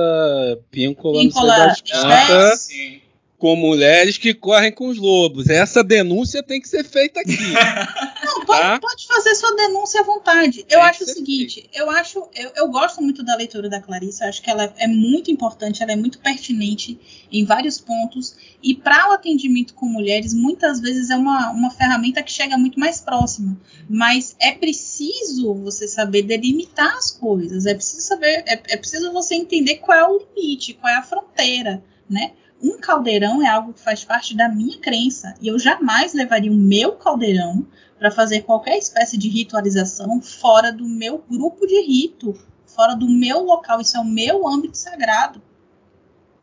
[0.70, 3.00] Píncola, Píncola das Ah, sim.
[3.42, 5.48] Com mulheres que correm com os lobos.
[5.48, 7.36] Essa denúncia tem que ser feita aqui.
[8.24, 8.78] Não, pode, Tá.
[8.78, 10.60] pode fazer sua denúncia à vontade.
[10.60, 14.22] Eu Tem acho o seguinte, eu acho, eu, eu gosto muito da leitura da Clarice,
[14.22, 17.00] eu acho que ela é muito importante, ela é muito pertinente
[17.32, 22.22] em vários pontos, e para o atendimento com mulheres, muitas vezes é uma, uma ferramenta
[22.22, 23.60] que chega muito mais próxima.
[23.90, 29.34] Mas é preciso você saber delimitar as coisas, é preciso saber, é, é preciso você
[29.34, 32.34] entender qual é o limite, qual é a fronteira, né?
[32.62, 36.54] Um caldeirão é algo que faz parte da minha crença, e eu jamais levaria o
[36.54, 37.66] meu caldeirão
[37.98, 42.34] para fazer qualquer espécie de ritualização fora do meu grupo de rito,
[42.66, 43.80] fora do meu local.
[43.80, 45.42] Isso é o meu âmbito sagrado.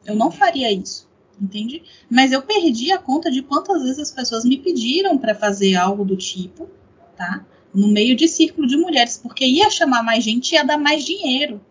[0.05, 1.07] Eu não faria isso,
[1.39, 1.83] entende?
[2.09, 6.03] Mas eu perdi a conta de quantas vezes as pessoas me pediram para fazer algo
[6.03, 6.69] do tipo,
[7.15, 7.45] tá?
[7.73, 11.05] No meio de círculo de mulheres, porque ia chamar mais gente e ia dar mais
[11.05, 11.61] dinheiro.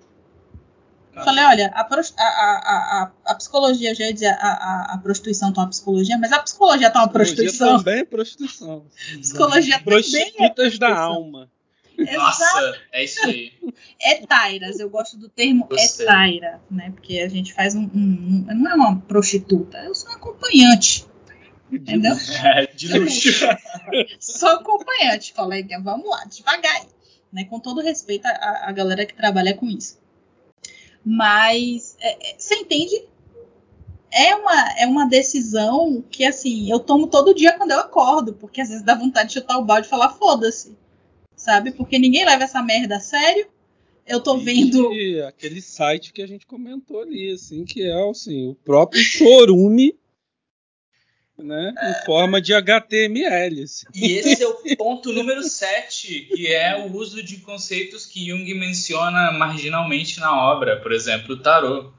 [1.18, 4.98] Eu falei, olha, a, a- a- a- psicologia, eu já ia dizer, a, a- a
[4.98, 7.78] prostituição tá uma psicologia, mas a psicologia tá uma prostituição.
[7.78, 8.84] também é prostituição.
[9.20, 10.96] Psicologia também é Prostitutas da prostituição.
[11.14, 11.50] alma.
[11.98, 12.16] Exato.
[12.16, 13.52] Nossa, é isso aí.
[14.00, 16.06] Etairas, eu gosto do termo Gostei.
[16.06, 16.92] etaira, né?
[16.92, 21.04] Porque a gente faz um, um- um- Não é uma prostituta, eu sou uma acompanhante.
[21.72, 22.14] Entendeu?
[22.76, 23.28] De luxo.
[24.20, 25.80] Sou acompanhante, colega.
[25.82, 26.86] Vamos lá, devagar.
[27.32, 27.44] Né?
[27.44, 29.98] Com todo respeito à, à galera que trabalha com isso.
[31.10, 33.02] Mas é, é, você entende?
[34.12, 38.60] É uma, é uma decisão que, assim, eu tomo todo dia quando eu acordo, porque
[38.60, 40.76] às vezes dá vontade de chutar o balde e falar foda-se.
[41.34, 41.70] Sabe?
[41.70, 43.46] Porque ninguém leva essa merda a sério.
[44.06, 44.92] Eu tô vendo.
[44.92, 49.96] E aquele site que a gente comentou ali, assim, que é assim, o próprio chorume,
[51.42, 51.72] né?
[51.80, 53.62] Em forma de HTML.
[53.62, 53.86] Assim.
[53.94, 58.52] E esse é o ponto número 7, que é o uso de conceitos que Jung
[58.54, 60.80] menciona marginalmente na obra.
[60.80, 61.92] Por exemplo, o tarô.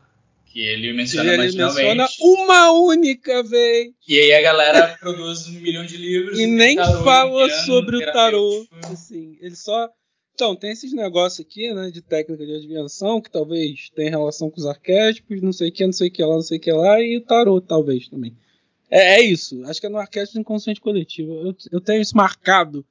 [0.51, 1.95] Que ele menciona Ele marginalmente.
[1.95, 3.91] menciona uma única vez.
[4.07, 6.39] E aí a galera produz um milhão de livros.
[6.39, 8.67] E nem fala junguiano, sobre o tarô.
[8.91, 9.89] Assim, ele só.
[10.33, 14.57] Então, tem esses negócios aqui, né, de técnica de adivinhação, que talvez tenha relação com
[14.57, 16.71] os arquétipos, não sei o que, não sei o que lá, não sei o que
[16.71, 18.33] lá, e o tarô, talvez, também.
[18.89, 19.63] É, é isso.
[19.65, 21.33] Acho que é no arquétipo do inconsciente coletivo.
[21.33, 22.85] Eu, eu tenho isso marcado,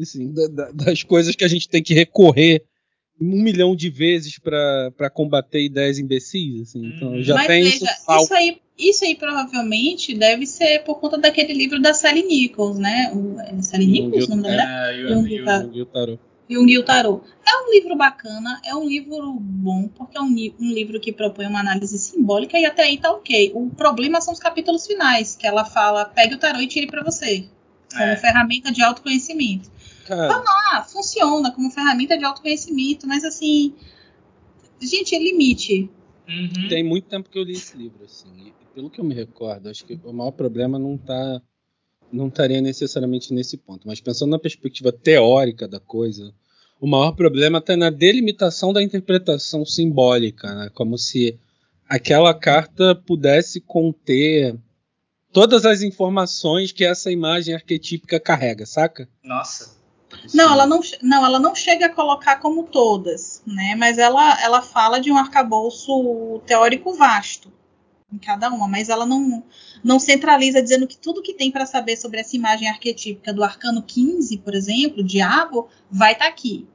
[0.00, 2.64] assim, da- da- das coisas que a gente tem que recorrer
[3.20, 6.92] um milhão de vezes para combater ideias imbecis, assim.
[6.94, 8.34] Então, eu já Mas tem veja, isso isso, salvo.
[8.34, 13.10] aí, isso aí provavelmente deve ser por conta daquele livro da Sally Nichols, né?
[13.12, 14.68] O, é Sally Nichols, o nome mulher?
[14.92, 15.08] É, e o-
[16.48, 17.22] Jung e o- Tarô.
[17.46, 20.26] É um livro bacana, é um livro bom, porque é um,
[20.60, 23.52] um livro que propõe uma análise simbólica e até aí tá ok.
[23.54, 27.02] O problema são os capítulos finais, que ela fala, pegue o tarô e tire pra
[27.02, 27.46] você,
[27.90, 28.16] como É.
[28.16, 29.70] ferramenta de autoconhecimento.
[30.06, 30.42] Cara,
[30.72, 33.74] Ah, funciona como ferramenta de autoconhecimento, mas assim,
[34.80, 35.90] gente, é limite.
[36.28, 36.68] Uhum.
[36.68, 38.28] Tem muito tempo que eu li esse livro, assim.
[38.48, 41.40] E pelo que eu me recordo, acho que o maior problema não tá
[42.12, 46.32] não estaria necessariamente nesse ponto, mas pensando na perspectiva teórica da coisa,
[46.80, 50.70] o maior problema está na delimitação da interpretação simbólica, né?
[50.74, 51.38] Como se
[51.88, 54.56] aquela carta pudesse conter
[55.32, 59.08] todas as informações que essa imagem arquetípica carrega, saca?
[59.22, 59.76] Nossa.
[60.32, 63.74] Não, ela não, não, ela não chega a colocar como todas, né?
[63.76, 67.52] Mas ela, ela fala de um arcabouço teórico vasto
[68.12, 69.44] em cada uma, mas ela não,
[69.84, 73.82] não centraliza dizendo que tudo que tem para saber sobre essa imagem arquetípica do arcano
[73.82, 76.66] 15, por exemplo, diabo, vai estar aqui.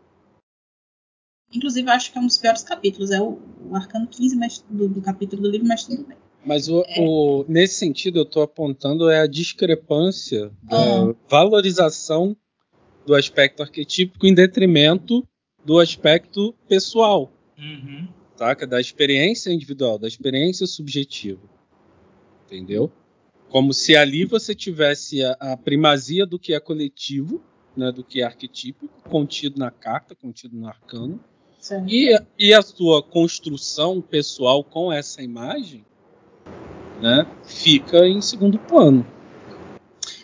[1.52, 3.40] Inclusive, eu acho que é um dos piores capítulos, é o,
[3.70, 6.18] o arcano 15 mas, do, do capítulo do livro, mas tudo bem.
[6.46, 11.16] Mas o, o- nesse sentido, eu estou apontando é a discrepância da Ah.
[11.30, 12.36] valorização
[13.06, 15.28] do aspecto arquetípico em detrimento
[15.66, 18.08] do aspecto pessoal, Uhum.
[18.36, 18.66] Saca?
[18.66, 21.42] Da experiência individual, da experiência subjetiva.
[22.46, 22.92] Entendeu?
[23.50, 27.42] Como se ali você tivesse a, a primazia do que é coletivo,
[27.76, 31.20] né, do que é arquetípico, contido na carta, contido no arcano,
[31.88, 35.86] e, e a sua construção pessoal com essa imagem
[37.02, 39.06] né, fica em segundo plano.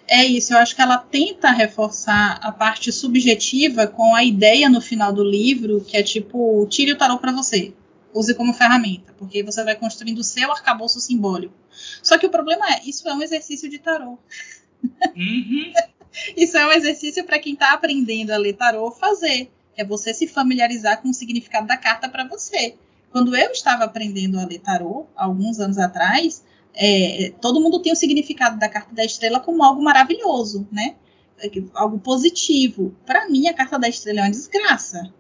[0.08, 4.82] É isso, eu acho que ela tenta reforçar a parte subjetiva com a ideia no
[4.82, 7.74] final do livro, que é tipo, tire o tarô pra você.
[8.14, 11.54] Use como ferramenta, porque você vai construindo o seu arcabouço simbólico.
[12.02, 14.18] Só que o problema é, isso é um exercício de tarô.
[15.16, 15.74] Uhum.
[16.36, 19.52] isso é um exercício para quem está aprendendo a ler tarô fazer.
[19.78, 22.76] É você se familiarizar com o significado da carta para você.
[23.12, 27.96] Quando eu estava aprendendo a ler tarô, alguns anos atrás, é, todo mundo tem o
[27.96, 30.96] significado da carta da estrela como algo maravilhoso, né?
[31.42, 32.94] É algo positivo.
[33.06, 35.12] Para mim, a carta da estrela é uma desgraça.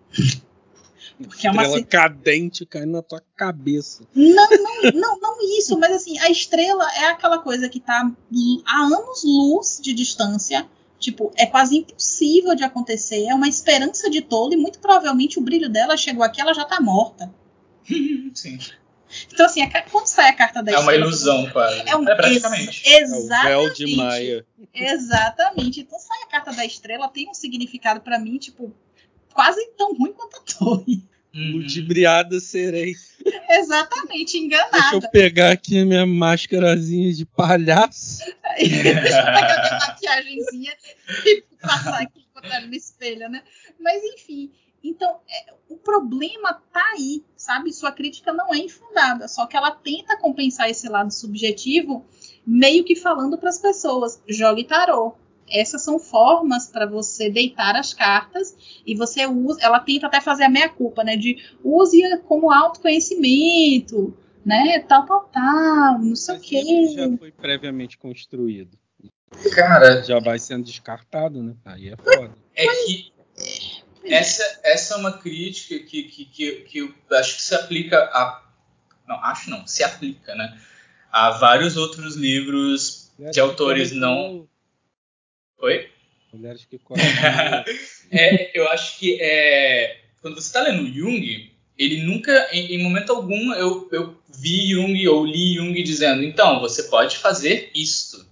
[1.28, 4.08] Porque é uma estrela cadente caindo na tua cabeça.
[4.16, 8.10] Não, não, não, não isso, mas assim, a estrela é aquela coisa que tá
[8.66, 10.66] a anos luz de distância.
[10.98, 15.42] Tipo, é quase impossível de acontecer, é uma esperança de tolo e muito provavelmente o
[15.42, 17.34] brilho dela chegou aqui, ela já tá morta.
[18.36, 18.60] Sim.
[19.34, 21.82] Então, assim, quando sai a carta da É uma ilusão, quase.
[21.88, 22.84] É, um, é praticamente.
[22.88, 23.52] Ex exatamente.
[23.52, 24.46] É o véu de Maia.
[24.74, 25.82] Exatamente.
[25.82, 28.72] Então, sai a carta da estrela, tem um significado para mim, tipo,
[29.34, 31.04] quase tão ruim quanto a torre.
[31.34, 31.58] Uhum.
[31.58, 32.96] Ludibriada serei.
[33.50, 34.72] Exatamente, enganada.
[34.72, 38.24] Deixa eu pegar aqui a minha máscarazinha de palhaço.
[38.58, 40.74] Deixa eu pegar a minha maquiagemzinha
[41.26, 43.44] e passar aqui botar no espelho, né?
[43.80, 44.52] Mas enfim,
[44.84, 47.74] então é, o problema tá aí, sabe?
[47.74, 52.06] Sua crítica não é infundada, só que ela tenta compensar esse lado subjetivo,
[52.46, 55.16] meio que falando para as pessoas: jogue tarô,
[55.52, 58.56] essas são formas para você deitar as cartas
[58.86, 64.16] e você usa, ela tenta até fazer a meia culpa, né, de use como autoconhecimento,
[64.46, 66.88] né, tal, tal, tal, não sei o quê.
[66.96, 68.78] já foi previamente construído.
[69.54, 71.54] Cara, já vai sendo descartado, né?
[71.64, 72.34] Aí é foda.
[72.56, 73.12] É que
[74.04, 78.44] essa, essa é uma crítica que, que, que, que eu acho que se aplica a.
[79.08, 80.60] Não, acho não, se aplica, né?
[81.12, 84.48] A vários outros livros de autores não
[85.62, 85.90] Oi?
[86.34, 86.80] Mulheres que
[88.12, 93.12] é, eu acho que é, quando você está lendo Jung, ele nunca, em, em, momento
[93.12, 98.28] algum, eu, eu vi Jung ou li Jung dizendo, então, você pode fazer isto.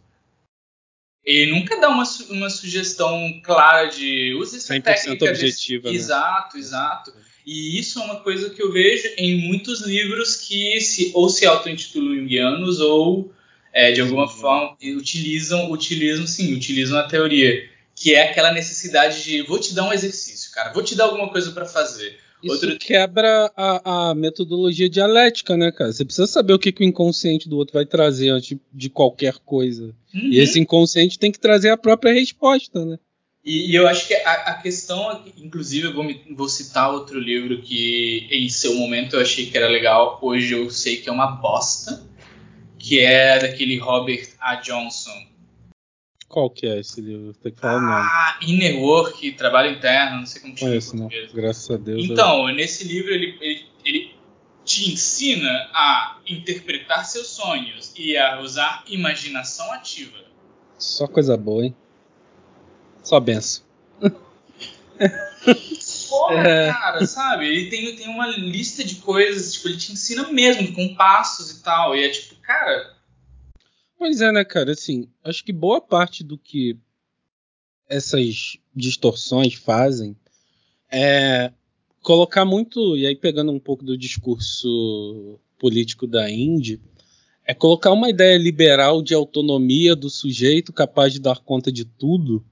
[1.25, 5.29] Ele nunca dá uma, uma sugestão clara de use essa técnica.
[5.29, 5.83] objetiva.
[5.83, 5.93] Desse...
[5.93, 5.95] Né?
[5.95, 7.13] Exato, exato.
[7.45, 11.45] E isso é uma coisa que eu vejo em muitos livros que se, ou se
[11.45, 13.33] auto-intitulam jungianos ou
[13.77, 17.63] é, de alguma forma utilizam, utilizam sim, utilizam a teoria,
[17.95, 21.29] que é aquela necessidade de vou te dar um exercício, cara, vou te dar alguma
[21.29, 22.17] coisa para fazer.
[22.41, 22.77] Isso outro...
[22.79, 25.91] quebra a, a, metodologia dialética, né, cara?
[25.91, 29.35] Você precisa saber o que, que o inconsciente do outro vai trazer antes de qualquer
[29.45, 29.95] coisa.
[30.13, 30.31] Uhum.
[30.31, 32.97] E esse inconsciente tem que trazer a própria resposta, né?
[33.43, 37.19] E, e eu acho que a, a, questão, inclusive, eu vou, me, vou citar outro
[37.19, 41.11] livro que em seu momento eu achei que era legal, hoje eu sei que é
[41.11, 42.05] uma bosta,
[42.87, 44.55] que é daquele Robert A.
[44.55, 45.27] Johnson.
[46.29, 47.33] Qual que é esse livro?
[47.33, 48.53] Tem que falar ah, o nome.
[48.53, 51.09] Inner Work, Trabalho Interno, não sei como chama Conheço, não.
[51.33, 52.05] Graças a Deus.
[52.05, 52.55] Então, eu...
[52.55, 54.15] nesse livro ele, ele, ele
[54.63, 60.19] te ensina a interpretar seus sonhos e a usar imaginação ativa.
[60.77, 61.75] Só coisa boa, hein?
[63.03, 63.65] Só benção.
[66.09, 66.71] Porra, é.
[66.71, 67.47] cara, sabe?
[67.47, 71.63] Ele tem, tem uma lista de coisas, tipo, ele te ensina mesmo, com passos e
[71.63, 71.95] tal.
[71.95, 72.95] E é tipo, cara.
[73.97, 74.71] Pois é, né, cara?
[74.71, 76.77] Assim, acho que boa parte do que
[77.89, 80.15] essas distorções fazem
[80.89, 81.51] é
[82.01, 86.79] colocar muito, e aí pegando um pouco do discurso político da Índia,
[87.45, 92.45] é colocar uma ideia liberal de autonomia do sujeito capaz de dar conta de tudo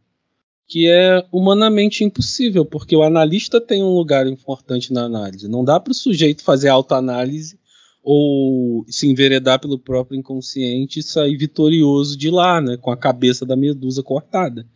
[0.68, 5.48] que é humanamente impossível, porque o analista tem um lugar importante na análise.
[5.48, 7.60] Não dá para o sujeito fazer autoanálise
[8.08, 13.48] ou se enveredar pelo próprio inconsciente e sair vitorioso de lá, né, com a cabeça
[13.48, 14.68] da medusa cortada.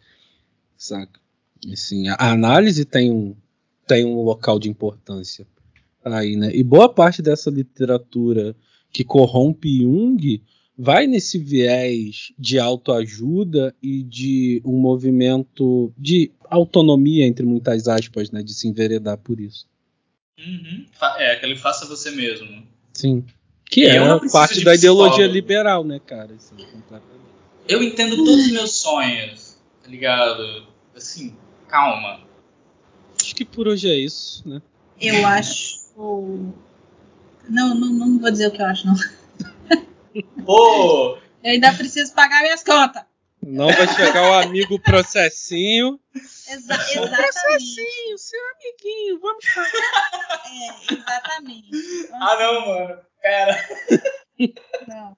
[0.76, 1.19] Saca?
[1.72, 3.35] Assim, a análise tem um,
[3.85, 5.45] tem um local de importância
[6.03, 6.49] aí, né?
[6.56, 8.56] E boa parte dessa literatura
[8.91, 10.41] que corrompe Jung
[10.76, 18.41] vai nesse viés de autoajuda e de um movimento de autonomia, entre muitas aspas, né,
[18.41, 19.68] de se enveredar por isso.
[20.39, 20.85] Uhum.
[21.18, 22.65] É, aquele faça você mesmo.
[22.93, 23.25] Sim.
[23.65, 23.99] Que é
[24.31, 26.33] parte da ideologia liberal, né, cara?
[26.33, 26.55] Assim,
[27.67, 30.65] eu entendo todos os meus sonhos, tá ligado?
[30.95, 31.35] Assim,
[31.67, 32.21] calma.
[33.21, 34.61] Acho que por hoje é isso, né?
[34.99, 35.79] Eu acho.
[35.95, 38.95] Não, não, não vou dizer o que eu acho, não.
[40.45, 41.17] Pô!
[41.43, 43.03] Eu ainda preciso pagar minhas contas.
[43.41, 45.99] Não vai chegar o amigo processinho.
[46.13, 47.09] Exa exatamente.
[47.09, 50.41] Processinho, seu amiguinho, vamos pagar.
[50.45, 51.71] É, exatamente.
[52.09, 52.99] Vamos ah, não, mano.
[53.21, 53.69] Pera.
[54.87, 55.17] Não.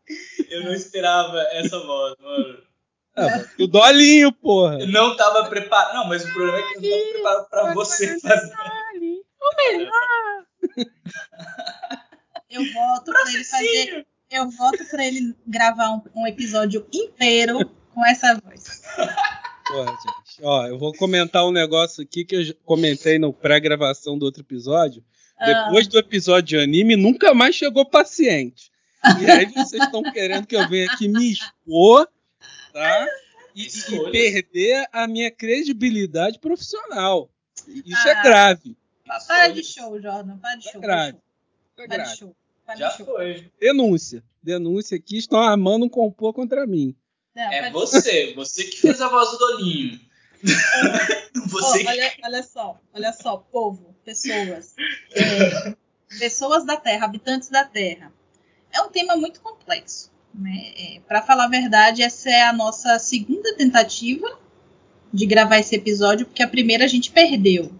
[0.49, 2.63] Eu não esperava essa voz, mano.
[3.15, 4.79] Ah, o dolinho, porra.
[4.79, 5.93] Eu não tava preparado.
[5.95, 8.53] Não, mas o problema é que eu não tava preparado pra você fazer.
[9.41, 10.45] O melhor.
[12.49, 14.07] Eu voto pra ele fazer.
[14.29, 17.59] Eu voto pra ele gravar um, um episódio inteiro
[17.93, 18.81] com essa voz.
[19.67, 20.41] Porra, gente.
[20.43, 25.03] Ó, eu vou comentar um negócio aqui que eu comentei no pré-gravação do outro episódio.
[25.37, 25.45] Ah.
[25.65, 28.71] Depois do episódio de anime, nunca mais chegou paciente.
[29.21, 32.07] E aí vocês estão querendo que eu venha aqui me expor,
[32.71, 33.07] tá?
[33.55, 37.29] E, e perder a minha credibilidade profissional.
[37.67, 38.11] Isso Ah.
[38.11, 38.77] é grave.
[39.05, 40.37] Pa- Para de show, Jordan.
[40.37, 40.81] Para de É show.
[40.81, 41.17] grave.
[41.17, 41.21] É
[41.75, 42.17] Para de grave.
[42.17, 42.35] show.
[42.65, 43.05] Para Já de show.
[43.07, 43.51] foi.
[43.59, 44.23] Denúncia.
[44.43, 45.17] Denúncia aqui.
[45.17, 46.95] Estão armando um complô contra mim.
[47.35, 49.99] Não, É você, você que fez a voz do Dolinho.
[51.37, 54.73] Ó, Você que olha, olha só, olha só, povo, pessoas,
[55.11, 55.75] é,
[56.17, 58.11] pessoas da Terra, habitantes da Terra.
[58.71, 61.01] É um tema muito complexo, né?
[61.07, 64.39] Para falar a verdade, essa é a nossa segunda tentativa
[65.13, 67.71] de gravar esse episódio, porque a primeira a gente perdeu,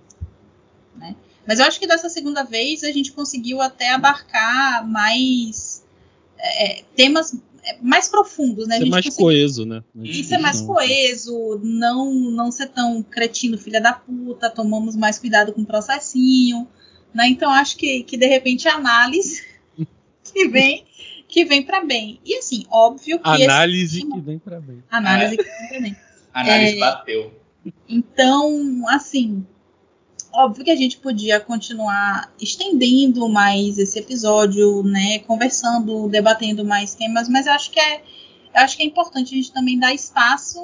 [0.95, 1.15] né?
[1.47, 5.83] Mas eu acho que dessa segunda vez a gente conseguiu até abarcar mais
[6.37, 7.37] é, temas é,
[7.81, 8.75] mais profundos, né?
[8.75, 9.83] Ser gente mais conseguiu coeso, né?
[9.95, 10.75] e ser mais discussão.
[10.75, 16.67] coeso, não, não ser tão cretino, filha da puta, tomamos mais cuidado com o processinho,
[17.13, 17.27] né?
[17.27, 19.43] Então acho que, que de repente a análise
[20.33, 20.85] que vem
[21.27, 22.19] que vem para bem.
[22.25, 24.83] E assim, óbvio que esse- Análise que vem pra bem.
[24.91, 25.95] análise que vem pra bem.
[26.33, 26.79] análise É.
[26.79, 27.31] bateu.
[27.87, 29.45] Então, assim,
[30.33, 37.27] óbvio que a gente podia continuar estendendo mais esse episódio, né, conversando, debatendo mais temas,
[37.29, 38.03] mas eu acho que é,
[38.55, 40.59] acho que é importante a gente também dar espaço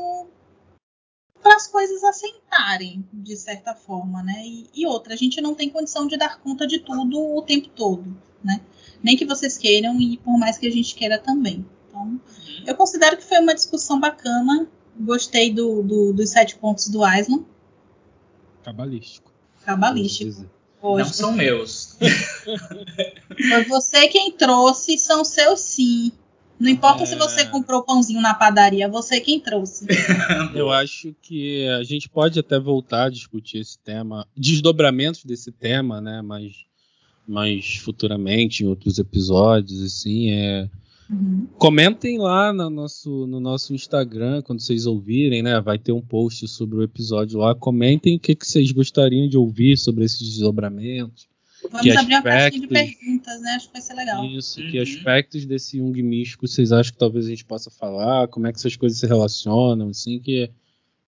[1.41, 4.41] para as coisas assentarem, de certa forma, né?
[4.45, 7.69] E, e outra, a gente não tem condição de dar conta de tudo o tempo
[7.69, 8.60] todo, né?
[9.02, 11.65] Nem que vocês queiram e por mais que a gente queira também.
[11.88, 12.19] Então,
[12.65, 14.68] eu considero que foi uma discussão bacana.
[14.99, 17.45] Gostei do, do- dos sete pontos do Island.
[18.64, 19.31] Cabalístico.
[19.68, 20.30] Cabalístico.
[20.31, 20.49] Dizer.
[20.81, 21.14] Não Hoje.
[21.14, 21.98] são meus.
[23.49, 26.11] Foi você quem trouxe, são seus sim.
[26.57, 27.06] Não importa É.
[27.06, 29.85] se você comprou pãozinho na padaria, você quem trouxe.
[30.56, 35.99] Eu acho que a gente pode até voltar a discutir esse tema, desdobramentos desse tema,
[35.99, 36.22] né?
[36.22, 36.53] Mas,
[37.27, 40.31] mas futuramente, em outros episódios, assim.
[40.31, 40.69] É...
[41.09, 41.47] Uhum.
[41.57, 45.59] Comentem lá no nosso, no nosso Instagram, quando vocês ouvirem, né?
[45.61, 47.55] Vai ter um post sobre o episódio lá.
[47.55, 51.27] Comentem o que, que vocês gostariam de ouvir sobre esses desdobramentos.
[51.63, 53.51] Vamos Que abrir uma caixinha de aspectos- perguntas, né?
[53.51, 54.25] Acho que vai ser legal.
[54.25, 54.84] Isso, que Uhum.
[54.84, 58.27] aspectos desse Jung místico vocês acham que talvez a gente possa falar?
[58.27, 60.49] Como é que essas coisas se relacionam, assim, que,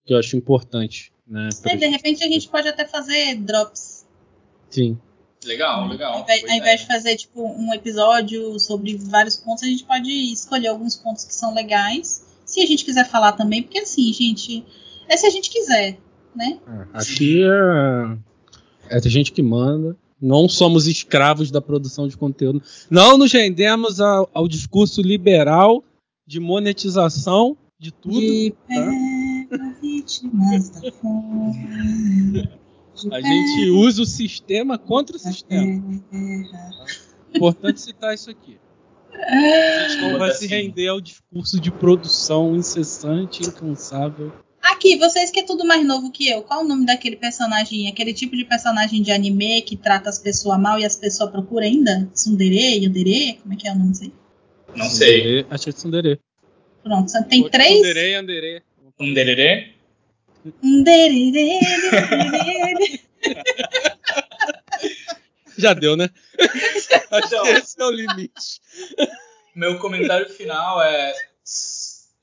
[0.07, 1.49] que eu acho importante, né?
[1.65, 4.07] É, de repente a gente pode até fazer drops.
[4.71, 4.99] Sim.
[5.45, 6.21] Legal, Ao legal.
[6.21, 6.83] invés, ao invés é.
[6.83, 11.35] de fazer tipo um episódio sobre vários pontos, a gente pode escolher alguns pontos que
[11.35, 12.27] são legais.
[12.45, 14.65] Se a gente quiser falar também, porque assim, gente,
[15.09, 15.99] é se a gente quiser,
[16.35, 16.59] né?
[16.93, 19.97] Aqui é, é a gente que manda.
[20.21, 22.61] Não somos escravos da produção de conteúdo.
[22.91, 25.85] Não nos rendemos ao, ao discurso liberal
[26.27, 28.19] de monetização de tudo.
[28.19, 28.75] De tá?
[29.49, 32.49] pega vítimas da fome.
[33.11, 36.03] A gente usa o sistema contra o sistema.
[36.11, 36.87] terra.
[37.35, 38.59] Importante citar isso aqui.
[39.13, 44.33] A gente não vai se render ao discurso de produção incessante, incansável.
[44.63, 48.13] Aqui, vocês que é tudo mais novo que eu, qual o nome daquele personagem, aquele
[48.13, 52.09] tipo de personagem de anime que trata as pessoas mal e as pessoas procuram ainda?
[52.13, 53.39] Tsundere, Yandere?
[53.43, 54.13] Como é que é o nome disso aí?
[54.77, 55.21] Não sei.
[55.21, 56.21] Tsundere, Acho que é Tsundere.
[56.83, 57.73] Pronto, só tem Ou três.
[57.75, 58.63] Tsundere e Andere.
[65.57, 66.09] Já deu, né?
[67.11, 67.43] Acho Então.
[67.45, 68.61] que esse é o limite.
[69.55, 71.13] Meu comentário final é.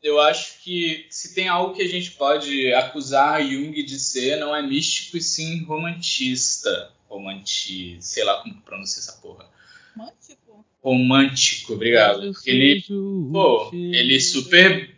[0.02, 4.56] Eu acho que se tem algo que a gente pode acusar Jung de ser, não
[4.56, 6.92] é místico e sim romantista.
[7.10, 7.98] Romanti.
[8.02, 9.46] sei lá como pronuncia essa porra.
[9.96, 10.66] Romântico?
[10.84, 12.32] Romântico, obrigado.
[12.34, 12.84] Porque ele
[13.32, 14.95] pô, ele super-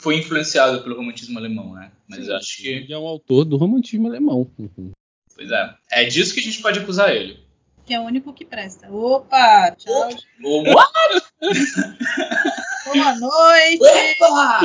[0.00, 1.90] foi influenciado pelo romantismo alemão, né?
[2.08, 2.68] Mas eu acho que.
[2.68, 4.50] Ele é um autor do romantismo alemão.
[4.58, 4.92] Uhum.
[5.34, 5.74] Pois é.
[5.90, 7.40] É disso que a gente pode acusar ele.
[7.84, 8.90] Que é o único que presta.
[8.90, 10.10] Opa, tchau.
[10.44, 10.92] O what?
[12.84, 13.84] Boa noite.
[14.20, 14.60] Opa!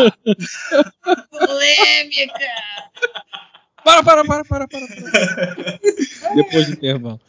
[1.29, 2.47] Polêmica.
[3.83, 4.87] Para, para, para, para, para.
[4.87, 5.79] para.
[6.35, 7.21] Depois do intervalo.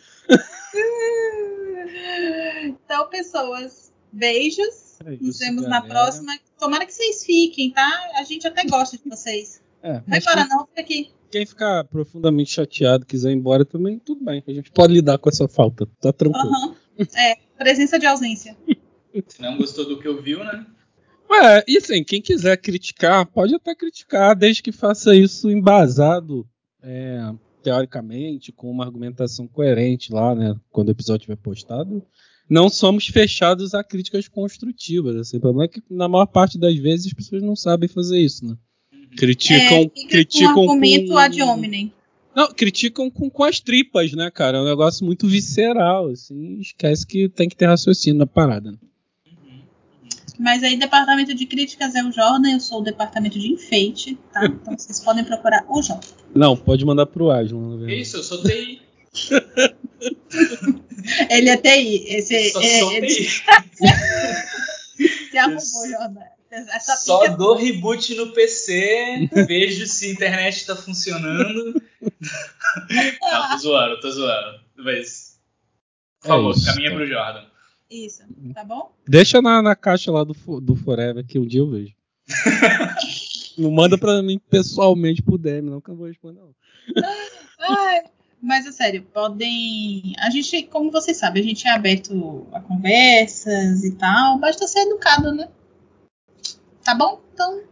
[2.64, 4.83] Então, pessoas, beijos.
[5.06, 5.88] É Nos isso, vemos na galera.
[5.88, 6.32] próxima.
[6.58, 8.10] Tomara que vocês fiquem, tá?
[8.16, 9.62] A gente até gosta de vocês.
[9.82, 11.10] É, Vai mas embora não, fica aqui.
[11.30, 14.42] quem ficar profundamente chateado quiser ir embora também, tudo bem.
[14.46, 15.86] A gente pode lidar com essa falta.
[16.00, 16.46] Tá tranquilo.
[16.48, 16.74] Aham.
[17.16, 18.56] É, presença de ausência.
[19.28, 20.64] Se não gostou do que ouviu, né?
[21.30, 26.46] Ué, e assim, quem quiser criticar, pode até criticar, desde que faça isso embasado,
[26.82, 27.32] é,
[27.62, 30.54] teoricamente, com uma argumentação coerente lá, né?
[30.70, 32.04] Quando o episódio estiver postado.
[32.48, 35.16] Não somos fechados a críticas construtivas.
[35.16, 35.36] Assim.
[35.38, 38.44] O problema é que, na maior parte das vezes, as pessoas não sabem fazer isso,
[38.46, 38.56] né?
[39.16, 41.18] Criticam, é, criticam com argumento com...
[41.18, 41.92] ad hominem.
[42.34, 44.58] Não, criticam com, com as tripas, né, cara?
[44.58, 46.58] É um negócio muito visceral, assim.
[46.58, 48.72] Esquece que tem que ter raciocínio na parada.
[48.72, 48.78] Né?
[50.38, 54.44] Mas aí, departamento de críticas é o Jordan, eu sou o departamento de enfeite, tá?
[54.46, 56.08] Então vocês podem procurar o Jordan.
[56.34, 57.88] Não, pode mandar pro Aslan.
[57.88, 58.80] Isso, eu sou TI.
[61.30, 62.04] Ele é TI.
[62.08, 63.28] Esse, Só é, sou ele- TI.
[65.30, 65.60] Se arrumou,
[65.90, 66.20] Jordan.
[66.50, 71.82] Essa Só pica- dou reboot no PC, vejo se a internet tá funcionando.
[73.20, 74.60] Não, tô zoando, tô zoando.
[74.76, 75.40] Mas,
[76.20, 76.96] por É favor, isso, caminha tá.
[76.96, 77.44] pro Jordan.
[77.90, 78.22] Isso,
[78.54, 78.94] tá bom?
[79.06, 81.92] Deixa na, na caixa lá do, do Forever que um dia eu vejo.
[83.58, 86.38] não manda pra mim pessoalmente pro DM, não, que eu vou responder.
[86.40, 86.54] Não.
[87.58, 88.02] Ai,
[88.44, 90.14] mas é sério, podem.
[90.18, 94.38] A gente, como vocês sabem, a gente é aberto a conversas e tal.
[94.38, 95.48] Basta ser educado, né?
[96.84, 97.22] Tá bom?
[97.32, 97.62] Então,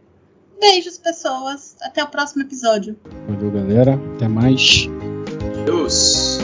[0.59, 1.75] beijos, pessoas.
[1.79, 2.99] Até o próximo episódio.
[3.27, 3.99] Valeu, galera.
[4.15, 4.87] Até mais.
[5.63, 6.39] Deus.